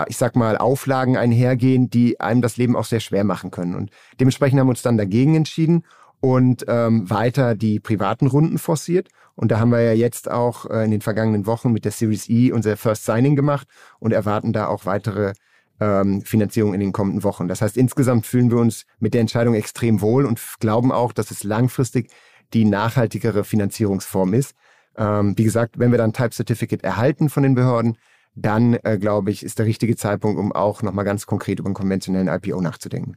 ich 0.09 0.17
sag 0.17 0.37
mal, 0.37 0.57
Auflagen 0.57 1.17
einhergehen, 1.17 1.91
die 1.91 2.21
einem 2.21 2.43
das 2.43 2.57
Leben 2.57 2.77
auch 2.77 2.85
sehr 2.85 3.01
schwer 3.01 3.25
machen 3.25 3.51
können. 3.51 3.75
Und 3.75 3.91
dementsprechend 4.19 4.59
haben 4.59 4.67
wir 4.67 4.71
uns 4.71 4.83
dann 4.83 4.97
dagegen 4.97 5.35
entschieden 5.35 5.85
und 6.21 6.65
ähm, 6.69 7.09
weiter 7.09 7.55
die 7.55 7.81
privaten 7.81 8.27
Runden 8.27 8.59
forciert. 8.59 9.09
Und 9.35 9.51
da 9.51 9.59
haben 9.59 9.71
wir 9.71 9.81
ja 9.81 9.93
jetzt 9.93 10.31
auch 10.31 10.67
äh, 10.67 10.85
in 10.85 10.91
den 10.91 11.01
vergangenen 11.01 11.47
Wochen 11.47 11.73
mit 11.73 11.85
der 11.85 11.93
Series 11.93 12.29
E 12.29 12.53
unser 12.53 12.77
First 12.77 13.05
Signing 13.05 13.37
gemacht 13.37 13.67
und 13.99 14.13
erwarten 14.13 14.53
da 14.53 14.67
auch 14.69 14.87
weitere 14.87 15.33
ähm, 15.81 16.21
Finanzierung 16.23 16.75
in 16.75 16.81
den 16.81 16.93
kommenden 16.93 17.25
Wochen. 17.25 17.49
Das 17.49 17.63
heißt, 17.63 17.77
insgesamt 17.77 18.27
fühlen 18.27 18.51
wir 18.51 18.59
uns 18.59 18.85
mit 18.99 19.15
der 19.15 19.23
Entscheidung 19.23 19.55
extrem 19.55 20.03
wohl 20.03 20.27
und 20.27 20.41
glauben 20.61 20.93
auch, 20.93 21.13
dass 21.13 21.31
es 21.31 21.43
langfristig 21.43 22.11
die 22.53 22.65
nachhaltigere 22.67 23.45
Finanzierungsform 23.45 24.35
ist. 24.35 24.55
Ähm, 24.97 25.35
wie 25.39 25.45
gesagt, 25.45 25.79
wenn 25.79 25.91
wir 25.91 25.99
dann 25.99 26.13
Type 26.13 26.31
Certificate 26.31 26.85
erhalten 26.85 27.31
von 27.31 27.43
den 27.43 27.55
Behörden, 27.55 27.97
dann 28.41 28.75
äh, 28.83 28.99
glaube 28.99 29.31
ich, 29.31 29.45
ist 29.45 29.59
der 29.59 29.67
richtige 29.67 29.97
Zeitpunkt, 29.97 30.39
um 30.39 30.53
auch 30.53 30.83
nochmal 30.83 31.05
ganz 31.05 31.27
konkret 31.27 31.59
über 31.59 31.67
einen 31.67 31.75
konventionellen 31.75 32.29
IPO 32.29 32.61
nachzudenken. 32.61 33.17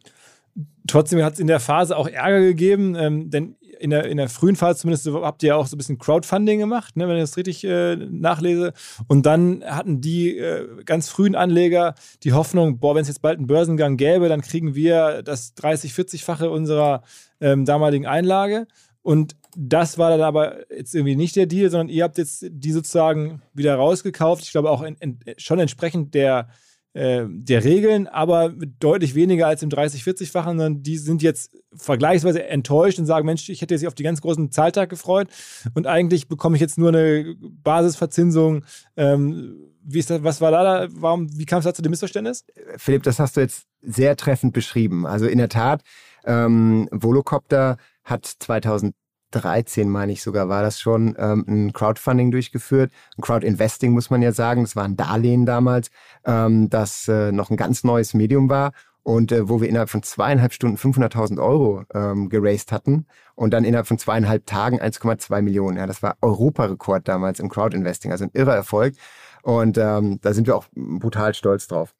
Trotzdem 0.88 1.24
hat 1.24 1.34
es 1.34 1.40
in 1.40 1.48
der 1.48 1.60
Phase 1.60 1.98
auch 1.98 2.08
Ärger 2.08 2.42
gegeben, 2.42 2.96
ähm, 2.96 3.30
denn 3.30 3.56
in 3.80 3.90
der, 3.90 4.06
in 4.06 4.18
der 4.18 4.30
frühen 4.30 4.56
Phase 4.56 4.80
zumindest 4.80 5.08
habt 5.08 5.44
ihr 5.44 5.50
ja 5.50 5.56
auch 5.56 5.68
so 5.68 5.76
ein 5.76 5.78
bisschen 5.78 5.98
Crowdfunding 5.98 6.60
gemacht, 6.60 6.96
ne, 6.96 7.08
wenn 7.08 7.18
ich 7.18 7.24
das 7.24 7.38
richtig 7.38 7.64
äh, 7.66 7.96
nachlese. 7.96 8.74
Und 9.08 9.26
dann 9.26 9.64
hatten 9.66 10.00
die 10.00 10.38
äh, 10.38 10.84
ganz 10.86 11.10
frühen 11.10 11.36
Anleger 11.36 11.96
die 12.24 12.34
Hoffnung, 12.34 12.80
boah, 12.80 12.96
wenn 12.96 13.02
es 13.02 13.10
jetzt 13.10 13.22
bald 13.22 13.40
einen 13.40 13.48
Börsengang 13.48 13.98
gäbe, 13.98 14.30
dann 14.30 14.42
kriegen 14.42 14.76
wir 14.76 15.22
das 15.24 15.56
30-, 15.58 15.94
40-fache 15.94 16.48
unserer 16.48 17.04
ähm, 17.42 17.66
damaligen 17.66 18.06
Einlage. 18.06 18.68
Und 19.02 19.36
das 19.56 19.98
war 19.98 20.10
dann 20.10 20.22
aber 20.22 20.72
jetzt 20.72 20.94
irgendwie 20.96 21.16
nicht 21.16 21.36
der 21.36 21.46
Deal, 21.46 21.70
sondern 21.70 21.90
ihr 21.90 22.04
habt 22.04 22.18
jetzt 22.18 22.46
die 22.50 22.72
sozusagen 22.72 23.42
wieder 23.54 23.76
rausgekauft. 23.76 24.44
Ich 24.44 24.52
glaube 24.52 24.70
auch 24.70 24.82
in, 24.82 24.96
in, 24.96 25.20
schon 25.38 25.60
entsprechend 25.60 26.14
der, 26.14 26.50
äh, 26.94 27.26
der 27.28 27.64
Regeln, 27.64 28.08
aber 28.08 28.54
deutlich 28.80 29.16
weniger 29.16 29.48
als 29.48 29.64
im 29.64 29.70
30-40-fachen, 29.70 30.58
sondern 30.58 30.84
die 30.84 30.98
sind 30.98 31.22
jetzt 31.22 31.52
vergleichsweise 31.76 32.44
enttäuscht 32.48 33.00
und 33.00 33.06
sagen, 33.06 33.26
Mensch, 33.26 33.50
ich 33.50 33.62
hätte 33.62 33.78
sich 33.78 33.88
auf 33.88 33.96
die 33.96 34.04
ganz 34.04 34.22
großen 34.22 34.52
Zahltag 34.52 34.90
gefreut 34.90 35.28
und 35.74 35.88
eigentlich 35.88 36.28
bekomme 36.28 36.56
ich 36.56 36.62
jetzt 36.62 36.78
nur 36.78 36.90
eine 36.90 37.36
Basisverzinsung. 37.40 38.66
Ähm, 38.96 39.74
wie 39.86 40.00
ist 40.00 40.10
das, 40.10 40.24
was 40.24 40.40
war 40.40 40.52
da, 40.52 40.88
warum, 40.92 41.28
wie 41.38 41.46
kam 41.46 41.60
es 41.60 41.66
da 41.66 41.74
zu 41.74 41.82
dem 41.82 41.90
Missverständnis? 41.90 42.46
Philipp, 42.78 43.04
das 43.04 43.20
hast 43.20 43.36
du 43.38 43.42
jetzt 43.42 43.66
sehr 43.82 44.16
treffend 44.16 44.54
beschrieben. 44.54 45.06
Also 45.06 45.28
in 45.28 45.38
der 45.38 45.50
Tat, 45.50 45.82
ähm, 46.26 46.88
Volocopter 46.92 47.78
hat 48.04 48.26
2000 48.26 48.96
13, 49.34 49.90
meine 49.90 50.12
ich 50.12 50.24
sogar, 50.24 50.50
war 50.50 50.62
das 50.62 50.80
schon, 50.80 51.16
ähm, 51.18 51.46
ein 51.48 51.74
Crowdfunding 51.74 52.32
durchgeführt. 52.32 52.92
Ein 53.18 53.22
Crowdinvesting 53.22 53.92
muss 53.92 54.10
man 54.10 54.22
ja 54.22 54.32
sagen. 54.32 54.64
Das 54.64 54.76
war 54.76 54.86
ein 54.86 54.96
Darlehen 54.96 55.46
damals, 55.46 55.90
ähm, 56.26 56.70
das 56.70 57.08
äh, 57.08 57.32
noch 57.32 57.50
ein 57.50 57.58
ganz 57.58 57.84
neues 57.84 58.14
Medium 58.14 58.50
war 58.50 58.72
und 59.04 59.32
äh, 59.32 59.48
wo 59.50 59.62
wir 59.62 59.70
innerhalb 59.70 59.90
von 59.90 60.02
zweieinhalb 60.02 60.54
Stunden 60.54 60.78
500.000 60.78 61.42
Euro 61.42 61.84
ähm, 61.94 62.30
geraced 62.30 62.72
hatten 62.72 63.06
und 63.36 63.52
dann 63.54 63.66
innerhalb 63.66 63.88
von 63.88 63.98
zweieinhalb 63.98 64.46
Tagen 64.46 64.82
1,2 64.82 65.42
Millionen. 65.42 65.78
Ja, 65.78 65.86
das 65.86 66.02
war 66.02 66.16
Europarekord 66.22 67.08
damals 67.08 67.40
im 67.40 67.50
Crowdinvesting, 67.50 68.12
also 68.12 68.24
ein 68.24 68.32
irrer 68.34 68.56
Erfolg. 68.56 68.96
Und 69.44 69.78
ähm, 69.78 70.20
da 70.22 70.34
sind 70.34 70.48
wir 70.48 70.56
auch 70.56 70.66
brutal 70.74 71.34
stolz 71.34 71.68
drauf. 71.68 71.94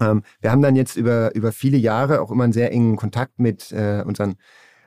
Ähm, 0.00 0.22
wir 0.40 0.50
haben 0.50 0.60
dann 0.60 0.76
jetzt 0.76 0.96
über, 0.96 1.34
über 1.34 1.50
viele 1.50 1.78
Jahre 1.78 2.20
auch 2.20 2.30
immer 2.30 2.44
einen 2.44 2.52
sehr 2.52 2.72
engen 2.72 2.96
Kontakt 2.96 3.38
mit 3.38 3.72
äh, 3.72 4.02
unseren 4.04 4.36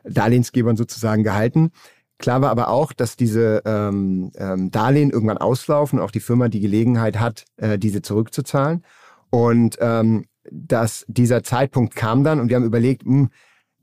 Darlehensgebern 0.09 0.77
sozusagen 0.77 1.23
gehalten. 1.23 1.71
Klar 2.19 2.41
war 2.41 2.49
aber 2.49 2.69
auch, 2.69 2.93
dass 2.93 3.15
diese 3.15 3.61
ähm, 3.65 4.31
ähm, 4.37 4.71
Darlehen 4.71 5.11
irgendwann 5.11 5.37
auslaufen 5.37 5.99
und 5.99 6.05
auch 6.05 6.11
die 6.11 6.19
Firma 6.19 6.47
die 6.47 6.59
Gelegenheit 6.59 7.19
hat, 7.19 7.45
äh, 7.57 7.77
diese 7.77 8.01
zurückzuzahlen. 8.01 8.83
Und 9.29 9.77
ähm, 9.81 10.25
dass 10.49 11.05
dieser 11.07 11.43
Zeitpunkt 11.43 11.95
kam 11.95 12.23
dann 12.23 12.39
und 12.39 12.49
wir 12.49 12.55
haben 12.55 12.65
überlegt, 12.65 13.05
mh, 13.05 13.13
hm, 13.13 13.29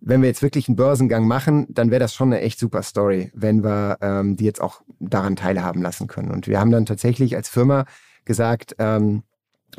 wenn 0.06 0.20
wir 0.20 0.28
jetzt 0.28 0.42
wirklich 0.42 0.68
einen 0.68 0.76
Börsengang 0.76 1.26
machen, 1.26 1.66
dann 1.70 1.90
wäre 1.90 2.00
das 2.00 2.14
schon 2.14 2.28
eine 2.28 2.42
echt 2.42 2.58
super 2.58 2.82
Story, 2.82 3.30
wenn 3.34 3.64
wir 3.64 3.96
ähm, 4.02 4.36
die 4.36 4.44
jetzt 4.44 4.60
auch 4.60 4.82
daran 5.00 5.34
teilhaben 5.34 5.80
lassen 5.80 6.08
können. 6.08 6.30
Und 6.30 6.46
wir 6.46 6.60
haben 6.60 6.70
dann 6.70 6.84
tatsächlich 6.84 7.36
als 7.36 7.48
Firma 7.48 7.86
gesagt, 8.26 8.76
ähm, 8.78 9.22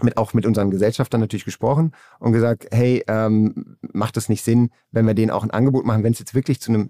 mit 0.03 0.17
auch 0.17 0.34
mit 0.34 0.45
unseren 0.45 0.71
Gesellschaftern 0.71 1.21
natürlich 1.21 1.45
gesprochen 1.45 1.91
und 2.19 2.31
gesagt, 2.31 2.67
hey, 2.71 3.03
ähm, 3.08 3.77
macht 3.81 4.17
es 4.17 4.29
nicht 4.29 4.43
Sinn, 4.43 4.69
wenn 4.91 5.05
wir 5.05 5.13
denen 5.13 5.31
auch 5.31 5.43
ein 5.43 5.51
Angebot 5.51 5.86
machen, 5.86 6.03
wenn 6.03 6.13
es 6.13 6.19
jetzt 6.19 6.36
wirklich 6.36 6.60
zu 6.62 6.71
einem 6.71 6.89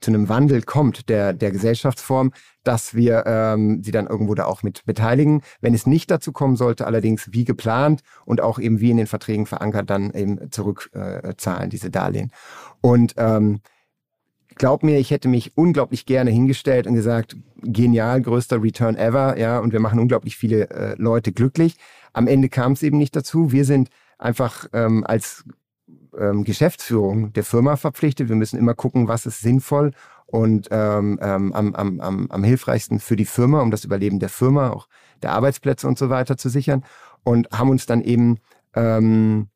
zu 0.00 0.10
einem 0.10 0.28
Wandel 0.28 0.62
kommt 0.62 1.08
der, 1.08 1.32
der 1.32 1.50
Gesellschaftsform, 1.50 2.32
dass 2.64 2.94
wir 2.94 3.24
ähm, 3.26 3.82
sie 3.82 3.92
dann 3.92 4.06
irgendwo 4.06 4.34
da 4.34 4.44
auch 4.44 4.62
mit 4.62 4.84
beteiligen. 4.84 5.42
Wenn 5.60 5.74
es 5.74 5.86
nicht 5.86 6.10
dazu 6.10 6.32
kommen 6.32 6.56
sollte, 6.56 6.86
allerdings 6.86 7.32
wie 7.32 7.44
geplant 7.44 8.02
und 8.24 8.40
auch 8.40 8.58
eben 8.58 8.80
wie 8.80 8.90
in 8.90 8.98
den 8.98 9.06
Verträgen 9.06 9.46
verankert, 9.46 9.88
dann 9.88 10.12
eben 10.12 10.50
zurückzahlen, 10.50 11.66
äh, 11.66 11.68
diese 11.68 11.90
Darlehen. 11.90 12.30
Und 12.82 13.14
ähm, 13.16 13.60
glaub 14.56 14.82
mir, 14.82 14.98
ich 14.98 15.10
hätte 15.10 15.28
mich 15.28 15.56
unglaublich 15.56 16.06
gerne 16.06 16.30
hingestellt 16.30 16.86
und 16.86 16.94
gesagt, 16.94 17.36
genial, 17.62 18.20
größter 18.20 18.62
Return 18.62 18.96
ever, 18.96 19.38
ja, 19.38 19.58
und 19.58 19.72
wir 19.72 19.80
machen 19.80 19.98
unglaublich 19.98 20.36
viele 20.36 20.68
äh, 20.70 20.94
Leute 20.98 21.32
glücklich. 21.32 21.76
Am 22.12 22.26
Ende 22.26 22.48
kam 22.48 22.72
es 22.72 22.82
eben 22.82 22.98
nicht 22.98 23.14
dazu. 23.14 23.52
Wir 23.52 23.64
sind 23.64 23.90
einfach 24.18 24.66
ähm, 24.72 25.04
als 25.06 25.44
ähm, 26.18 26.44
Geschäftsführung 26.44 27.32
der 27.32 27.44
Firma 27.44 27.76
verpflichtet. 27.76 28.28
Wir 28.28 28.36
müssen 28.36 28.58
immer 28.58 28.74
gucken, 28.74 29.08
was 29.08 29.26
ist 29.26 29.40
sinnvoll 29.40 29.92
und 30.26 30.68
ähm, 30.70 31.18
ähm, 31.22 31.52
am, 31.52 31.74
am, 31.74 32.00
am, 32.00 32.30
am 32.30 32.44
hilfreichsten 32.44 32.98
für 32.98 33.16
die 33.16 33.24
Firma, 33.24 33.60
um 33.60 33.70
das 33.70 33.84
Überleben 33.84 34.18
der 34.18 34.28
Firma, 34.28 34.70
auch 34.70 34.88
der 35.22 35.32
Arbeitsplätze 35.32 35.86
und 35.86 35.98
so 35.98 36.10
weiter 36.10 36.36
zu 36.36 36.48
sichern. 36.48 36.84
Und 37.22 37.48
haben 37.52 37.70
uns 37.70 37.86
dann 37.86 38.02
eben 38.02 38.38
ähm, 38.74 39.48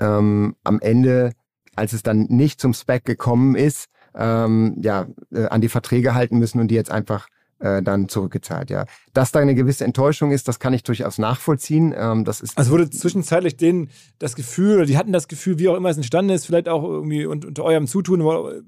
ähm, 0.00 0.56
am 0.64 0.80
Ende, 0.80 1.32
als 1.74 1.92
es 1.92 2.02
dann 2.02 2.26
nicht 2.28 2.60
zum 2.60 2.72
Spec 2.74 3.04
gekommen 3.04 3.54
ist, 3.54 3.86
ähm, 4.16 4.76
ja, 4.82 5.06
äh, 5.32 5.46
an 5.46 5.60
die 5.60 5.68
Verträge 5.68 6.14
halten 6.14 6.38
müssen 6.38 6.60
und 6.60 6.68
die 6.68 6.74
jetzt 6.74 6.90
einfach 6.90 7.28
äh, 7.58 7.82
dann 7.82 8.08
zurückgezahlt, 8.08 8.68
ja. 8.68 8.84
Dass 9.14 9.32
da 9.32 9.40
eine 9.40 9.54
gewisse 9.54 9.84
Enttäuschung 9.84 10.30
ist, 10.30 10.46
das 10.46 10.58
kann 10.58 10.74
ich 10.74 10.82
durchaus 10.82 11.16
nachvollziehen. 11.16 11.94
Ähm, 11.96 12.24
das 12.24 12.42
ist 12.42 12.58
also 12.58 12.72
wurde 12.72 12.90
zwischenzeitlich 12.90 13.56
denen 13.56 13.88
das 14.18 14.36
Gefühl, 14.36 14.76
oder 14.76 14.86
die 14.86 14.98
hatten 14.98 15.12
das 15.12 15.26
Gefühl, 15.26 15.58
wie 15.58 15.68
auch 15.68 15.76
immer 15.76 15.88
es 15.88 15.96
entstanden 15.96 16.32
ist, 16.32 16.44
vielleicht 16.44 16.68
auch 16.68 16.84
irgendwie 16.84 17.24
unter 17.24 17.64
eurem 17.64 17.86
Zutun, 17.86 18.20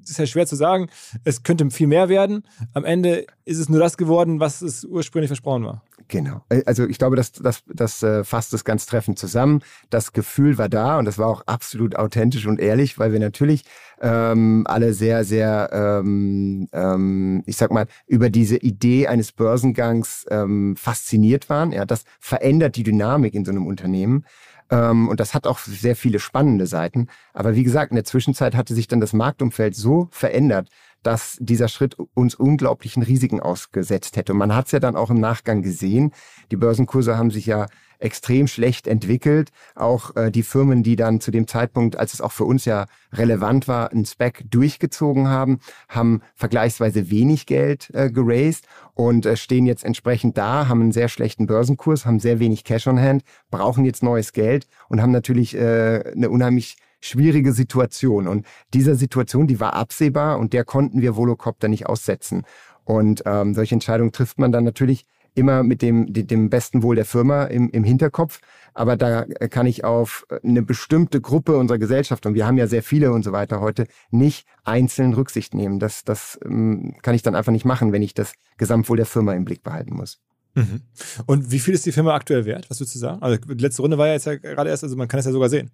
ist 0.03 0.19
ja 0.19 0.27
schwer 0.27 0.47
zu 0.47 0.57
sagen, 0.57 0.89
es 1.25 1.43
könnte 1.43 1.71
viel 1.71 1.87
mehr 1.87 2.09
werden. 2.09 2.45
Am 2.73 2.85
Ende 2.85 3.27
ist 3.45 3.59
es 3.59 3.69
nur 3.69 3.81
das 3.81 3.99
geworden, 3.99 4.41
was 4.41 4.63
es 4.63 4.85
ursprünglich 4.85 5.29
versprochen 5.29 5.65
war. 5.65 5.83
Genau. 6.07 6.43
Äh, 6.49 6.63
also 6.65 6.87
ich 6.87 6.99
glaube, 6.99 7.17
das, 7.17 7.33
das, 7.33 7.63
das 7.67 8.03
äh, 8.03 8.25
fasst 8.25 8.55
es 8.55 8.65
ganz 8.65 8.87
treffend 8.87 9.19
zusammen. 9.19 9.61
Das 9.91 10.13
Gefühl 10.13 10.57
war 10.57 10.69
da 10.69 10.99
und 10.99 11.05
das 11.05 11.19
war 11.19 11.27
auch 11.27 11.43
absolut 11.47 11.97
authentisch 11.97 12.47
und 12.47 12.61
ehrlich, 12.61 12.99
weil 12.99 13.13
wir 13.13 13.21
natürlich 13.21 13.65
ähm, 14.01 14.65
alle 14.69 14.93
sehr, 14.95 15.25
sehr, 15.25 15.71
ähm, 15.73 16.69
ähm, 16.73 17.43
ich 17.47 17.57
sag 17.57 17.73
mal, 17.73 17.87
über 18.07 18.31
diese 18.31 18.57
Idee 18.57 19.09
eines 19.09 19.33
Börsengangs 19.33 20.27
ähm, 20.31 20.77
fasziniert 20.77 21.49
waren. 21.49 21.73
Ja, 21.73 21.85
das 21.85 22.05
verändert 22.21 22.77
die 22.77 22.85
Dynamik 22.85 23.35
in 23.35 23.45
so 23.45 23.51
einem 23.51 23.67
Unternehmen. 23.67 24.25
Ähm, 24.71 25.09
und 25.09 25.21
das 25.21 25.35
hat 25.35 25.47
auch 25.47 25.59
sehr 25.59 25.97
viele 25.97 26.21
spannende 26.21 26.67
Seiten. 26.67 27.09
Aber 27.33 27.55
wie 27.55 27.65
gesagt, 27.65 27.91
in 27.91 27.97
der 27.97 28.05
Zwischenzeit 28.05 28.55
hatte 28.55 28.75
sich 28.75 28.87
dann 28.87 29.01
das 29.01 29.13
Marktumfeld 29.13 29.75
so 29.75 30.09
verändert, 30.11 30.69
dass 31.03 31.37
dieser 31.41 31.69
Schritt 31.69 31.97
uns 32.15 32.35
unglaublichen 32.35 33.03
Risiken 33.03 33.41
ausgesetzt 33.41 34.17
hätte. 34.17 34.33
Und 34.33 34.39
man 34.39 34.55
hat 34.55 34.67
es 34.67 34.73
ja 34.73 34.81
dann 34.81 34.97
auch 34.97 35.11
im 35.11 35.21
Nachgang 35.21 35.63
gesehen. 35.63 36.13
Die 36.51 36.57
Börsenkurse 36.57 37.17
haben 37.17 37.31
sich 37.31 37.47
ja 37.47 37.67
extrem 37.99 38.47
schlecht 38.47 38.87
entwickelt. 38.87 39.51
Auch 39.75 40.15
äh, 40.17 40.31
die 40.31 40.43
Firmen, 40.43 40.83
die 40.83 40.97
dann 40.97 41.21
zu 41.21 41.31
dem 41.31 41.47
Zeitpunkt, 41.47 41.97
als 41.97 42.15
es 42.15 42.21
auch 42.21 42.33
für 42.33 42.45
uns 42.45 42.65
ja 42.65 42.87
relevant 43.13 43.69
war, 43.69 43.93
ein 43.93 44.05
Spec 44.05 44.45
durchgezogen 44.51 45.29
haben, 45.29 45.59
haben 45.89 46.23
vergleichsweise 46.35 47.11
wenig 47.11 47.47
Geld 47.47 47.91
äh, 47.95 48.11
geraced 48.11 48.67
und 48.95 49.27
äh, 49.27 49.37
stehen 49.37 49.67
jetzt 49.67 49.85
entsprechend 49.85 50.39
da, 50.39 50.69
haben 50.69 50.81
einen 50.81 50.93
sehr 50.93 51.09
schlechten 51.09 51.47
Börsenkurs, 51.47 52.07
haben 52.07 52.21
sehr 52.21 52.39
wenig 52.39 52.65
Cash 52.65 52.87
on 52.87 53.01
Hand, 53.01 53.23
brauchen 53.51 53.85
jetzt 53.85 54.03
neues 54.03 54.33
Geld 54.33 54.67
und 54.89 55.03
haben 55.03 55.13
natürlich 55.13 55.57
äh, 55.57 56.13
eine 56.15 56.31
unheimlich 56.31 56.77
schwierige 57.01 57.53
Situation. 57.53 58.27
Und 58.27 58.47
dieser 58.75 58.95
Situation, 58.95 59.47
die 59.47 59.61
war 59.61 59.75
absehbar 59.75 60.39
und 60.39 60.53
der 60.53 60.65
konnten 60.65 61.01
wir 61.01 61.17
Volocopter 61.17 61.69
nicht 61.69 61.87
aussetzen. 61.87 62.45
Und 62.85 63.23
ähm, 63.27 63.55
solche 63.55 63.75
Entscheidungen 63.75 64.13
trifft 64.13 64.39
man 64.39 64.53
dann 64.53 64.65
natürlich 64.65 65.05
immer 65.35 65.63
mit 65.63 65.83
dem, 65.83 66.13
dem 66.13 66.51
besten 66.51 66.83
Wohl 66.83 66.97
der 66.97 67.05
Firma 67.05 67.45
im, 67.45 67.71
im 67.71 67.85
Hinterkopf. 67.85 68.41
Aber 68.75 68.97
da 68.97 69.25
kann 69.51 69.67
ich 69.67 69.85
auf 69.85 70.27
eine 70.43 70.63
bestimmte 70.63 71.21
Gruppe 71.21 71.57
unserer 71.57 71.79
Gesellschaft, 71.79 72.27
und 72.27 72.35
wir 72.35 72.47
haben 72.47 72.59
ja 72.59 72.67
sehr 72.67 72.83
viele 72.83 73.13
und 73.13 73.25
so 73.25 73.33
weiter 73.33 73.61
heute, 73.61 73.87
nicht 74.11 74.47
einzeln 74.65 75.15
Rücksicht 75.15 75.55
nehmen. 75.55 75.79
Das, 75.79 76.05
das 76.05 76.39
ähm, 76.45 76.95
kann 77.03 77.15
ich 77.15 77.23
dann 77.23 77.35
einfach 77.35 77.53
nicht 77.53 77.65
machen, 77.65 77.93
wenn 77.93 78.03
ich 78.03 78.15
das 78.15 78.35
Gesamtwohl 78.57 78.97
der 78.97 79.07
Firma 79.07 79.35
im 79.35 79.45
Blick 79.45 79.63
behalten 79.63 79.95
muss. 79.95 80.21
Mhm. 80.55 80.81
Und 81.27 81.51
wie 81.51 81.59
viel 81.59 81.75
ist 81.75 81.87
die 81.87 81.93
Firma 81.93 82.15
aktuell 82.15 82.45
wert? 82.45 82.69
Was 82.69 82.81
würdest 82.81 82.97
du 82.97 82.99
sagen? 82.99 83.23
Also 83.23 83.39
letzte 83.49 83.83
Runde 83.83 83.99
war 83.99 84.09
ja 84.09 84.15
jetzt 84.15 84.27
ja 84.27 84.37
gerade 84.37 84.71
erst, 84.71 84.83
also 84.83 84.97
man 84.97 85.09
kann 85.09 85.21
es 85.21 85.27
ja 85.27 85.33
sogar 85.33 85.49
sehen. 85.49 85.71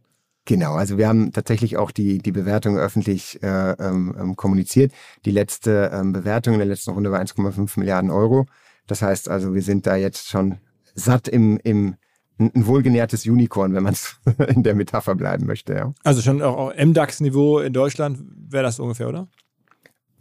Genau, 0.47 0.74
also 0.74 0.99
wir 0.99 1.09
haben 1.09 1.32
tatsächlich 1.32 1.78
auch 1.78 1.90
die, 1.90 2.18
die 2.18 2.32
Bewertung 2.32 2.76
öffentlich 2.76 3.42
äh, 3.42 3.70
ähm, 3.72 4.14
ähm 4.18 4.36
kommuniziert. 4.36 4.92
Die 5.24 5.30
letzte 5.30 5.90
ähm, 5.92 6.12
Bewertung 6.12 6.55
in 6.55 6.59
der 6.59 6.68
letzten 6.68 6.90
Runde 6.90 7.11
war 7.11 7.20
1,5 7.20 7.78
Milliarden 7.78 8.11
Euro. 8.11 8.47
Das 8.86 9.01
heißt 9.01 9.30
also, 9.30 9.55
wir 9.55 9.62
sind 9.62 9.86
da 9.86 9.97
jetzt 9.97 10.28
schon 10.28 10.59
satt 10.95 11.28
im, 11.28 11.59
im 11.64 11.97
ein 12.38 12.66
wohlgenährtes 12.66 13.26
Unicorn, 13.26 13.74
wenn 13.74 13.84
man 13.84 13.92
es 13.92 14.16
in 14.49 14.62
der 14.62 14.74
Metapher 14.74 15.14
bleiben 15.14 15.47
möchte. 15.47 15.74
Ja. 15.74 15.95
Also 16.03 16.20
schon 16.20 16.42
auch 16.42 16.74
MDAX-Niveau 16.74 17.61
in 17.61 17.72
Deutschland 17.72 18.18
wäre 18.51 18.64
das 18.64 18.80
ungefähr, 18.80 19.09
oder? 19.09 19.28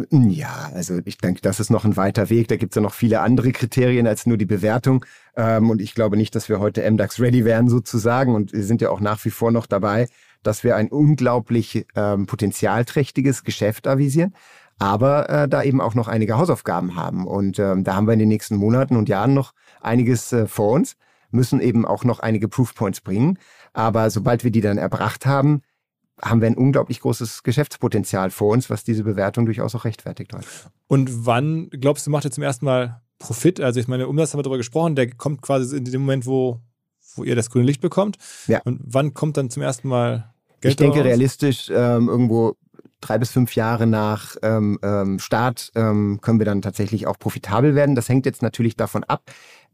Ja, 0.09 0.71
also 0.73 0.99
ich 1.05 1.17
denke, 1.17 1.41
das 1.41 1.59
ist 1.59 1.69
noch 1.69 1.85
ein 1.85 1.95
weiter 1.95 2.29
Weg. 2.29 2.47
Da 2.47 2.55
gibt 2.55 2.73
es 2.73 2.75
ja 2.75 2.81
noch 2.81 2.93
viele 2.93 3.21
andere 3.21 3.51
Kriterien 3.51 4.07
als 4.07 4.25
nur 4.25 4.37
die 4.37 4.45
Bewertung. 4.45 5.05
Ähm, 5.35 5.69
und 5.69 5.81
ich 5.81 5.93
glaube 5.93 6.17
nicht, 6.17 6.33
dass 6.35 6.49
wir 6.49 6.59
heute 6.59 6.89
MDAX 6.89 7.19
ready 7.19 7.45
wären 7.45 7.69
sozusagen. 7.69 8.33
Und 8.33 8.53
wir 8.53 8.63
sind 8.63 8.81
ja 8.81 8.89
auch 8.89 8.99
nach 8.99 9.23
wie 9.23 9.29
vor 9.29 9.51
noch 9.51 9.67
dabei, 9.67 10.07
dass 10.41 10.63
wir 10.63 10.75
ein 10.75 10.89
unglaublich 10.89 11.85
ähm, 11.95 12.25
potenzialträchtiges 12.25 13.43
Geschäft 13.43 13.87
avisieren 13.87 14.33
aber 14.79 15.29
äh, 15.29 15.47
da 15.47 15.63
eben 15.63 15.81
auch 15.81 15.95
noch 15.95 16.07
einige 16.07 16.37
Hausaufgaben 16.37 16.95
haben. 16.95 17.27
Und 17.27 17.59
ähm, 17.59 17.83
da 17.83 17.95
haben 17.95 18.07
wir 18.07 18.13
in 18.13 18.19
den 18.19 18.29
nächsten 18.29 18.57
Monaten 18.57 18.97
und 18.97 19.09
Jahren 19.09 19.33
noch 19.33 19.53
einiges 19.81 20.33
äh, 20.33 20.47
vor 20.47 20.71
uns, 20.71 20.95
müssen 21.31 21.61
eben 21.61 21.85
auch 21.85 22.03
noch 22.03 22.19
einige 22.19 22.47
Proofpoints 22.47 23.01
bringen. 23.01 23.39
Aber 23.73 24.09
sobald 24.09 24.43
wir 24.43 24.51
die 24.51 24.61
dann 24.61 24.77
erbracht 24.77 25.25
haben, 25.25 25.61
haben 26.21 26.41
wir 26.41 26.47
ein 26.47 26.55
unglaublich 26.55 26.99
großes 26.99 27.43
Geschäftspotenzial 27.43 28.29
vor 28.29 28.51
uns, 28.51 28.69
was 28.69 28.83
diese 28.83 29.03
Bewertung 29.03 29.45
durchaus 29.45 29.75
auch 29.75 29.85
rechtfertigt 29.85 30.33
heute. 30.33 30.45
Und 30.87 31.25
wann, 31.25 31.69
glaubst 31.69 32.05
du, 32.05 32.11
macht 32.11 32.25
ihr 32.25 32.31
zum 32.31 32.43
ersten 32.43 32.65
Mal 32.65 33.01
Profit? 33.19 33.59
Also 33.59 33.79
ich 33.79 33.87
meine, 33.87 34.07
Umsatz 34.07 34.33
haben 34.33 34.39
wir 34.39 34.43
darüber 34.43 34.57
gesprochen, 34.57 34.95
der 34.95 35.09
kommt 35.09 35.41
quasi 35.41 35.75
in 35.75 35.85
dem 35.85 36.01
Moment, 36.01 36.25
wo, 36.25 36.59
wo 37.15 37.23
ihr 37.23 37.35
das 37.35 37.49
grüne 37.49 37.65
Licht 37.65 37.81
bekommt. 37.81 38.17
Ja. 38.47 38.61
Und 38.63 38.79
wann 38.83 39.13
kommt 39.13 39.37
dann 39.37 39.49
zum 39.49 39.63
ersten 39.63 39.87
Mal 39.87 40.33
Geld 40.61 40.73
Ich 40.73 40.75
denke 40.77 40.97
daraus? 40.97 41.07
realistisch 41.07 41.69
ähm, 41.69 42.09
irgendwo 42.09 42.55
drei 43.01 43.17
bis 43.17 43.31
fünf 43.31 43.55
Jahre 43.55 43.85
nach 43.85 44.35
ähm, 44.41 44.79
ähm, 44.81 45.19
Start 45.19 45.71
ähm, 45.75 46.19
können 46.21 46.39
wir 46.39 46.45
dann 46.45 46.61
tatsächlich 46.61 47.05
auch 47.07 47.19
profitabel 47.19 47.75
werden. 47.75 47.95
Das 47.95 48.07
hängt 48.07 48.25
jetzt 48.25 48.41
natürlich 48.41 48.77
davon 48.77 49.03
ab, 49.03 49.23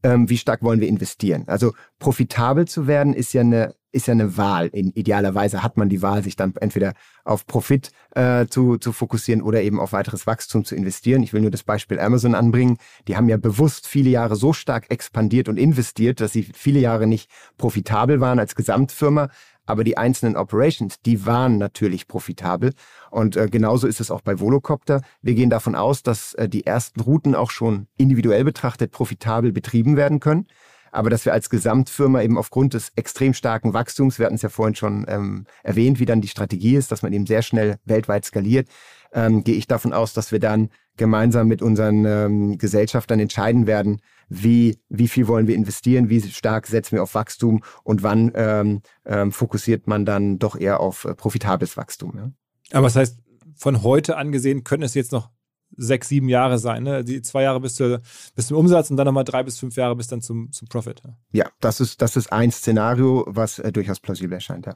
ähm, 0.04 0.30
wie 0.30 0.38
stark 0.38 0.64
wollen 0.64 0.80
wir 0.82 0.88
investieren. 0.88 1.44
Also 1.48 1.74
profitabel 2.00 2.68
zu 2.68 2.88
werden 2.88 3.14
ist 3.14 3.34
ja 3.34 3.42
eine 3.42 3.76
ist 3.92 4.08
ja 4.08 4.14
eine 4.14 4.38
Wahl. 4.38 4.68
In 4.68 4.92
idealerweise 4.92 5.64
hat 5.64 5.78
man 5.78 5.90
die 5.90 6.02
Wahl, 6.02 6.24
sich 6.24 6.36
dann 6.36 6.56
entweder 6.56 6.94
auf 7.24 7.46
Profit 7.46 7.92
äh, 8.16 8.48
zu, 8.48 8.78
zu 8.78 8.92
fokussieren 8.92 9.42
oder 9.42 9.62
eben 9.62 9.80
auf 9.80 9.94
weiteres 9.94 10.28
Wachstum 10.28 10.66
zu 10.66 10.76
investieren. 10.76 11.24
Ich 11.24 11.34
will 11.34 11.42
nur 11.42 11.52
das 11.52 11.64
Beispiel 11.64 12.00
Amazon 12.00 12.36
anbringen. 12.36 12.78
Die 13.08 13.18
haben 13.18 13.30
ja 13.30 13.38
bewusst 13.38 13.88
viele 13.88 14.10
Jahre 14.10 14.36
so 14.36 14.54
stark 14.54 14.86
expandiert 14.90 15.50
und 15.50 15.58
investiert, 15.58 16.22
dass 16.22 16.34
sie 16.34 16.44
viele 16.44 16.80
Jahre 16.80 17.08
nicht 17.08 17.30
profitabel 17.58 18.20
waren 18.22 18.40
als 18.40 18.56
Gesamtfirma, 18.56 19.30
aber 19.70 19.84
die 19.84 19.98
einzelnen 19.98 20.36
Operations, 20.36 21.00
die 21.02 21.28
waren 21.28 21.60
natürlich 21.60 22.08
profitabel. 22.08 22.74
Und 23.12 23.38
äh, 23.38 23.48
genauso 23.48 23.86
ist 23.86 24.00
es 24.00 24.10
auch 24.10 24.22
bei 24.22 24.40
Volocopter. 24.40 25.02
Wir 25.22 25.36
gehen 25.36 25.52
davon 25.52 25.76
aus, 25.76 26.02
dass 26.02 26.34
äh, 26.34 26.50
die 26.50 26.66
ersten 26.66 27.02
Routen 27.02 27.36
auch 27.36 27.52
schon 27.52 27.86
individuell 27.96 28.44
betrachtet 28.44 28.92
profitabel 28.92 29.52
betrieben 29.52 29.96
werden 29.96 30.20
können. 30.20 30.48
Aber 30.92 31.10
dass 31.10 31.26
wir 31.26 31.34
als 31.34 31.50
Gesamtfirma 31.50 32.22
eben 32.22 32.38
aufgrund 32.38 32.74
des 32.74 32.92
extrem 32.96 33.34
starken 33.34 33.74
Wachstums, 33.74 34.20
wir 34.20 34.26
hatten 34.26 34.36
es 34.36 34.42
ja 34.42 34.50
vorhin 34.50 34.76
schon 34.76 35.06
ähm, 35.08 35.46
erwähnt, 35.64 36.00
wie 36.00 36.06
dann 36.06 36.22
die 36.22 36.28
Strategie 36.28 36.76
ist, 36.76 36.92
dass 36.92 37.02
man 37.02 37.14
eben 37.14 37.26
sehr 37.26 37.42
schnell 37.42 37.78
weltweit 37.86 38.26
skaliert, 38.26 38.68
ähm, 39.14 39.44
gehe 39.44 39.56
ich 39.56 39.68
davon 39.68 39.94
aus, 39.94 40.14
dass 40.14 40.32
wir 40.32 40.40
dann 40.40 40.70
gemeinsam 40.98 41.48
mit 41.48 41.62
unseren 41.62 42.06
ähm, 42.06 42.58
Gesellschaftern 42.58 43.20
entscheiden 43.20 43.66
werden, 43.66 44.02
wie, 44.28 44.80
wie 44.90 45.08
viel 45.08 45.28
wollen 45.28 45.48
wir 45.48 45.56
investieren, 45.56 46.10
wie 46.10 46.22
stark 46.22 46.68
setzen 46.68 46.92
wir 46.94 47.04
auf 47.04 47.16
Wachstum 47.16 47.64
und 47.84 48.04
wann 48.04 48.32
ähm, 48.36 48.82
ähm, 49.06 49.32
fokussiert 49.32 49.88
man 49.88 50.06
dann 50.06 50.38
doch 50.38 50.56
eher 50.60 50.80
auf 50.80 51.06
äh, 51.06 51.16
profitables 51.16 51.78
Wachstum. 51.78 52.14
Ja? 52.16 52.32
Aber 52.72 52.88
das 52.88 52.96
heißt, 52.96 53.18
von 53.56 53.82
heute 53.82 54.18
angesehen 54.18 54.64
können 54.64 54.84
es 54.84 54.94
jetzt 54.94 55.12
noch 55.12 55.30
sechs, 55.78 56.10
sieben 56.10 56.30
Jahre 56.30 56.58
sein, 56.58 56.84
ne? 56.84 57.04
Die 57.04 57.22
zwei 57.22 57.44
Jahre 57.44 57.60
bis, 57.60 57.76
zur, 57.76 58.02
bis 58.36 58.48
zum 58.48 58.58
Umsatz 58.58 58.90
und 58.90 58.98
dann 58.98 59.06
nochmal 59.06 59.24
drei 59.24 59.44
bis 59.44 59.60
fünf 59.60 59.76
Jahre 59.76 59.96
bis 59.96 60.08
dann 60.08 60.22
zum, 60.22 60.52
zum 60.52 60.68
Profit. 60.68 61.02
Ja, 61.04 61.14
ja 61.32 61.50
das, 61.60 61.80
ist, 61.80 62.02
das 62.02 62.16
ist 62.16 62.32
ein 62.32 62.52
Szenario, 62.52 63.26
was 63.28 63.60
äh, 63.60 63.72
durchaus 63.72 64.00
plausibel 64.00 64.34
erscheint, 64.34 64.66
ja. 64.66 64.74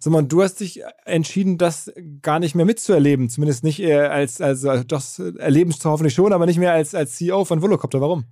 So, 0.00 0.10
man, 0.10 0.28
du 0.28 0.42
hast 0.42 0.60
dich 0.60 0.82
entschieden, 1.04 1.58
das 1.58 1.92
gar 2.22 2.40
nicht 2.40 2.54
mehr 2.54 2.66
mitzuerleben. 2.66 3.28
Zumindest 3.28 3.62
nicht 3.62 3.80
äh, 3.80 4.00
als, 4.00 4.40
also 4.40 4.82
das 4.82 5.18
erleben 5.18 5.70
es 5.70 5.84
hoffentlich 5.84 6.14
schon, 6.14 6.32
aber 6.32 6.46
nicht 6.46 6.58
mehr 6.58 6.72
als, 6.72 6.94
als 6.94 7.16
CEO 7.16 7.44
von 7.44 7.62
Volocopter. 7.62 8.00
Warum? 8.00 8.24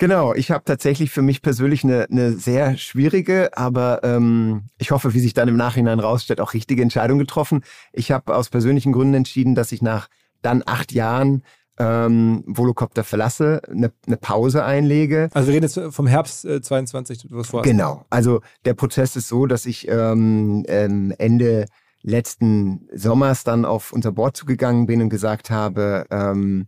Genau, 0.00 0.32
ich 0.32 0.52
habe 0.52 0.62
tatsächlich 0.64 1.10
für 1.10 1.22
mich 1.22 1.42
persönlich 1.42 1.82
eine, 1.82 2.06
eine 2.08 2.32
sehr 2.32 2.76
schwierige, 2.76 3.56
aber 3.58 4.04
ähm, 4.04 4.66
ich 4.78 4.92
hoffe, 4.92 5.12
wie 5.12 5.18
sich 5.18 5.34
dann 5.34 5.48
im 5.48 5.56
Nachhinein 5.56 5.98
rausstellt, 5.98 6.40
auch 6.40 6.54
richtige 6.54 6.82
Entscheidung 6.82 7.18
getroffen. 7.18 7.64
Ich 7.92 8.12
habe 8.12 8.36
aus 8.36 8.48
persönlichen 8.48 8.92
Gründen 8.92 9.14
entschieden, 9.14 9.56
dass 9.56 9.72
ich 9.72 9.82
nach 9.82 10.08
dann 10.42 10.62
acht 10.66 10.92
Jahren 10.92 11.42
ähm, 11.78 12.42
Volocopter 12.46 13.04
verlasse, 13.04 13.62
eine, 13.70 13.92
eine 14.06 14.16
Pause 14.16 14.64
einlege. 14.64 15.28
Also 15.32 15.48
wir 15.48 15.54
reden 15.54 15.64
jetzt 15.64 15.80
vom 15.94 16.06
Herbst 16.06 16.44
äh, 16.44 16.60
22, 16.60 17.26
was 17.30 17.48
vorhast. 17.48 17.70
Genau. 17.70 18.04
Also 18.10 18.40
der 18.64 18.74
Prozess 18.74 19.16
ist 19.16 19.28
so, 19.28 19.46
dass 19.46 19.66
ich 19.66 19.88
ähm, 19.88 20.64
ähm, 20.68 21.14
Ende 21.18 21.66
letzten 22.02 22.88
Sommers 22.92 23.44
dann 23.44 23.64
auf 23.64 23.92
unser 23.92 24.12
Board 24.12 24.36
zugegangen 24.36 24.86
bin 24.86 25.02
und 25.02 25.08
gesagt 25.08 25.50
habe, 25.50 26.06
ähm, 26.10 26.66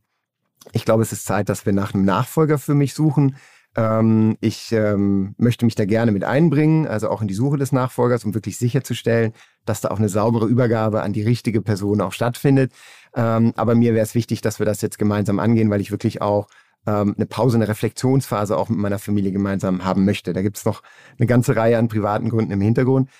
ich 0.73 0.85
glaube, 0.85 1.03
es 1.03 1.13
ist 1.13 1.25
Zeit, 1.25 1.49
dass 1.49 1.67
wir 1.67 1.73
nach 1.73 1.95
einem 1.95 2.05
Nachfolger 2.05 2.59
für 2.59 2.75
mich 2.75 2.95
suchen. 2.95 3.37
Ähm, 3.77 4.37
ich 4.41 4.73
ähm, 4.73 5.35
möchte 5.39 5.65
mich 5.65 5.77
da 5.77 5.85
gerne 5.85 6.13
mit 6.13 6.25
einbringen, 6.25 6.87
also 6.87 7.09
auch 7.09 7.23
in 7.23 7.29
die 7.29 7.35
Suche 7.35 7.57
des 7.57 7.73
Nachfolgers, 7.73 8.25
um 8.25 8.35
wirklich 8.35 8.59
sicherzustellen, 8.59 9.33
dass 9.65 9.81
da 9.81 9.91
auch 9.91 9.99
eine 9.99 10.09
saubere 10.09 10.47
Übergabe 10.47 11.03
an 11.03 11.13
die 11.13 11.23
richtige 11.23 11.63
Person 11.63 12.01
auch 12.01 12.13
stattfindet. 12.13 12.73
Ähm, 13.15 13.53
aber 13.57 13.75
mir 13.75 13.95
wäre 13.95 14.05
es 14.05 14.15
wichtig, 14.15 14.41
dass 14.41 14.59
wir 14.59 14.67
das 14.67 14.83
jetzt 14.83 14.99
gemeinsam 14.99 15.39
angehen, 15.39 15.71
weil 15.71 15.81
ich 15.81 15.91
wirklich 15.91 16.23
auch 16.23 16.49
ähm, 16.87 17.15
eine 17.17 17.27
Pause, 17.27 17.57
eine 17.57 17.69
Reflexionsphase 17.69 18.57
auch 18.57 18.69
mit 18.69 18.79
meiner 18.79 18.99
Familie 18.99 19.33
gemeinsam 19.33 19.85
haben 19.85 20.05
möchte. 20.05 20.33
Da 20.33 20.43
gibt 20.43 20.57
es 20.57 20.65
noch 20.65 20.83
eine 21.19 21.27
ganze 21.27 21.57
Reihe 21.57 21.79
an 21.79 21.89
privaten 21.89 22.29
Gründen 22.29 22.53
im 22.53 22.61
Hintergrund. 22.61 23.11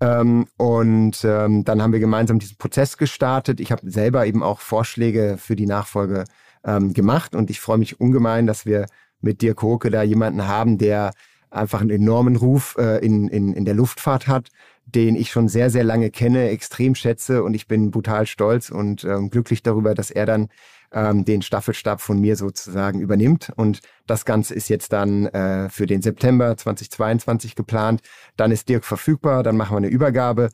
Ähm, 0.00 0.46
und 0.56 1.24
ähm, 1.24 1.64
dann 1.64 1.82
haben 1.82 1.92
wir 1.92 2.00
gemeinsam 2.00 2.38
diesen 2.38 2.56
Prozess 2.56 2.96
gestartet. 2.96 3.60
Ich 3.60 3.72
habe 3.72 3.90
selber 3.90 4.26
eben 4.26 4.42
auch 4.42 4.60
Vorschläge 4.60 5.36
für 5.38 5.56
die 5.56 5.66
Nachfolge 5.66 6.24
ähm, 6.64 6.92
gemacht. 6.92 7.34
Und 7.34 7.50
ich 7.50 7.60
freue 7.60 7.78
mich 7.78 8.00
ungemein, 8.00 8.46
dass 8.46 8.64
wir 8.64 8.86
mit 9.20 9.42
Dirk 9.42 9.62
Hoke 9.62 9.90
da 9.90 10.02
jemanden 10.02 10.46
haben, 10.46 10.78
der 10.78 11.12
einfach 11.50 11.80
einen 11.80 11.90
enormen 11.90 12.36
Ruf 12.36 12.76
äh, 12.78 13.04
in, 13.04 13.26
in, 13.28 13.54
in 13.54 13.64
der 13.64 13.74
Luftfahrt 13.74 14.28
hat, 14.28 14.48
den 14.94 15.16
ich 15.16 15.30
schon 15.30 15.48
sehr, 15.48 15.70
sehr 15.70 15.84
lange 15.84 16.10
kenne, 16.10 16.48
extrem 16.48 16.94
schätze 16.94 17.42
und 17.42 17.54
ich 17.54 17.66
bin 17.66 17.90
brutal 17.90 18.26
stolz 18.26 18.70
und 18.70 19.04
ähm, 19.04 19.30
glücklich 19.30 19.62
darüber, 19.62 19.94
dass 19.94 20.10
er 20.10 20.26
dann 20.26 20.48
ähm, 20.92 21.24
den 21.24 21.42
Staffelstab 21.42 22.00
von 22.00 22.20
mir 22.20 22.36
sozusagen 22.36 23.00
übernimmt. 23.00 23.52
Und 23.56 23.80
das 24.06 24.24
Ganze 24.24 24.54
ist 24.54 24.68
jetzt 24.68 24.92
dann 24.92 25.26
äh, 25.26 25.68
für 25.68 25.86
den 25.86 26.00
September 26.00 26.56
2022 26.56 27.54
geplant. 27.54 28.00
Dann 28.36 28.50
ist 28.50 28.68
Dirk 28.68 28.84
verfügbar, 28.84 29.42
dann 29.42 29.56
machen 29.56 29.74
wir 29.74 29.78
eine 29.78 29.88
Übergabe 29.88 30.48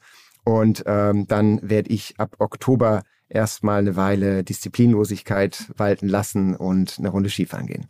und 0.45 0.83
ähm, 0.87 1.27
dann 1.29 1.61
werde 1.63 1.91
ich 1.91 2.15
ab 2.19 2.37
Oktober 2.39 3.03
erstmal 3.29 3.79
eine 3.79 3.97
Weile 3.97 4.45
Disziplinlosigkeit 4.45 5.71
walten 5.77 6.09
lassen 6.09 6.55
und 6.55 6.97
eine 6.99 7.09
Runde 7.09 7.31
Skifahren 7.31 7.67
gehen. 7.67 7.87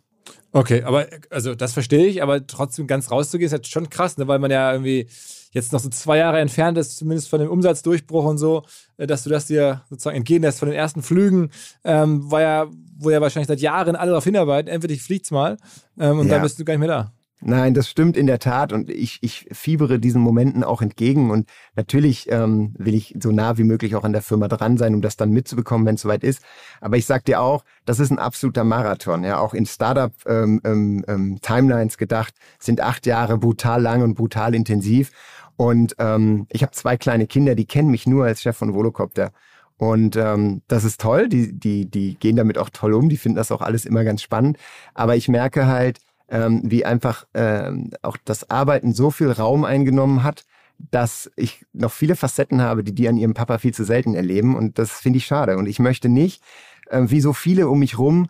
Okay, 0.52 0.84
aber 0.84 1.08
also 1.30 1.54
das 1.54 1.72
verstehe 1.72 2.06
ich, 2.06 2.22
aber 2.22 2.46
trotzdem 2.46 2.86
ganz 2.86 3.10
rauszugehen 3.10 3.46
ist 3.46 3.52
halt 3.52 3.66
schon 3.66 3.90
krass, 3.90 4.18
ne? 4.18 4.28
weil 4.28 4.38
man 4.38 4.52
ja 4.52 4.72
irgendwie 4.72 5.08
jetzt 5.54 5.72
noch 5.72 5.80
so 5.80 5.88
zwei 5.88 6.18
Jahre 6.18 6.40
entfernt 6.40 6.76
ist, 6.76 6.98
zumindest 6.98 7.30
von 7.30 7.40
dem 7.40 7.48
Umsatzdurchbruch 7.48 8.24
und 8.24 8.38
so, 8.38 8.64
äh, 8.98 9.06
dass 9.06 9.22
du 9.24 9.30
das 9.30 9.46
dir 9.46 9.82
sozusagen 9.88 10.18
entgehen 10.18 10.42
lässt 10.42 10.58
von 10.58 10.68
den 10.68 10.76
ersten 10.76 11.02
Flügen, 11.02 11.50
ähm, 11.84 12.30
war 12.30 12.42
ja, 12.42 12.66
wo 12.98 13.10
ja 13.10 13.20
wahrscheinlich 13.20 13.48
seit 13.48 13.60
Jahren 13.60 13.96
alle 13.96 14.10
darauf 14.10 14.24
hinarbeiten, 14.24 14.70
entweder 14.70 14.92
ich 14.92 15.02
fliegt's 15.02 15.30
mal 15.30 15.56
ähm, 15.98 16.18
und 16.18 16.26
ja. 16.26 16.34
dann 16.34 16.42
bist 16.42 16.58
du 16.58 16.64
gar 16.64 16.74
nicht 16.74 16.80
mehr 16.80 16.88
da. 16.88 17.12
Nein, 17.46 17.74
das 17.74 17.90
stimmt 17.90 18.16
in 18.16 18.26
der 18.26 18.38
Tat 18.38 18.72
und 18.72 18.88
ich, 18.88 19.18
ich 19.20 19.48
fiebere 19.52 19.98
diesen 19.98 20.22
Momenten 20.22 20.64
auch 20.64 20.80
entgegen 20.80 21.30
und 21.30 21.50
natürlich 21.76 22.30
ähm, 22.32 22.74
will 22.78 22.94
ich 22.94 23.14
so 23.22 23.32
nah 23.32 23.58
wie 23.58 23.64
möglich 23.64 23.96
auch 23.96 24.04
an 24.04 24.14
der 24.14 24.22
Firma 24.22 24.48
dran 24.48 24.78
sein, 24.78 24.94
um 24.94 25.02
das 25.02 25.18
dann 25.18 25.28
mitzubekommen, 25.30 25.86
wenn 25.86 25.96
es 25.96 26.00
soweit 26.00 26.24
ist. 26.24 26.42
Aber 26.80 26.96
ich 26.96 27.04
sag 27.04 27.26
dir 27.26 27.42
auch, 27.42 27.62
das 27.84 28.00
ist 28.00 28.10
ein 28.10 28.18
absoluter 28.18 28.64
Marathon. 28.64 29.24
Ja, 29.24 29.40
auch 29.40 29.52
in 29.52 29.66
Startup 29.66 30.12
ähm, 30.26 30.62
ähm, 30.64 31.04
ähm, 31.06 31.88
gedacht 31.98 32.32
sind 32.58 32.80
acht 32.80 33.04
Jahre 33.04 33.36
brutal 33.36 33.82
lang 33.82 34.00
und 34.00 34.14
brutal 34.14 34.54
intensiv. 34.54 35.10
Und 35.56 35.94
ähm, 35.98 36.46
ich 36.50 36.62
habe 36.62 36.72
zwei 36.72 36.96
kleine 36.96 37.26
Kinder, 37.26 37.54
die 37.54 37.66
kennen 37.66 37.90
mich 37.90 38.06
nur 38.06 38.24
als 38.24 38.42
Chef 38.42 38.56
von 38.56 38.74
Volocopter. 38.74 39.32
Und 39.76 40.16
ähm, 40.16 40.62
das 40.68 40.84
ist 40.84 41.00
toll, 41.00 41.28
die, 41.28 41.52
die, 41.52 41.90
die 41.90 42.16
gehen 42.16 42.36
damit 42.36 42.58
auch 42.58 42.70
toll 42.70 42.94
um, 42.94 43.08
die 43.08 43.16
finden 43.16 43.36
das 43.36 43.52
auch 43.52 43.60
alles 43.60 43.84
immer 43.84 44.04
ganz 44.04 44.22
spannend. 44.22 44.58
Aber 44.94 45.16
ich 45.16 45.28
merke 45.28 45.66
halt, 45.66 45.98
ähm, 46.28 46.62
wie 46.64 46.84
einfach 46.84 47.26
ähm, 47.34 47.90
auch 48.02 48.16
das 48.24 48.50
Arbeiten 48.50 48.94
so 48.94 49.10
viel 49.10 49.30
Raum 49.30 49.64
eingenommen 49.64 50.22
hat, 50.22 50.44
dass 50.78 51.30
ich 51.36 51.64
noch 51.72 51.92
viele 51.92 52.16
Facetten 52.16 52.60
habe, 52.60 52.82
die 52.84 52.94
die 52.94 53.08
an 53.08 53.16
ihrem 53.16 53.34
Papa 53.34 53.58
viel 53.58 53.74
zu 53.74 53.84
selten 53.84 54.14
erleben. 54.14 54.56
Und 54.56 54.78
das 54.78 54.92
finde 54.92 55.18
ich 55.18 55.26
schade. 55.26 55.56
Und 55.56 55.66
ich 55.66 55.78
möchte 55.78 56.08
nicht, 56.08 56.42
äh, 56.88 57.02
wie 57.06 57.20
so 57.20 57.32
viele 57.32 57.68
um 57.68 57.78
mich 57.80 57.98
rum, 57.98 58.28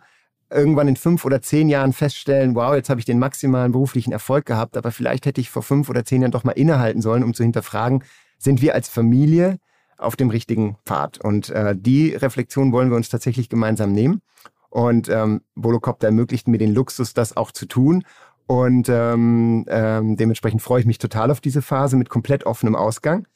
irgendwann 0.49 0.87
in 0.87 0.95
fünf 0.95 1.25
oder 1.25 1.41
zehn 1.41 1.69
Jahren 1.69 1.93
feststellen, 1.93 2.55
wow, 2.55 2.75
jetzt 2.75 2.89
habe 2.89 2.99
ich 2.99 3.05
den 3.05 3.19
maximalen 3.19 3.71
beruflichen 3.71 4.11
Erfolg 4.11 4.45
gehabt, 4.45 4.77
aber 4.77 4.91
vielleicht 4.91 5.25
hätte 5.25 5.41
ich 5.41 5.49
vor 5.49 5.63
fünf 5.63 5.89
oder 5.89 6.05
zehn 6.05 6.21
Jahren 6.21 6.31
doch 6.31 6.43
mal 6.43 6.51
innehalten 6.51 7.01
sollen, 7.01 7.23
um 7.23 7.33
zu 7.33 7.43
hinterfragen, 7.43 8.03
sind 8.37 8.61
wir 8.61 8.75
als 8.75 8.89
Familie 8.89 9.57
auf 9.97 10.15
dem 10.15 10.29
richtigen 10.29 10.77
Pfad? 10.85 11.19
Und 11.19 11.49
äh, 11.49 11.75
die 11.75 12.13
Reflexion 12.13 12.71
wollen 12.71 12.89
wir 12.89 12.97
uns 12.97 13.09
tatsächlich 13.09 13.49
gemeinsam 13.49 13.91
nehmen. 13.91 14.21
Und 14.69 15.09
ähm, 15.09 15.41
Volocopter 15.55 16.07
ermöglicht 16.07 16.47
mir 16.47 16.57
den 16.57 16.73
Luxus, 16.73 17.13
das 17.13 17.37
auch 17.37 17.51
zu 17.51 17.65
tun. 17.65 18.03
Und 18.45 18.89
ähm, 18.89 19.65
ähm, 19.69 20.17
dementsprechend 20.17 20.61
freue 20.61 20.81
ich 20.81 20.85
mich 20.85 20.97
total 20.97 21.31
auf 21.31 21.41
diese 21.41 21.61
Phase 21.61 21.95
mit 21.95 22.09
komplett 22.09 22.45
offenem 22.45 22.75
Ausgang. 22.75 23.27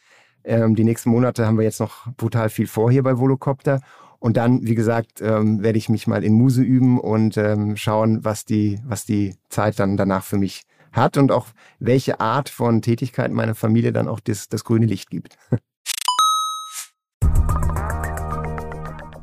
Ähm, 0.43 0.75
die 0.75 0.83
nächsten 0.83 1.09
Monate 1.09 1.45
haben 1.45 1.57
wir 1.57 1.63
jetzt 1.63 1.79
noch 1.79 2.11
brutal 2.15 2.49
viel 2.49 2.67
vor 2.67 2.91
hier 2.91 3.03
bei 3.03 3.17
Volocopter. 3.17 3.79
Und 4.19 4.35
dann, 4.35 4.67
wie 4.67 4.75
gesagt, 4.75 5.21
ähm, 5.21 5.63
werde 5.63 5.77
ich 5.77 5.87
mich 5.87 6.05
mal 6.05 6.23
in 6.23 6.33
Muse 6.33 6.61
üben 6.61 6.99
und 6.99 7.37
ähm, 7.37 7.77
schauen, 7.77 8.25
was 8.25 8.43
die, 8.45 8.79
was 8.85 9.05
die 9.05 9.35
Zeit 9.49 9.79
dann 9.79 9.95
danach 9.95 10.23
für 10.23 10.37
mich 10.37 10.63
hat 10.91 11.17
und 11.17 11.31
auch 11.31 11.47
welche 11.79 12.19
Art 12.19 12.49
von 12.49 12.81
Tätigkeit 12.81 13.31
meiner 13.31 13.55
Familie 13.55 13.93
dann 13.93 14.07
auch 14.07 14.19
das, 14.19 14.49
das 14.49 14.63
grüne 14.63 14.85
Licht 14.85 15.09
gibt. 15.09 15.37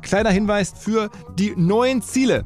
Kleiner 0.01 0.31
Hinweis 0.31 0.71
für 0.71 1.09
die 1.37 1.53
neuen 1.55 2.01
Ziele. 2.01 2.45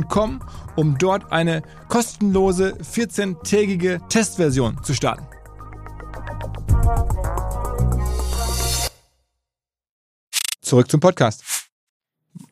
www.ecom, 0.00 0.40
um 0.76 0.98
dort 0.98 1.30
eine 1.32 1.62
kostenlose 1.88 2.74
14-tägige 2.82 4.00
Testversion 4.08 4.82
zu 4.82 4.94
starten. 4.94 5.26
Zurück 10.60 10.90
zum 10.90 11.00
Podcast. 11.00 11.44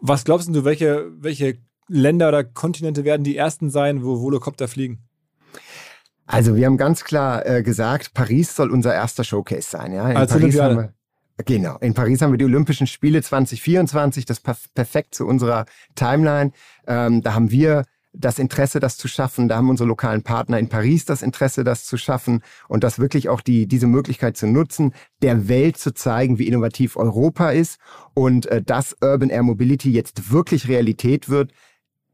Was 0.00 0.24
glaubst 0.24 0.48
du, 0.48 0.64
welche, 0.64 1.06
welche 1.18 1.58
Länder 1.88 2.28
oder 2.28 2.44
Kontinente 2.44 3.04
werden 3.04 3.22
die 3.22 3.36
ersten 3.36 3.70
sein, 3.70 4.04
wo 4.04 4.20
Volocopter 4.20 4.68
fliegen? 4.68 5.04
Also 6.26 6.56
wir 6.56 6.66
haben 6.66 6.76
ganz 6.76 7.04
klar 7.04 7.46
äh, 7.46 7.62
gesagt, 7.62 8.12
Paris 8.12 8.54
soll 8.54 8.70
unser 8.70 8.92
erster 8.92 9.24
Showcase 9.24 9.70
sein. 9.70 9.92
Ja? 9.92 10.10
In 10.10 10.16
Als 10.16 10.32
Paris 10.32 10.60
haben 10.60 10.76
wir, 10.76 10.94
Genau. 11.44 11.76
In 11.78 11.94
Paris 11.94 12.20
haben 12.20 12.32
wir 12.32 12.38
die 12.38 12.44
Olympischen 12.44 12.86
Spiele 12.86 13.22
2024. 13.22 14.24
Das 14.24 14.40
passt 14.40 14.74
perfekt 14.74 15.14
zu 15.14 15.26
unserer 15.26 15.66
Timeline. 15.94 16.52
Ähm, 16.86 17.22
da 17.22 17.34
haben 17.34 17.50
wir 17.50 17.84
das 18.12 18.38
Interesse, 18.38 18.80
das 18.80 18.96
zu 18.96 19.06
schaffen. 19.06 19.48
Da 19.48 19.56
haben 19.56 19.70
unsere 19.70 19.88
lokalen 19.88 20.22
Partner 20.22 20.58
in 20.58 20.68
Paris 20.68 21.04
das 21.04 21.22
Interesse, 21.22 21.62
das 21.62 21.84
zu 21.84 21.96
schaffen 21.96 22.42
und 22.66 22.82
das 22.82 22.98
wirklich 22.98 23.28
auch 23.28 23.40
die, 23.40 23.66
diese 23.68 23.86
Möglichkeit 23.86 24.36
zu 24.36 24.46
nutzen, 24.46 24.92
der 25.22 25.48
Welt 25.48 25.76
zu 25.76 25.94
zeigen, 25.94 26.38
wie 26.38 26.48
innovativ 26.48 26.96
Europa 26.96 27.50
ist 27.50 27.78
und 28.14 28.46
äh, 28.46 28.62
dass 28.62 28.96
Urban 29.00 29.30
Air 29.30 29.44
Mobility 29.44 29.92
jetzt 29.92 30.32
wirklich 30.32 30.68
Realität 30.68 31.28
wird, 31.28 31.52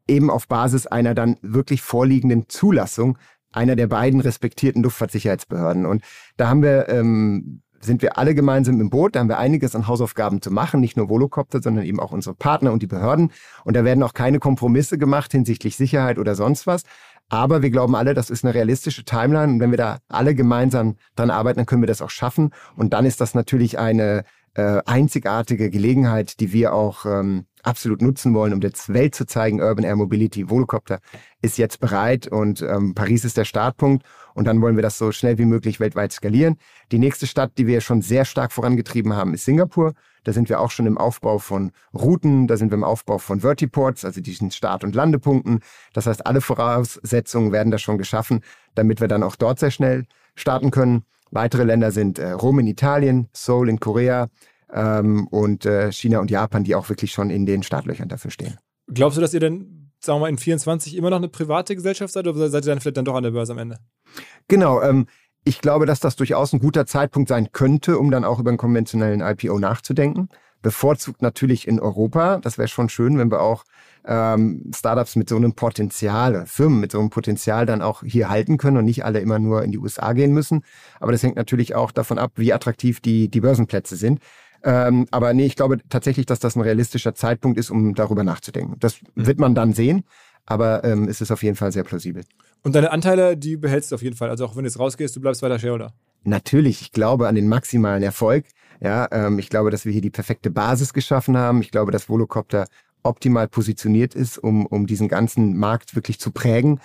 eben 0.06 0.30
auf 0.30 0.48
Basis 0.48 0.86
einer 0.86 1.14
dann 1.14 1.38
wirklich 1.40 1.80
vorliegenden 1.80 2.48
Zulassung 2.48 3.16
einer 3.52 3.76
der 3.76 3.86
beiden 3.86 4.20
respektierten 4.20 4.82
Luftfahrtsicherheitsbehörden. 4.82 5.86
Und 5.86 6.02
da 6.36 6.48
haben 6.48 6.62
wir 6.62 6.88
ähm, 6.88 7.62
sind 7.84 8.02
wir 8.02 8.18
alle 8.18 8.34
gemeinsam 8.34 8.80
im 8.80 8.90
Boot. 8.90 9.14
Da 9.14 9.20
haben 9.20 9.28
wir 9.28 9.38
einiges 9.38 9.74
an 9.76 9.86
Hausaufgaben 9.86 10.42
zu 10.42 10.50
machen, 10.50 10.80
nicht 10.80 10.96
nur 10.96 11.08
Volocopter, 11.08 11.62
sondern 11.62 11.84
eben 11.84 12.00
auch 12.00 12.12
unsere 12.12 12.34
Partner 12.34 12.72
und 12.72 12.82
die 12.82 12.86
Behörden. 12.86 13.30
Und 13.64 13.76
da 13.76 13.84
werden 13.84 14.02
auch 14.02 14.14
keine 14.14 14.38
Kompromisse 14.38 14.98
gemacht 14.98 15.32
hinsichtlich 15.32 15.76
Sicherheit 15.76 16.18
oder 16.18 16.34
sonst 16.34 16.66
was. 16.66 16.82
Aber 17.28 17.62
wir 17.62 17.70
glauben 17.70 17.96
alle, 17.96 18.14
das 18.14 18.30
ist 18.30 18.44
eine 18.44 18.54
realistische 18.54 19.04
Timeline. 19.04 19.54
Und 19.54 19.60
wenn 19.60 19.70
wir 19.70 19.78
da 19.78 19.98
alle 20.08 20.34
gemeinsam 20.34 20.96
dran 21.16 21.30
arbeiten, 21.30 21.58
dann 21.58 21.66
können 21.66 21.82
wir 21.82 21.86
das 21.86 22.02
auch 22.02 22.10
schaffen. 22.10 22.50
Und 22.76 22.92
dann 22.92 23.06
ist 23.06 23.20
das 23.20 23.34
natürlich 23.34 23.78
eine 23.78 24.24
äh, 24.54 24.80
einzigartige 24.86 25.70
Gelegenheit, 25.70 26.40
die 26.40 26.52
wir 26.52 26.72
auch 26.72 27.06
ähm, 27.06 27.46
absolut 27.64 28.02
nutzen 28.02 28.34
wollen, 28.34 28.52
um 28.52 28.60
der 28.60 28.72
Welt 28.88 29.14
zu 29.14 29.26
zeigen, 29.26 29.60
Urban 29.60 29.84
Air 29.84 29.96
Mobility, 29.96 30.48
Volocopter 30.48 31.00
ist 31.42 31.58
jetzt 31.58 31.80
bereit 31.80 32.26
und 32.26 32.62
ähm, 32.62 32.94
Paris 32.94 33.24
ist 33.24 33.36
der 33.36 33.44
Startpunkt. 33.44 34.04
Und 34.34 34.46
dann 34.46 34.60
wollen 34.60 34.76
wir 34.76 34.82
das 34.82 34.98
so 34.98 35.12
schnell 35.12 35.38
wie 35.38 35.44
möglich 35.44 35.80
weltweit 35.80 36.12
skalieren. 36.12 36.56
Die 36.92 36.98
nächste 36.98 37.26
Stadt, 37.26 37.52
die 37.58 37.66
wir 37.66 37.80
schon 37.80 38.02
sehr 38.02 38.24
stark 38.24 38.52
vorangetrieben 38.52 39.14
haben, 39.14 39.34
ist 39.34 39.44
Singapur. 39.44 39.94
Da 40.24 40.32
sind 40.32 40.48
wir 40.48 40.60
auch 40.60 40.70
schon 40.70 40.86
im 40.86 40.98
Aufbau 40.98 41.38
von 41.38 41.70
Routen, 41.92 42.46
da 42.46 42.56
sind 42.56 42.70
wir 42.70 42.76
im 42.76 42.84
Aufbau 42.84 43.18
von 43.18 43.40
Vertiports, 43.40 44.04
also 44.04 44.20
diesen 44.20 44.50
Start- 44.50 44.82
und 44.82 44.94
Landepunkten. 44.94 45.60
Das 45.92 46.06
heißt, 46.06 46.26
alle 46.26 46.40
Voraussetzungen 46.40 47.52
werden 47.52 47.70
da 47.70 47.78
schon 47.78 47.98
geschaffen, 47.98 48.40
damit 48.74 49.00
wir 49.00 49.08
dann 49.08 49.22
auch 49.22 49.36
dort 49.36 49.58
sehr 49.58 49.70
schnell 49.70 50.06
starten 50.34 50.70
können. 50.70 51.04
Weitere 51.30 51.64
Länder 51.64 51.90
sind 51.90 52.18
äh, 52.18 52.30
Rom 52.30 52.58
in 52.60 52.66
Italien, 52.66 53.28
Seoul 53.32 53.68
in 53.68 53.80
Korea 53.80 54.28
ähm, 54.72 55.26
und 55.28 55.66
äh, 55.66 55.90
China 55.92 56.20
und 56.20 56.30
Japan, 56.30 56.64
die 56.64 56.74
auch 56.74 56.88
wirklich 56.88 57.12
schon 57.12 57.30
in 57.30 57.46
den 57.46 57.62
Startlöchern 57.62 58.08
dafür 58.08 58.30
stehen. 58.30 58.58
Glaubst 58.88 59.16
du, 59.16 59.20
dass 59.20 59.34
ihr 59.34 59.40
denn, 59.40 59.90
sagen 60.00 60.18
wir 60.18 60.22
mal, 60.22 60.28
in 60.28 60.38
24 60.38 60.96
immer 60.96 61.10
noch 61.10 61.16
eine 61.16 61.28
private 61.28 61.74
Gesellschaft 61.74 62.12
seid 62.12 62.26
oder 62.26 62.48
seid 62.50 62.64
ihr 62.64 62.70
dann 62.70 62.80
vielleicht 62.80 62.96
dann 62.96 63.04
doch 63.04 63.14
an 63.14 63.22
der 63.22 63.30
Börse 63.30 63.52
am 63.52 63.58
Ende? 63.58 63.78
Genau. 64.48 64.82
Ähm, 64.82 65.06
ich 65.44 65.60
glaube, 65.60 65.86
dass 65.86 66.00
das 66.00 66.16
durchaus 66.16 66.52
ein 66.52 66.60
guter 66.60 66.86
Zeitpunkt 66.86 67.28
sein 67.28 67.52
könnte, 67.52 67.98
um 67.98 68.10
dann 68.10 68.24
auch 68.24 68.38
über 68.38 68.50
einen 68.50 68.58
konventionellen 68.58 69.20
IPO 69.20 69.58
nachzudenken. 69.58 70.28
Bevorzugt 70.62 71.20
natürlich 71.20 71.68
in 71.68 71.80
Europa. 71.80 72.38
Das 72.38 72.56
wäre 72.56 72.68
schon 72.68 72.88
schön, 72.88 73.18
wenn 73.18 73.30
wir 73.30 73.42
auch 73.42 73.64
ähm, 74.06 74.70
Startups 74.74 75.16
mit 75.16 75.28
so 75.28 75.36
einem 75.36 75.54
Potenzial, 75.54 76.44
Firmen 76.46 76.80
mit 76.80 76.92
so 76.92 77.00
einem 77.00 77.10
Potenzial 77.10 77.66
dann 77.66 77.82
auch 77.82 78.02
hier 78.02 78.28
halten 78.28 78.58
können 78.58 78.76
und 78.76 78.84
nicht 78.84 79.04
alle 79.04 79.20
immer 79.20 79.38
nur 79.38 79.62
in 79.62 79.72
die 79.72 79.78
USA 79.78 80.12
gehen 80.12 80.32
müssen. 80.32 80.62
Aber 81.00 81.12
das 81.12 81.22
hängt 81.22 81.36
natürlich 81.36 81.74
auch 81.74 81.92
davon 81.92 82.18
ab, 82.18 82.32
wie 82.36 82.52
attraktiv 82.52 83.00
die, 83.00 83.28
die 83.28 83.40
Börsenplätze 83.40 83.96
sind. 83.96 84.20
Ähm, 84.62 85.06
aber 85.10 85.34
nee, 85.34 85.46
ich 85.46 85.56
glaube 85.56 85.78
tatsächlich, 85.88 86.26
dass 86.26 86.38
das 86.38 86.56
ein 86.56 86.62
realistischer 86.62 87.14
Zeitpunkt 87.14 87.58
ist, 87.58 87.70
um 87.70 87.94
darüber 87.94 88.24
nachzudenken. 88.24 88.76
Das 88.80 89.00
mhm. 89.14 89.26
wird 89.26 89.38
man 89.38 89.54
dann 89.54 89.74
sehen, 89.74 90.04
aber 90.46 90.84
ähm, 90.84 91.08
es 91.08 91.20
ist 91.20 91.30
auf 91.30 91.42
jeden 91.42 91.56
Fall 91.56 91.70
sehr 91.70 91.84
plausibel. 91.84 92.24
Und 92.62 92.74
deine 92.74 92.90
Anteile, 92.90 93.36
die 93.36 93.58
behältst 93.58 93.92
du 93.92 93.96
auf 93.96 94.02
jeden 94.02 94.16
Fall. 94.16 94.30
Also 94.30 94.46
auch 94.46 94.56
wenn 94.56 94.64
du 94.64 94.68
jetzt 94.68 94.78
rausgehst, 94.78 95.14
du 95.14 95.20
bleibst 95.20 95.42
weiter 95.42 95.58
Shareholder. 95.58 95.92
Natürlich, 96.24 96.80
ich 96.80 96.92
glaube 96.92 97.28
an 97.28 97.34
den 97.34 97.46
maximalen 97.46 98.02
Erfolg. 98.02 98.46
Ja, 98.80 99.06
ähm, 99.12 99.38
ich 99.38 99.50
glaube, 99.50 99.70
dass 99.70 99.84
wir 99.84 99.92
hier 99.92 100.00
die 100.00 100.10
perfekte 100.10 100.50
Basis 100.50 100.94
geschaffen 100.94 101.36
haben. 101.36 101.60
Ich 101.60 101.70
glaube, 101.70 101.92
dass 101.92 102.08
Volocopter 102.08 102.66
optimal 103.04 103.48
positioniert 103.48 104.14
ist, 104.14 104.38
um, 104.38 104.66
um 104.66 104.86
diesen 104.86 105.08
ganzen 105.08 105.56
Markt 105.56 105.94
wirklich 105.94 106.18
zu 106.18 106.32
prägen. 106.32 106.80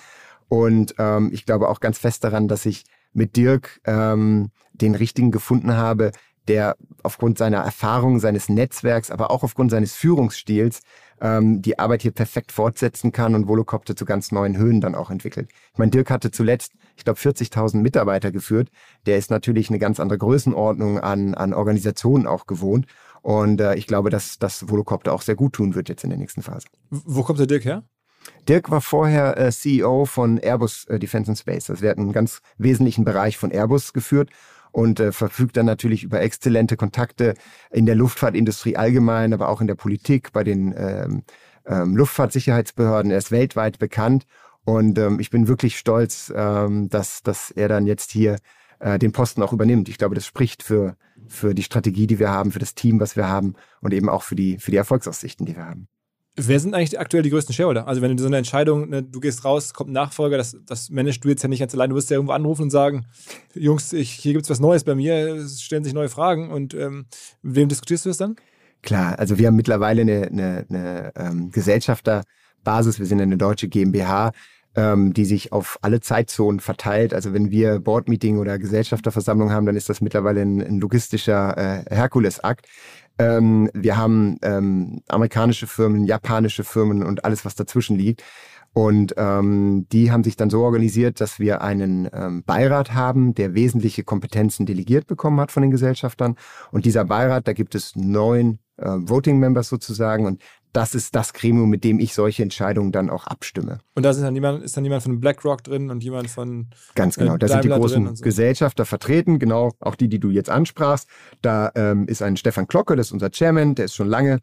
Und 0.48 0.96
ähm, 1.00 1.30
ich 1.34 1.46
glaube 1.46 1.70
auch 1.70 1.80
ganz 1.80 1.98
fest 1.98 2.24
daran, 2.24 2.48
dass 2.48 2.66
ich 2.66 2.84
mit 3.14 3.36
Dirk 3.36 3.82
ähm, 3.86 4.52
den 4.74 4.96
richtigen 4.96 5.32
gefunden 5.32 5.76
habe, 5.76 6.12
der 6.48 6.76
aufgrund 7.04 7.38
seiner 7.38 7.60
Erfahrung, 7.60 8.20
seines 8.20 8.50
Netzwerks, 8.50 9.12
aber 9.12 9.32
auch 9.32 9.44
aufgrund 9.44 9.72
seines 9.72 9.94
Führungsstils 9.94 10.82
ähm, 11.22 11.62
die 11.62 11.78
Arbeit 11.78 12.02
hier 12.02 12.12
perfekt 12.12 12.52
fortsetzen 12.52 13.12
kann 13.12 13.36
und 13.36 13.48
Volocopter 13.48 13.96
zu 13.96 14.06
ganz 14.06 14.32
neuen 14.32 14.58
Höhen 14.58 14.82
dann 14.82 14.96
auch 14.96 15.12
entwickelt. 15.12 15.50
Ich 15.74 15.78
meine, 15.78 15.92
Dirk 15.92 16.10
hatte 16.10 16.32
zuletzt, 16.32 16.74
ich 16.96 17.04
glaube, 17.04 17.20
40.000 17.20 17.78
Mitarbeiter 17.78 18.32
geführt. 18.32 18.70
Der 19.06 19.18
ist 19.18 19.30
natürlich 19.30 19.70
eine 19.70 19.80
ganz 19.80 20.00
andere 20.00 20.18
Größenordnung 20.18 21.00
an, 21.00 21.36
an 21.36 21.54
Organisationen 21.54 22.26
auch 22.26 22.48
gewohnt. 22.48 22.88
Und 23.22 23.62
äh, 23.62 23.76
ich 23.76 23.88
glaube, 23.88 24.10
dass 24.10 24.40
das 24.40 24.70
Volocopter 24.70 25.14
auch 25.14 25.22
sehr 25.22 25.36
gut 25.36 25.54
tun 25.54 25.76
wird 25.76 25.90
jetzt 25.90 26.04
in 26.04 26.10
der 26.10 26.20
nächsten 26.20 26.42
Phase. 26.42 26.68
Wo 26.90 27.24
kommt 27.24 27.40
der 27.40 27.48
Dirk 27.48 27.66
her? 27.66 27.84
Dirk 28.48 28.70
war 28.70 28.82
vorher 28.82 29.38
äh, 29.38 29.52
CEO 29.52 30.06
von 30.06 30.38
Airbus 30.38 30.86
äh, 30.86 31.00
Defense 31.00 31.32
and 31.32 31.38
Space. 31.38 31.70
Also 31.70 31.86
er 31.86 31.92
hat 31.92 31.98
einen 31.98 32.12
ganz 32.12 32.42
wesentlichen 32.58 33.06
Bereich 33.06 33.38
von 33.38 33.52
Airbus 33.52 33.94
geführt 33.94 34.30
und 34.72 35.00
äh, 35.00 35.12
verfügt 35.12 35.58
dann 35.58 35.66
natürlich 35.66 36.04
über 36.04 36.22
exzellente 36.22 36.78
Kontakte 36.78 37.34
in 37.72 37.86
der 37.86 37.96
Luftfahrtindustrie 37.96 38.76
allgemein, 38.76 39.34
aber 39.34 39.50
auch 39.50 39.62
in 39.62 39.68
der 39.68 39.76
Politik, 39.76 40.32
bei 40.32 40.44
den 40.44 40.74
ähm, 40.78 41.24
ähm, 41.66 41.96
Luftfahrtsicherheitsbehörden. 41.96 43.12
Er 43.12 43.18
ist 43.18 43.32
weltweit 43.32 43.80
bekannt 43.80 44.26
und 44.66 44.98
ähm, 45.00 45.20
ich 45.20 45.30
bin 45.30 45.48
wirklich 45.48 45.78
stolz, 45.78 46.32
ähm, 46.36 46.90
dass, 46.90 47.24
dass 47.24 47.52
er 47.52 47.68
dann 47.68 47.88
jetzt 47.88 48.12
hier 48.12 48.38
äh, 48.80 49.00
den 49.00 49.12
Posten 49.12 49.42
auch 49.42 49.54
übernimmt. 49.54 49.90
Ich 49.90 49.98
glaube, 49.98 50.16
das 50.16 50.26
spricht 50.26 50.64
für, 50.64 50.96
für 51.30 51.54
die 51.54 51.64
Strategie, 51.64 52.08
die 52.08 52.20
wir 52.20 52.30
haben, 52.30 52.52
für 52.52 52.60
das 52.60 52.76
Team, 52.76 53.00
was 53.00 53.16
wir 53.16 53.28
haben 53.28 53.54
und 53.82 53.94
eben 53.94 54.10
auch 54.10 54.24
für 54.24 54.36
die, 54.36 54.58
für 54.58 54.72
die 54.72 54.78
Erfolgsaussichten, 54.78 55.46
die 55.46 55.56
wir 55.56 55.66
haben. 55.66 55.88
Wer 56.36 56.60
sind 56.60 56.74
eigentlich 56.74 56.98
aktuell 57.00 57.24
die 57.24 57.32
größten 57.32 57.54
Shareholder? 57.54 57.88
Also 57.88 58.02
wenn 58.02 58.16
du 58.16 58.22
so 58.22 58.28
eine 58.28 58.38
Entscheidung, 58.38 58.90
ne, 58.90 59.04
du 59.04 59.20
gehst 59.20 59.44
raus, 59.44 59.74
kommt 59.74 59.90
ein 59.90 59.94
Nachfolger, 59.94 60.38
das, 60.38 60.56
das 60.66 60.90
managst 60.90 61.24
du 61.24 61.30
jetzt 61.30 61.44
ja 61.44 61.50
nicht 61.50 61.60
ganz 61.60 61.74
allein. 61.74 61.90
Du 61.90 61.96
wirst 61.98 62.10
ja 62.10 62.16
irgendwo 62.16 62.34
anrufen 62.34 62.64
und 62.64 62.70
sagen, 62.70 63.06
Jungs, 63.54 63.92
ich, 63.92 64.12
hier 64.12 64.34
gibt 64.34 64.46
es 64.46 64.50
was 64.50 64.60
Neues 64.62 64.86
bei 64.86 64.96
mir, 64.96 65.36
es 65.36 65.62
stellen 65.62 65.84
sich 65.84 65.94
neue 65.94 66.08
Fragen 66.08 66.50
und 66.50 66.74
ähm, 66.74 67.08
mit 67.42 67.56
wem 67.56 67.68
diskutierst 67.68 68.06
du 68.06 68.10
das 68.10 68.18
dann? 68.18 68.36
Klar, 68.82 69.20
also 69.20 69.38
wir 69.38 69.48
haben 69.48 69.58
mittlerweile 69.58 70.02
eine, 70.02 70.28
eine, 70.28 70.66
eine 70.70 71.12
ähm, 71.18 71.52
Gesellschafterbasis, 71.52 73.00
wir 73.00 73.06
sind 73.06 73.20
eine 73.20 73.38
deutsche 73.38 73.68
GmbH, 73.68 74.32
ähm, 74.80 75.14
die 75.14 75.26
sich 75.26 75.52
auf 75.52 75.78
alle 75.82 76.00
Zeitzonen 76.00 76.62
verteilt. 76.62 77.14
Also 77.14 77.34
wenn 77.34 77.52
wir 77.52 77.80
Boardmeeting 77.80 78.38
oder 78.38 78.58
Gesellschafterversammlung 78.58 79.52
haben, 79.52 79.66
dann 79.66 79.76
ist 79.76 79.90
das 79.90 80.00
mittlerweile 80.00 80.42
ein, 80.42 80.62
ein 80.62 80.80
logistischer 80.80 81.58
äh, 81.58 81.94
Herkulesakt. 81.94 82.66
Ähm, 83.18 83.70
wir 83.74 83.98
haben 83.98 84.38
ähm, 84.42 85.02
amerikanische 85.10 85.68
Firmen, 85.68 86.06
japanische 86.06 86.64
Firmen 86.64 87.04
und 87.04 87.26
alles, 87.26 87.44
was 87.44 87.56
dazwischen 87.56 87.98
liegt. 87.98 88.24
Und 88.72 89.16
ähm, 89.18 89.88
die 89.92 90.12
haben 90.12 90.24
sich 90.24 90.38
dann 90.38 90.50
so 90.50 90.62
organisiert, 90.62 91.20
dass 91.20 91.40
wir 91.40 91.62
einen 91.62 92.08
ähm, 92.14 92.44
Beirat 92.46 92.94
haben, 92.94 93.34
der 93.34 93.56
wesentliche 93.56 94.04
Kompetenzen 94.04 94.66
delegiert 94.66 95.08
bekommen 95.08 95.42
hat 95.42 95.52
von 95.52 95.62
den 95.62 95.72
Gesellschaftern. 95.72 96.36
Und 96.72 96.86
dieser 96.86 97.04
Beirat, 97.04 97.48
da 97.48 97.54
gibt 97.54 97.76
es 97.76 97.96
neun 97.98 98.60
äh, 98.78 98.86
Voting 98.86 99.40
Members 99.40 99.68
sozusagen. 99.68 100.26
Und 100.26 100.42
das 100.74 100.96
ist 100.96 101.16
das 101.16 101.34
Gremium, 101.34 101.70
mit 101.70 101.84
dem 101.84 102.00
ich 102.00 102.14
solche 102.14 102.44
Entscheidungen 102.44 102.92
dann 102.92 103.10
auch 103.10 103.26
abstimme. 103.28 103.80
Und 103.96 104.04
da 104.04 104.12
ist 104.12 104.22
dann 104.22 104.36
jemand, 104.36 104.64
ist 104.64 104.78
dann 104.78 104.84
jemand 104.84 105.04
von 105.04 105.20
BlackRock 105.20 105.64
drin 105.64 105.90
und 105.90 106.04
jemand 106.04 106.30
von 106.30 106.68
Ganz 106.96 107.16
genau, 107.16 107.38
da 107.38 107.48
sind 107.48 107.64
die 107.64 107.70
großen 107.70 108.16
so. 108.16 108.24
Gesellschafter 108.24 108.86
vertreten, 108.86 109.40
genau, 109.40 109.72
auch 109.80 109.96
die, 109.96 110.10
die 110.10 110.20
du 110.20 110.30
jetzt 110.30 110.50
ansprachst. 110.50 111.08
Da 111.42 111.72
ähm, 111.76 112.08
ist 112.08 112.22
ein 112.22 112.38
Stefan 112.38 112.68
Klocke, 112.68 112.96
das 112.96 113.08
ist 113.08 113.14
unser 113.14 113.32
Chairman, 113.32 113.76
der 113.76 113.86
ist 113.86 113.96
schon 113.96 114.08
lange 114.08 114.40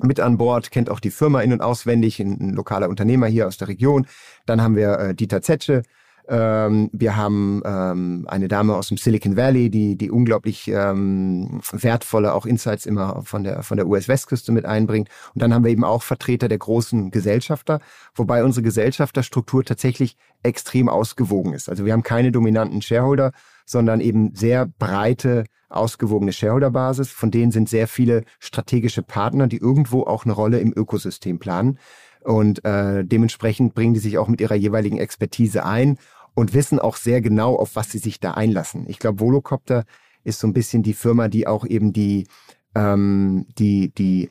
mit 0.00 0.20
an 0.20 0.36
Bord, 0.36 0.70
kennt 0.70 0.90
auch 0.90 1.00
die 1.00 1.10
Firma 1.10 1.40
in- 1.40 1.52
und 1.52 1.60
auswendig, 1.60 2.20
ein, 2.20 2.38
ein 2.40 2.50
lokaler 2.54 2.88
Unternehmer 2.88 3.26
hier 3.26 3.46
aus 3.46 3.56
der 3.56 3.68
Region. 3.68 4.06
Dann 4.46 4.60
haben 4.60 4.76
wir 4.76 4.98
äh, 4.98 5.14
Dieter 5.14 5.40
Zetsche, 5.40 5.82
ähm, 6.28 6.90
wir 6.92 7.16
haben 7.16 7.62
ähm, 7.64 8.24
eine 8.28 8.48
Dame 8.48 8.74
aus 8.74 8.88
dem 8.88 8.96
Silicon 8.96 9.36
Valley, 9.36 9.70
die, 9.70 9.96
die 9.96 10.10
unglaublich 10.10 10.68
ähm, 10.68 11.60
wertvolle 11.72 12.34
auch 12.34 12.46
Insights 12.46 12.86
immer 12.86 13.22
von 13.24 13.44
der, 13.44 13.62
von 13.62 13.76
der 13.76 13.86
US-Westküste 13.86 14.52
mit 14.52 14.64
einbringt. 14.64 15.08
Und 15.34 15.42
dann 15.42 15.52
haben 15.52 15.64
wir 15.64 15.70
eben 15.70 15.84
auch 15.84 16.02
Vertreter 16.02 16.48
der 16.48 16.58
großen 16.58 17.10
Gesellschafter, 17.10 17.80
wobei 18.14 18.44
unsere 18.44 18.62
Gesellschafterstruktur 18.62 19.64
tatsächlich 19.64 20.16
extrem 20.42 20.88
ausgewogen 20.88 21.52
ist. 21.52 21.68
Also 21.68 21.84
wir 21.84 21.92
haben 21.92 22.02
keine 22.02 22.32
dominanten 22.32 22.82
Shareholder, 22.82 23.32
sondern 23.66 24.00
eben 24.00 24.34
sehr 24.34 24.66
breite, 24.66 25.44
ausgewogene 25.68 26.32
Shareholderbasis. 26.32 27.10
Von 27.10 27.30
denen 27.30 27.52
sind 27.52 27.68
sehr 27.68 27.88
viele 27.88 28.24
strategische 28.38 29.02
Partner, 29.02 29.46
die 29.46 29.58
irgendwo 29.58 30.02
auch 30.04 30.24
eine 30.24 30.34
Rolle 30.34 30.60
im 30.60 30.72
Ökosystem 30.74 31.38
planen. 31.38 31.78
Und 32.24 32.64
äh, 32.64 33.04
dementsprechend 33.04 33.74
bringen 33.74 33.94
die 33.94 34.00
sich 34.00 34.18
auch 34.18 34.28
mit 34.28 34.40
ihrer 34.40 34.54
jeweiligen 34.54 34.98
Expertise 34.98 35.64
ein 35.64 35.98
und 36.34 36.54
wissen 36.54 36.78
auch 36.78 36.96
sehr 36.96 37.20
genau, 37.20 37.54
auf 37.54 37.76
was 37.76 37.90
sie 37.90 37.98
sich 37.98 38.18
da 38.18 38.32
einlassen. 38.32 38.86
Ich 38.88 38.98
glaube, 38.98 39.20
Volocopter 39.20 39.84
ist 40.24 40.40
so 40.40 40.46
ein 40.46 40.54
bisschen 40.54 40.82
die 40.82 40.94
Firma, 40.94 41.28
die 41.28 41.46
auch 41.46 41.66
eben 41.66 41.92
die, 41.92 42.26
ähm, 42.74 43.46
die, 43.58 43.92
die, 43.94 44.30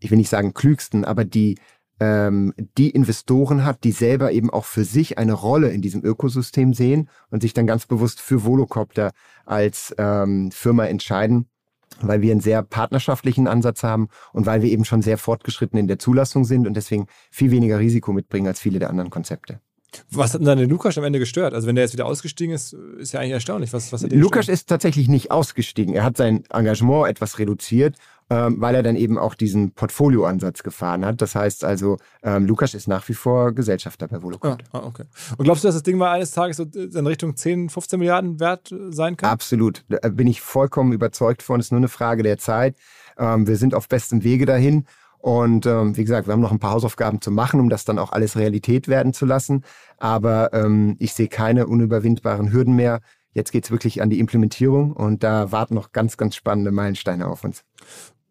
ich 0.00 0.10
will 0.10 0.18
nicht 0.18 0.30
sagen 0.30 0.52
klügsten, 0.52 1.04
aber 1.04 1.24
die, 1.24 1.58
ähm, 2.00 2.52
die 2.76 2.90
Investoren 2.90 3.64
hat, 3.64 3.84
die 3.84 3.92
selber 3.92 4.32
eben 4.32 4.50
auch 4.50 4.64
für 4.64 4.84
sich 4.84 5.16
eine 5.16 5.32
Rolle 5.32 5.70
in 5.70 5.80
diesem 5.80 6.04
Ökosystem 6.04 6.74
sehen 6.74 7.08
und 7.30 7.42
sich 7.42 7.54
dann 7.54 7.68
ganz 7.68 7.86
bewusst 7.86 8.20
für 8.20 8.44
Volocopter 8.44 9.12
als 9.46 9.94
ähm, 9.96 10.50
Firma 10.50 10.86
entscheiden 10.86 11.48
weil 12.00 12.22
wir 12.22 12.32
einen 12.32 12.40
sehr 12.40 12.62
partnerschaftlichen 12.62 13.46
Ansatz 13.46 13.82
haben 13.82 14.08
und 14.32 14.46
weil 14.46 14.62
wir 14.62 14.70
eben 14.70 14.84
schon 14.84 15.02
sehr 15.02 15.18
fortgeschritten 15.18 15.78
in 15.78 15.88
der 15.88 15.98
Zulassung 15.98 16.44
sind 16.44 16.66
und 16.66 16.74
deswegen 16.74 17.06
viel 17.30 17.50
weniger 17.50 17.78
Risiko 17.78 18.12
mitbringen 18.12 18.46
als 18.46 18.60
viele 18.60 18.78
der 18.78 18.90
anderen 18.90 19.10
Konzepte. 19.10 19.60
Was 20.10 20.34
hat 20.34 20.40
denn 20.40 20.46
dann 20.46 20.58
den 20.58 20.68
Lukas 20.68 20.98
am 20.98 21.04
Ende 21.04 21.18
gestört? 21.18 21.54
Also 21.54 21.66
wenn 21.66 21.74
der 21.74 21.84
jetzt 21.84 21.94
wieder 21.94 22.04
ausgestiegen 22.04 22.54
ist, 22.54 22.74
ist 22.98 23.12
ja 23.12 23.20
eigentlich 23.20 23.32
erstaunlich. 23.32 23.72
Was, 23.72 23.90
was 23.92 24.04
hat 24.04 24.12
Lukas 24.12 24.48
ist 24.48 24.68
tatsächlich 24.68 25.08
nicht 25.08 25.30
ausgestiegen. 25.30 25.94
Er 25.94 26.04
hat 26.04 26.18
sein 26.18 26.44
Engagement 26.50 27.08
etwas 27.08 27.38
reduziert 27.38 27.96
ähm, 28.30 28.60
weil 28.60 28.74
er 28.74 28.82
dann 28.82 28.96
eben 28.96 29.18
auch 29.18 29.34
diesen 29.34 29.72
Portfolioansatz 29.72 30.62
gefahren 30.62 31.04
hat. 31.04 31.22
Das 31.22 31.34
heißt 31.34 31.64
also, 31.64 31.96
ähm, 32.22 32.46
Lukas 32.46 32.74
ist 32.74 32.86
nach 32.86 33.08
wie 33.08 33.14
vor 33.14 33.52
Gesellschafter 33.52 34.08
bei 34.08 34.22
Volocopter. 34.22 34.64
Ah, 34.72 34.78
ah, 34.78 34.86
okay. 34.86 35.04
Und 35.36 35.44
glaubst 35.44 35.64
du, 35.64 35.68
dass 35.68 35.76
das 35.76 35.82
Ding 35.82 35.96
mal 35.96 36.12
eines 36.12 36.32
Tages 36.32 36.58
so 36.58 36.64
in 36.64 37.06
Richtung 37.06 37.36
10, 37.36 37.70
15 37.70 37.98
Milliarden 37.98 38.40
wert 38.40 38.74
sein 38.90 39.16
kann? 39.16 39.30
Absolut. 39.30 39.84
Da 39.88 40.08
bin 40.08 40.26
ich 40.26 40.40
vollkommen 40.40 40.92
überzeugt 40.92 41.42
von. 41.42 41.60
Es 41.60 41.66
ist 41.66 41.72
nur 41.72 41.78
eine 41.78 41.88
Frage 41.88 42.22
der 42.22 42.38
Zeit. 42.38 42.76
Ähm, 43.16 43.46
wir 43.46 43.56
sind 43.56 43.74
auf 43.74 43.88
bestem 43.88 44.22
Wege 44.24 44.46
dahin. 44.46 44.84
Und 45.18 45.66
ähm, 45.66 45.96
wie 45.96 46.04
gesagt, 46.04 46.28
wir 46.28 46.32
haben 46.32 46.40
noch 46.40 46.52
ein 46.52 46.60
paar 46.60 46.72
Hausaufgaben 46.72 47.20
zu 47.20 47.30
machen, 47.30 47.58
um 47.60 47.68
das 47.68 47.84
dann 47.84 47.98
auch 47.98 48.12
alles 48.12 48.36
Realität 48.36 48.88
werden 48.88 49.12
zu 49.12 49.26
lassen. 49.26 49.64
Aber 49.96 50.52
ähm, 50.52 50.96
ich 51.00 51.12
sehe 51.12 51.28
keine 51.28 51.66
unüberwindbaren 51.66 52.52
Hürden 52.52 52.76
mehr. 52.76 53.00
Jetzt 53.32 53.52
geht 53.52 53.64
es 53.64 53.70
wirklich 53.70 54.00
an 54.00 54.10
die 54.10 54.20
Implementierung 54.20 54.92
und 54.92 55.22
da 55.22 55.52
warten 55.52 55.74
noch 55.74 55.92
ganz, 55.92 56.16
ganz 56.16 56.34
spannende 56.34 56.70
Meilensteine 56.70 57.26
auf 57.26 57.44
uns. 57.44 57.64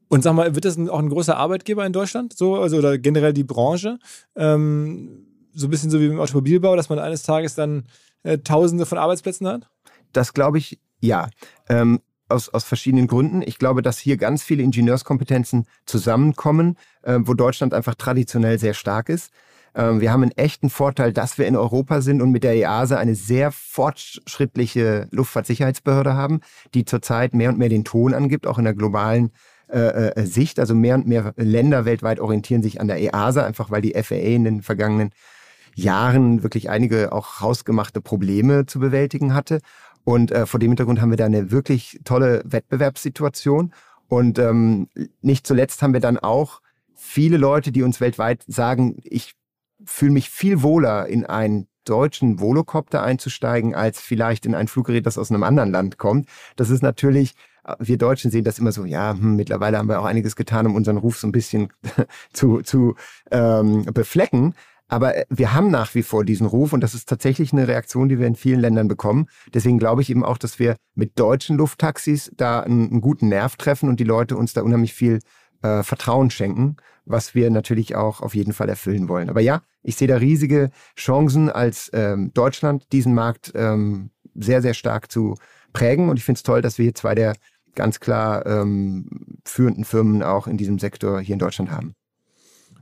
Und 0.10 0.24
sag 0.24 0.34
mal, 0.34 0.56
wird 0.56 0.66
das 0.66 0.78
auch 0.78 1.00
ein 1.00 1.10
großer 1.10 1.38
Arbeitgeber 1.38 1.86
in 1.86 1.94
Deutschland? 1.94 2.38
So, 2.38 2.56
also 2.56 2.78
oder 2.78 2.98
generell 2.98 3.34
die 3.34 3.44
Branche? 3.44 4.00
Ähm, 4.36 5.26
so 5.54 5.68
ein 5.68 5.70
bisschen 5.70 5.90
so 5.90 6.00
wie 6.00 6.06
im 6.06 6.20
Automobilbau, 6.20 6.76
dass 6.76 6.90
man 6.90 7.00
eines 7.00 7.24
Tages 7.24 7.56
dann 7.56 7.88
äh, 8.24 8.38
Tausende 8.38 8.86
von 8.86 8.98
Arbeitsplätzen 8.98 9.48
hat? 9.48 9.70
Das 10.14 10.34
glaube 10.34 10.60
ich, 10.60 10.80
ja. 11.02 11.30
Ähm, 11.68 12.00
aus, 12.30 12.50
aus 12.50 12.64
verschiedenen 12.64 13.08
Gründen. 13.08 13.42
Ich 13.42 13.58
glaube, 13.58 13.82
dass 13.82 13.98
hier 13.98 14.18
ganz 14.18 14.44
viele 14.44 14.64
Ingenieurskompetenzen 14.64 15.66
zusammenkommen, 15.86 16.78
äh, 17.04 17.20
wo 17.22 17.34
Deutschland 17.34 17.74
einfach 17.74 17.96
traditionell 17.96 18.60
sehr 18.60 18.74
stark 18.74 19.10
ist. 19.10 19.32
Ähm, 19.76 20.02
wir 20.02 20.12
haben 20.12 20.24
einen 20.24 20.32
echten 20.32 20.70
Vorteil, 20.70 21.14
dass 21.14 21.38
wir 21.38 21.48
in 21.48 21.56
Europa 21.56 22.02
sind 22.02 22.22
und 22.22 22.32
mit 22.32 22.44
der 22.44 22.56
EASA 22.56 22.98
eine 22.98 23.16
sehr 23.16 23.52
fortschrittliche 23.52 25.08
Luftfahrtsicherheitsbehörde 25.12 26.16
haben, 26.16 26.42
die 26.74 26.86
zurzeit 26.86 27.34
mehr 27.34 27.50
und 27.50 27.60
mehr 27.60 27.70
den 27.70 27.86
Ton 27.86 28.14
angibt, 28.14 28.48
auch 28.48 28.58
in 28.58 28.66
der 28.66 28.74
globalen 28.74 29.32
äh, 29.70 30.10
äh, 30.10 30.26
Sicht. 30.26 30.60
Also 30.60 30.76
mehr 30.76 30.96
und 30.96 31.08
mehr 31.08 31.34
Länder 31.36 31.86
weltweit 31.86 32.20
orientieren 32.20 32.64
sich 32.64 32.80
an 32.80 32.88
der 32.88 33.02
EASA, 33.02 33.46
einfach 33.46 33.70
weil 33.72 33.82
die 33.82 34.02
FAA 34.02 34.16
in 34.16 34.44
den 34.44 34.62
vergangenen 34.62 35.12
Jahren 35.76 36.44
wirklich 36.44 36.70
einige 36.70 37.12
auch 37.12 37.42
hausgemachte 37.42 38.02
Probleme 38.02 38.66
zu 38.66 38.80
bewältigen 38.80 39.34
hatte. 39.34 39.60
Und 40.04 40.32
äh, 40.32 40.46
vor 40.46 40.60
dem 40.60 40.72
Hintergrund 40.72 41.02
haben 41.02 41.10
wir 41.10 41.18
da 41.18 41.26
eine 41.26 41.52
wirklich 41.52 42.00
tolle 42.06 42.42
Wettbewerbssituation. 42.46 43.74
Und 44.08 44.40
ähm, 44.40 44.88
nicht 45.22 45.46
zuletzt 45.46 45.82
haben 45.82 45.94
wir 45.94 46.00
dann 46.00 46.18
auch 46.18 46.62
viele 46.96 47.38
Leute, 47.38 47.72
die 47.72 47.84
uns 47.84 48.00
weltweit 48.00 48.44
sagen, 48.48 48.98
ich 49.04 49.36
fühle 49.86 50.12
mich 50.12 50.30
viel 50.30 50.64
wohler 50.64 51.08
in 51.08 51.26
einen 51.26 51.68
deutschen 51.84 52.40
Volocopter 52.40 53.04
einzusteigen, 53.04 53.76
als 53.76 54.02
vielleicht 54.02 54.46
in 54.46 54.56
ein 54.56 54.68
Fluggerät, 54.68 55.06
das 55.06 55.18
aus 55.18 55.32
einem 55.32 55.44
anderen 55.44 55.72
Land 55.72 55.98
kommt. 55.98 56.28
Das 56.56 56.70
ist 56.70 56.82
natürlich 56.82 57.36
wir 57.80 57.98
Deutschen 57.98 58.32
sehen 58.32 58.44
das 58.44 58.60
immer 58.60 58.72
so, 58.72 58.86
ja, 58.86 59.14
hm, 59.14 59.36
mittlerweile 59.36 59.78
haben 59.78 59.90
wir 59.90 60.00
auch 60.00 60.06
einiges 60.06 60.36
getan, 60.36 60.68
um 60.68 60.76
unseren 60.76 60.98
Ruf 60.98 61.18
so 61.18 61.28
ein 61.28 61.32
bisschen 61.32 61.70
zu, 62.34 62.62
zu 62.62 62.96
ähm, 63.32 63.86
beflecken. 63.94 64.54
Aber 64.88 65.18
äh, 65.18 65.26
wir 65.30 65.54
haben 65.54 65.70
nach 65.70 65.96
wie 65.96 66.04
vor 66.04 66.24
diesen 66.26 66.48
Ruf 66.48 66.74
und 66.74 66.82
das 66.82 66.94
ist 66.94 67.10
tatsächlich 67.10 67.54
eine 67.54 67.68
Reaktion, 67.68 68.10
die 68.10 68.20
wir 68.20 68.28
in 68.28 68.36
vielen 68.36 68.60
Ländern 68.60 68.88
bekommen. 68.88 69.28
Deswegen 69.54 69.80
glaube 69.80 70.02
ich 70.02 70.10
eben 70.10 70.24
auch, 70.24 70.38
dass 70.38 70.60
wir 70.60 70.76
mit 70.96 71.20
deutschen 71.20 71.58
Lufttaxis 71.58 72.32
da 72.36 72.62
einen, 72.62 72.90
einen 72.90 73.02
guten 73.02 73.30
Nerv 73.30 73.58
treffen 73.58 73.90
und 73.90 74.00
die 74.00 74.06
Leute 74.06 74.38
uns 74.38 74.54
da 74.54 74.62
unheimlich 74.62 74.94
viel 74.94 75.20
äh, 75.62 75.84
Vertrauen 75.84 76.30
schenken, 76.30 76.78
was 77.06 77.36
wir 77.36 77.50
natürlich 77.50 77.96
auch 77.96 78.22
auf 78.22 78.36
jeden 78.36 78.54
Fall 78.54 78.70
erfüllen 78.70 79.10
wollen. 79.10 79.30
Aber 79.30 79.42
ja, 79.42 79.62
ich 79.84 79.96
sehe 79.96 80.08
da 80.08 80.18
riesige 80.18 80.72
Chancen 80.98 81.50
als 81.50 81.90
ähm, 81.94 82.32
Deutschland, 82.34 82.92
diesen 82.92 83.14
Markt 83.14 83.52
ähm, 83.56 84.12
sehr, 84.36 84.62
sehr 84.62 84.74
stark 84.74 85.12
zu 85.12 85.36
prägen. 85.74 86.10
Und 86.10 86.18
ich 86.18 86.24
finde 86.24 86.38
es 86.38 86.44
toll, 86.44 86.62
dass 86.62 86.78
wir 86.78 86.84
hier 86.84 86.96
zwei 86.96 87.16
der 87.16 87.34
ganz 87.78 88.02
klar 88.02 88.46
ähm, 88.46 89.38
führenden 89.46 89.86
Firmen 89.86 90.22
auch 90.22 90.48
in 90.48 90.58
diesem 90.58 90.80
Sektor 90.80 91.22
hier 91.22 91.34
in 91.34 91.40
Deutschland 91.40 91.72
haben. 91.72 91.94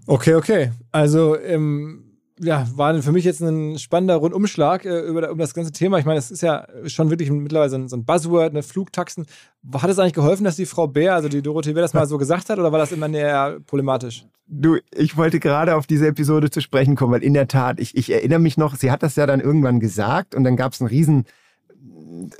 Okay, 0.07 0.33
okay. 0.35 0.71
Also 0.91 1.37
ähm, 1.37 2.05
ja, 2.39 2.67
war 2.75 3.01
für 3.01 3.11
mich 3.11 3.23
jetzt 3.23 3.41
ein 3.41 3.79
spannender 3.79 4.15
Rundumschlag 4.15 4.85
äh, 4.85 4.99
über 5.01 5.31
um 5.31 5.37
das 5.37 5.53
ganze 5.53 5.71
Thema. 5.71 5.99
Ich 5.99 6.05
meine, 6.05 6.19
es 6.19 6.31
ist 6.31 6.41
ja 6.41 6.67
schon 6.85 7.09
wirklich 7.09 7.31
mittlerweile 7.31 7.69
so 7.69 7.77
ein, 7.77 7.87
so 7.87 7.95
ein 7.95 8.03
Buzzword, 8.05 8.51
eine 8.51 8.63
Flugtaxen. 8.63 9.25
Hat 9.73 9.89
es 9.89 9.99
eigentlich 9.99 10.13
geholfen, 10.13 10.43
dass 10.43 10.57
die 10.57 10.65
Frau 10.65 10.87
Bär, 10.87 11.13
also 11.13 11.29
die 11.29 11.41
Dorothee 11.41 11.73
Bär, 11.73 11.81
das 11.81 11.93
mal 11.93 12.07
so 12.07 12.17
gesagt 12.17 12.49
hat, 12.49 12.59
oder 12.59 12.71
war 12.71 12.79
das 12.79 12.91
immer 12.91 13.09
eher 13.09 13.59
problematisch? 13.65 14.25
Du, 14.47 14.77
ich 14.93 15.17
wollte 15.17 15.39
gerade 15.39 15.75
auf 15.75 15.87
diese 15.87 16.07
Episode 16.07 16.49
zu 16.49 16.61
sprechen 16.61 16.95
kommen, 16.95 17.13
weil 17.13 17.23
in 17.23 17.33
der 17.33 17.47
Tat, 17.47 17.79
ich, 17.79 17.95
ich 17.95 18.11
erinnere 18.11 18.39
mich 18.39 18.57
noch, 18.57 18.75
sie 18.75 18.91
hat 18.91 19.01
das 19.01 19.15
ja 19.15 19.25
dann 19.25 19.39
irgendwann 19.39 19.79
gesagt 19.79 20.35
und 20.35 20.43
dann 20.43 20.57
gab 20.57 20.73
es 20.73 20.81
einen 20.81 20.89
riesen 20.89 21.25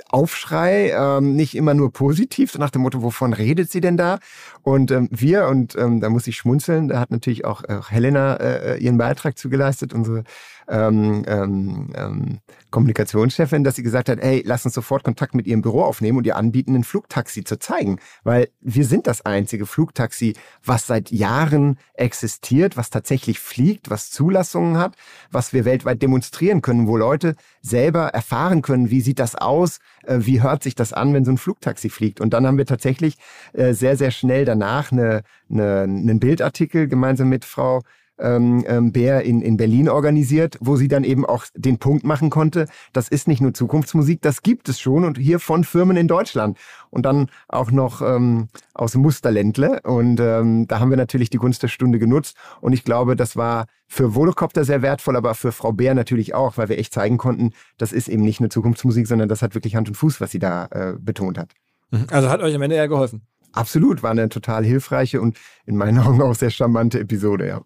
Aufschrei, 0.08 0.92
ähm, 0.96 1.36
nicht 1.36 1.54
immer 1.54 1.74
nur 1.74 1.92
positiv, 1.92 2.52
so 2.52 2.58
nach 2.58 2.70
dem 2.70 2.82
Motto, 2.82 3.02
wovon 3.02 3.32
redet 3.32 3.70
sie 3.70 3.80
denn 3.80 3.96
da? 3.96 4.18
Und 4.62 4.90
ähm, 4.90 5.08
wir, 5.10 5.46
und 5.46 5.76
ähm, 5.76 6.00
da 6.00 6.08
muss 6.08 6.26
ich 6.26 6.36
schmunzeln, 6.36 6.88
da 6.88 7.00
hat 7.00 7.10
natürlich 7.10 7.44
auch 7.44 7.64
äh, 7.64 7.80
Helena 7.88 8.34
äh, 8.36 8.78
ihren 8.78 8.98
Beitrag 8.98 9.38
zugeleistet, 9.38 9.92
unsere 9.92 10.24
ähm, 10.68 11.24
ähm, 11.26 11.92
ähm, 11.94 12.38
Kommunikationschefin, 12.70 13.64
dass 13.64 13.76
sie 13.76 13.82
gesagt 13.82 14.08
hat, 14.08 14.20
hey, 14.20 14.42
lass 14.44 14.64
uns 14.64 14.74
sofort 14.74 15.04
Kontakt 15.04 15.34
mit 15.34 15.46
ihrem 15.46 15.62
Büro 15.62 15.82
aufnehmen 15.82 16.18
und 16.18 16.26
ihr 16.26 16.36
anbieten, 16.36 16.74
ein 16.74 16.84
Flugtaxi 16.84 17.44
zu 17.44 17.58
zeigen. 17.58 17.98
Weil 18.24 18.48
wir 18.60 18.84
sind 18.84 19.06
das 19.06 19.24
einzige 19.24 19.66
Flugtaxi, 19.66 20.34
was 20.64 20.86
seit 20.86 21.10
Jahren 21.10 21.78
existiert, 21.94 22.76
was 22.76 22.90
tatsächlich 22.90 23.38
fliegt, 23.38 23.90
was 23.90 24.10
Zulassungen 24.10 24.78
hat, 24.78 24.96
was 25.30 25.52
wir 25.52 25.64
weltweit 25.64 26.02
demonstrieren 26.02 26.62
können, 26.62 26.86
wo 26.86 26.96
Leute 26.96 27.36
selber 27.62 28.08
erfahren 28.08 28.62
können, 28.62 28.90
wie 28.90 29.00
sieht 29.00 29.18
das 29.18 29.36
aus, 29.36 29.78
äh, 30.04 30.18
wie 30.20 30.42
hört 30.42 30.62
sich 30.62 30.74
das 30.74 30.92
an, 30.92 31.14
wenn 31.14 31.24
so 31.24 31.30
ein 31.30 31.38
Flugtaxi 31.38 31.88
fliegt. 31.88 32.20
Und 32.20 32.34
dann 32.34 32.46
haben 32.46 32.58
wir 32.58 32.66
tatsächlich 32.66 33.16
äh, 33.52 33.72
sehr, 33.72 33.96
sehr 33.96 34.10
schnell 34.10 34.44
danach 34.44 34.92
eine, 34.92 35.22
eine, 35.48 35.82
einen 35.82 36.20
Bildartikel 36.20 36.88
gemeinsam 36.88 37.28
mit 37.28 37.44
Frau 37.44 37.82
ähm, 38.18 38.64
ähm, 38.66 38.92
Bär 38.92 39.22
in, 39.22 39.42
in 39.42 39.56
Berlin 39.56 39.88
organisiert, 39.88 40.56
wo 40.60 40.76
sie 40.76 40.88
dann 40.88 41.04
eben 41.04 41.24
auch 41.26 41.44
den 41.54 41.78
Punkt 41.78 42.04
machen 42.04 42.30
konnte, 42.30 42.66
das 42.92 43.08
ist 43.08 43.28
nicht 43.28 43.40
nur 43.40 43.54
Zukunftsmusik, 43.54 44.22
das 44.22 44.42
gibt 44.42 44.68
es 44.68 44.80
schon 44.80 45.04
und 45.04 45.18
hier 45.18 45.40
von 45.40 45.64
Firmen 45.64 45.96
in 45.96 46.08
Deutschland. 46.08 46.58
Und 46.90 47.04
dann 47.04 47.28
auch 47.48 47.70
noch 47.70 48.00
ähm, 48.00 48.48
aus 48.72 48.94
Musterländle. 48.94 49.80
Und 49.82 50.18
ähm, 50.18 50.66
da 50.66 50.80
haben 50.80 50.88
wir 50.88 50.96
natürlich 50.96 51.28
die 51.28 51.36
Gunst 51.36 51.62
der 51.62 51.68
Stunde 51.68 51.98
genutzt. 51.98 52.36
Und 52.60 52.72
ich 52.72 52.84
glaube, 52.84 53.16
das 53.16 53.36
war 53.36 53.66
für 53.86 54.14
Volocopter 54.14 54.64
sehr 54.64 54.82
wertvoll, 54.82 55.16
aber 55.16 55.34
für 55.34 55.52
Frau 55.52 55.72
Bär 55.72 55.94
natürlich 55.94 56.34
auch, 56.34 56.56
weil 56.56 56.68
wir 56.68 56.78
echt 56.78 56.94
zeigen 56.94 57.18
konnten, 57.18 57.52
das 57.76 57.92
ist 57.92 58.08
eben 58.08 58.22
nicht 58.22 58.40
nur 58.40 58.50
Zukunftsmusik, 58.50 59.06
sondern 59.06 59.28
das 59.28 59.42
hat 59.42 59.54
wirklich 59.54 59.76
Hand 59.76 59.88
und 59.88 59.94
Fuß, 59.94 60.20
was 60.20 60.30
sie 60.30 60.38
da 60.38 60.66
äh, 60.70 60.94
betont 60.98 61.38
hat. 61.38 61.52
Mhm. 61.90 62.06
Also 62.10 62.30
hat 62.30 62.40
euch 62.40 62.54
am 62.54 62.62
Ende 62.62 62.76
eher 62.76 62.88
geholfen. 62.88 63.26
Absolut, 63.52 64.02
war 64.02 64.10
eine 64.10 64.28
total 64.28 64.64
hilfreiche 64.64 65.20
und 65.20 65.38
in 65.64 65.76
meinen 65.76 65.98
Augen 65.98 66.20
auch 66.22 66.34
sehr 66.34 66.50
charmante 66.50 67.00
Episode, 67.00 67.46
ja. 67.46 67.62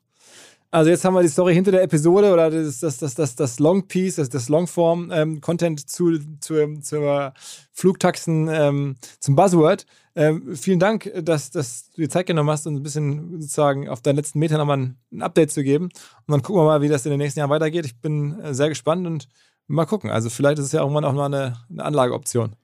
Also 0.72 0.88
jetzt 0.90 1.04
haben 1.04 1.14
wir 1.14 1.22
die 1.22 1.28
Story 1.28 1.52
hinter 1.52 1.72
der 1.72 1.82
Episode 1.82 2.32
oder 2.32 2.48
das, 2.48 2.78
das, 2.78 2.98
das, 2.98 3.16
das, 3.16 3.34
das 3.34 3.58
Long 3.58 3.88
Piece, 3.88 4.16
das, 4.16 4.28
das 4.28 4.48
Longform-Content 4.48 5.80
ähm, 5.80 5.86
zu, 5.88 6.18
zu, 6.38 6.80
zur 6.80 7.34
Flugtaxen 7.72 8.48
ähm, 8.48 8.94
zum 9.18 9.34
Buzzword. 9.34 9.84
Ähm, 10.14 10.54
vielen 10.54 10.78
Dank, 10.78 11.10
dass, 11.22 11.50
dass 11.50 11.90
du 11.90 12.02
dir 12.02 12.08
Zeit 12.08 12.26
genommen 12.26 12.50
hast, 12.50 12.68
uns 12.68 12.78
ein 12.78 12.84
bisschen 12.84 13.40
sozusagen 13.40 13.88
auf 13.88 14.00
deinen 14.00 14.16
letzten 14.16 14.38
Metern 14.38 14.58
nochmal 14.58 14.78
ein, 14.78 14.96
ein 15.12 15.22
Update 15.22 15.50
zu 15.50 15.64
geben. 15.64 15.86
Und 15.86 16.28
dann 16.28 16.42
gucken 16.42 16.62
wir 16.62 16.66
mal, 16.66 16.82
wie 16.82 16.88
das 16.88 17.04
in 17.04 17.10
den 17.10 17.18
nächsten 17.18 17.40
Jahren 17.40 17.50
weitergeht. 17.50 17.84
Ich 17.84 18.00
bin 18.00 18.38
äh, 18.38 18.54
sehr 18.54 18.68
gespannt 18.68 19.08
und 19.08 19.26
mal 19.66 19.86
gucken. 19.86 20.10
Also 20.10 20.30
vielleicht 20.30 20.60
ist 20.60 20.66
es 20.66 20.72
ja 20.72 20.82
irgendwann 20.82 21.04
auch 21.04 21.14
mal 21.14 21.26
eine, 21.26 21.56
eine 21.68 21.84
Anlageoption. 21.84 22.54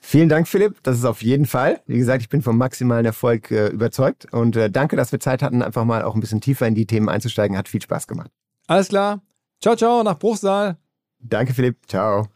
Vielen 0.00 0.28
Dank, 0.28 0.48
Philipp. 0.48 0.82
Das 0.82 0.96
ist 0.96 1.04
auf 1.04 1.22
jeden 1.22 1.46
Fall. 1.46 1.80
Wie 1.86 1.98
gesagt, 1.98 2.22
ich 2.22 2.28
bin 2.28 2.42
vom 2.42 2.56
maximalen 2.56 3.04
Erfolg 3.04 3.50
äh, 3.50 3.68
überzeugt. 3.68 4.32
Und 4.32 4.56
äh, 4.56 4.70
danke, 4.70 4.96
dass 4.96 5.12
wir 5.12 5.20
Zeit 5.20 5.42
hatten, 5.42 5.62
einfach 5.62 5.84
mal 5.84 6.02
auch 6.02 6.14
ein 6.14 6.20
bisschen 6.20 6.40
tiefer 6.40 6.66
in 6.66 6.74
die 6.74 6.86
Themen 6.86 7.08
einzusteigen. 7.08 7.56
Hat 7.56 7.68
viel 7.68 7.82
Spaß 7.82 8.06
gemacht. 8.06 8.30
Alles 8.66 8.88
klar. 8.88 9.20
Ciao, 9.60 9.76
ciao, 9.76 10.02
nach 10.02 10.18
Bruchsal. 10.18 10.78
Danke, 11.20 11.52
Philipp. 11.52 11.76
Ciao. 11.86 12.26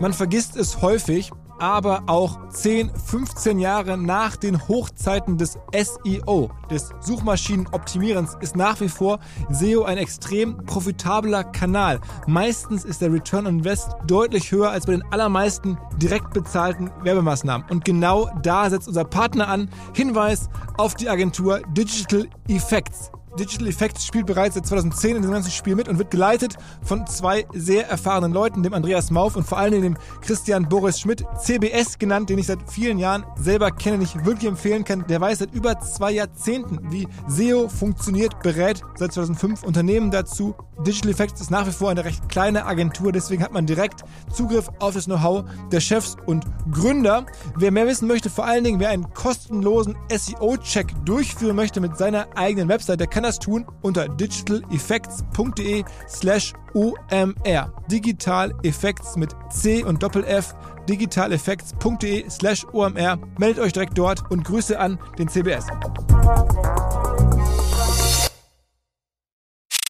Man 0.00 0.12
vergisst 0.12 0.56
es 0.56 0.82
häufig, 0.82 1.30
aber 1.58 2.04
auch 2.06 2.48
10, 2.48 2.90
15 2.94 3.58
Jahre 3.58 3.96
nach 3.96 4.36
den 4.36 4.68
Hochzeiten 4.68 5.38
des 5.38 5.58
SEO, 5.72 6.50
des 6.70 6.90
Suchmaschinenoptimierens, 7.00 8.36
ist 8.40 8.56
nach 8.56 8.80
wie 8.80 8.88
vor 8.88 9.18
SEO 9.50 9.84
ein 9.84 9.98
extrem 9.98 10.56
profitabler 10.64 11.44
Kanal. 11.44 12.00
Meistens 12.26 12.84
ist 12.84 13.00
der 13.00 13.12
Return 13.12 13.46
on 13.46 13.58
Invest 13.58 13.90
deutlich 14.06 14.50
höher 14.50 14.70
als 14.70 14.86
bei 14.86 14.92
den 14.92 15.04
allermeisten 15.12 15.78
direkt 15.96 16.32
bezahlten 16.32 16.90
Werbemaßnahmen. 17.02 17.66
Und 17.70 17.84
genau 17.84 18.30
da 18.42 18.68
setzt 18.68 18.88
unser 18.88 19.04
Partner 19.04 19.48
an. 19.48 19.68
Hinweis 19.94 20.48
auf 20.76 20.94
die 20.94 21.08
Agentur 21.08 21.60
Digital 21.72 22.28
Effects. 22.48 23.10
Digital 23.38 23.66
Effects 23.66 24.06
spielt 24.06 24.26
bereits 24.26 24.54
seit 24.54 24.66
2010 24.66 25.16
in 25.16 25.22
diesem 25.22 25.34
ganzen 25.34 25.50
Spiel 25.50 25.74
mit 25.74 25.88
und 25.88 25.98
wird 25.98 26.12
geleitet 26.12 26.56
von 26.82 27.04
zwei 27.06 27.46
sehr 27.52 27.88
erfahrenen 27.88 28.32
Leuten, 28.32 28.62
dem 28.62 28.74
Andreas 28.74 29.10
Mauf 29.10 29.34
und 29.34 29.44
vor 29.44 29.58
allem 29.58 29.82
dem 29.82 29.96
Christian 30.20 30.68
Boris 30.68 31.00
Schmidt, 31.00 31.24
CBS 31.42 31.98
genannt, 31.98 32.30
den 32.30 32.38
ich 32.38 32.46
seit 32.46 32.70
vielen 32.70 32.98
Jahren 32.98 33.24
selber 33.36 33.72
kenne, 33.72 33.98
nicht 33.98 34.24
wirklich 34.24 34.48
empfehlen 34.48 34.84
kann. 34.84 35.04
Der 35.08 35.20
weiß 35.20 35.40
seit 35.40 35.52
über 35.52 35.80
zwei 35.80 36.12
Jahrzehnten, 36.12 36.78
wie 36.92 37.08
SEO 37.26 37.68
funktioniert, 37.68 38.40
berät 38.40 38.82
seit 38.94 39.12
2005 39.12 39.64
Unternehmen 39.64 40.12
dazu. 40.12 40.54
Digital 40.86 41.10
Effects 41.10 41.40
ist 41.40 41.50
nach 41.50 41.66
wie 41.66 41.72
vor 41.72 41.90
eine 41.90 42.04
recht 42.04 42.28
kleine 42.28 42.66
Agentur, 42.66 43.10
deswegen 43.10 43.42
hat 43.42 43.52
man 43.52 43.66
direkt 43.66 44.02
Zugriff 44.32 44.68
auf 44.78 44.94
das 44.94 45.06
Know-how 45.06 45.44
der 45.72 45.80
Chefs 45.80 46.16
und 46.26 46.44
Gründer. 46.70 47.26
Wer 47.56 47.70
mehr 47.70 47.86
wissen 47.86 48.06
möchte, 48.06 48.30
vor 48.30 48.44
allen 48.44 48.64
Dingen, 48.64 48.80
wer 48.80 48.90
einen 48.90 49.12
kostenlosen 49.12 49.96
SEO-Check 50.08 51.04
durchführen 51.04 51.56
möchte 51.56 51.80
mit 51.80 51.96
seiner 51.96 52.26
eigenen 52.36 52.68
Website, 52.68 53.00
der 53.00 53.06
kann 53.06 53.23
das 53.24 53.38
tun 53.38 53.66
unter 53.82 54.08
digitaleffects.de 54.08 55.84
slash 56.08 56.52
OMR. 56.74 57.72
Digital 57.90 58.52
Effects 58.62 59.16
mit 59.16 59.34
C 59.50 59.82
und 59.82 60.02
Doppel 60.02 60.24
F. 60.24 60.54
digitaleffects.de 60.88 62.28
slash 62.30 62.64
OMR. 62.72 63.18
Meldet 63.38 63.64
euch 63.64 63.72
direkt 63.72 63.96
dort 63.98 64.30
und 64.30 64.44
Grüße 64.44 64.78
an 64.78 64.98
den 65.18 65.28
CBS. 65.28 65.66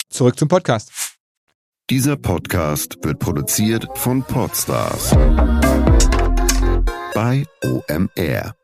Zurück 0.08 0.38
zum 0.38 0.48
Podcast. 0.48 0.92
Dieser 1.90 2.16
Podcast 2.16 2.96
wird 3.02 3.18
produziert 3.18 3.86
von 3.94 4.22
Podstars 4.22 5.10
bei 7.14 7.44
OMR. 7.62 8.54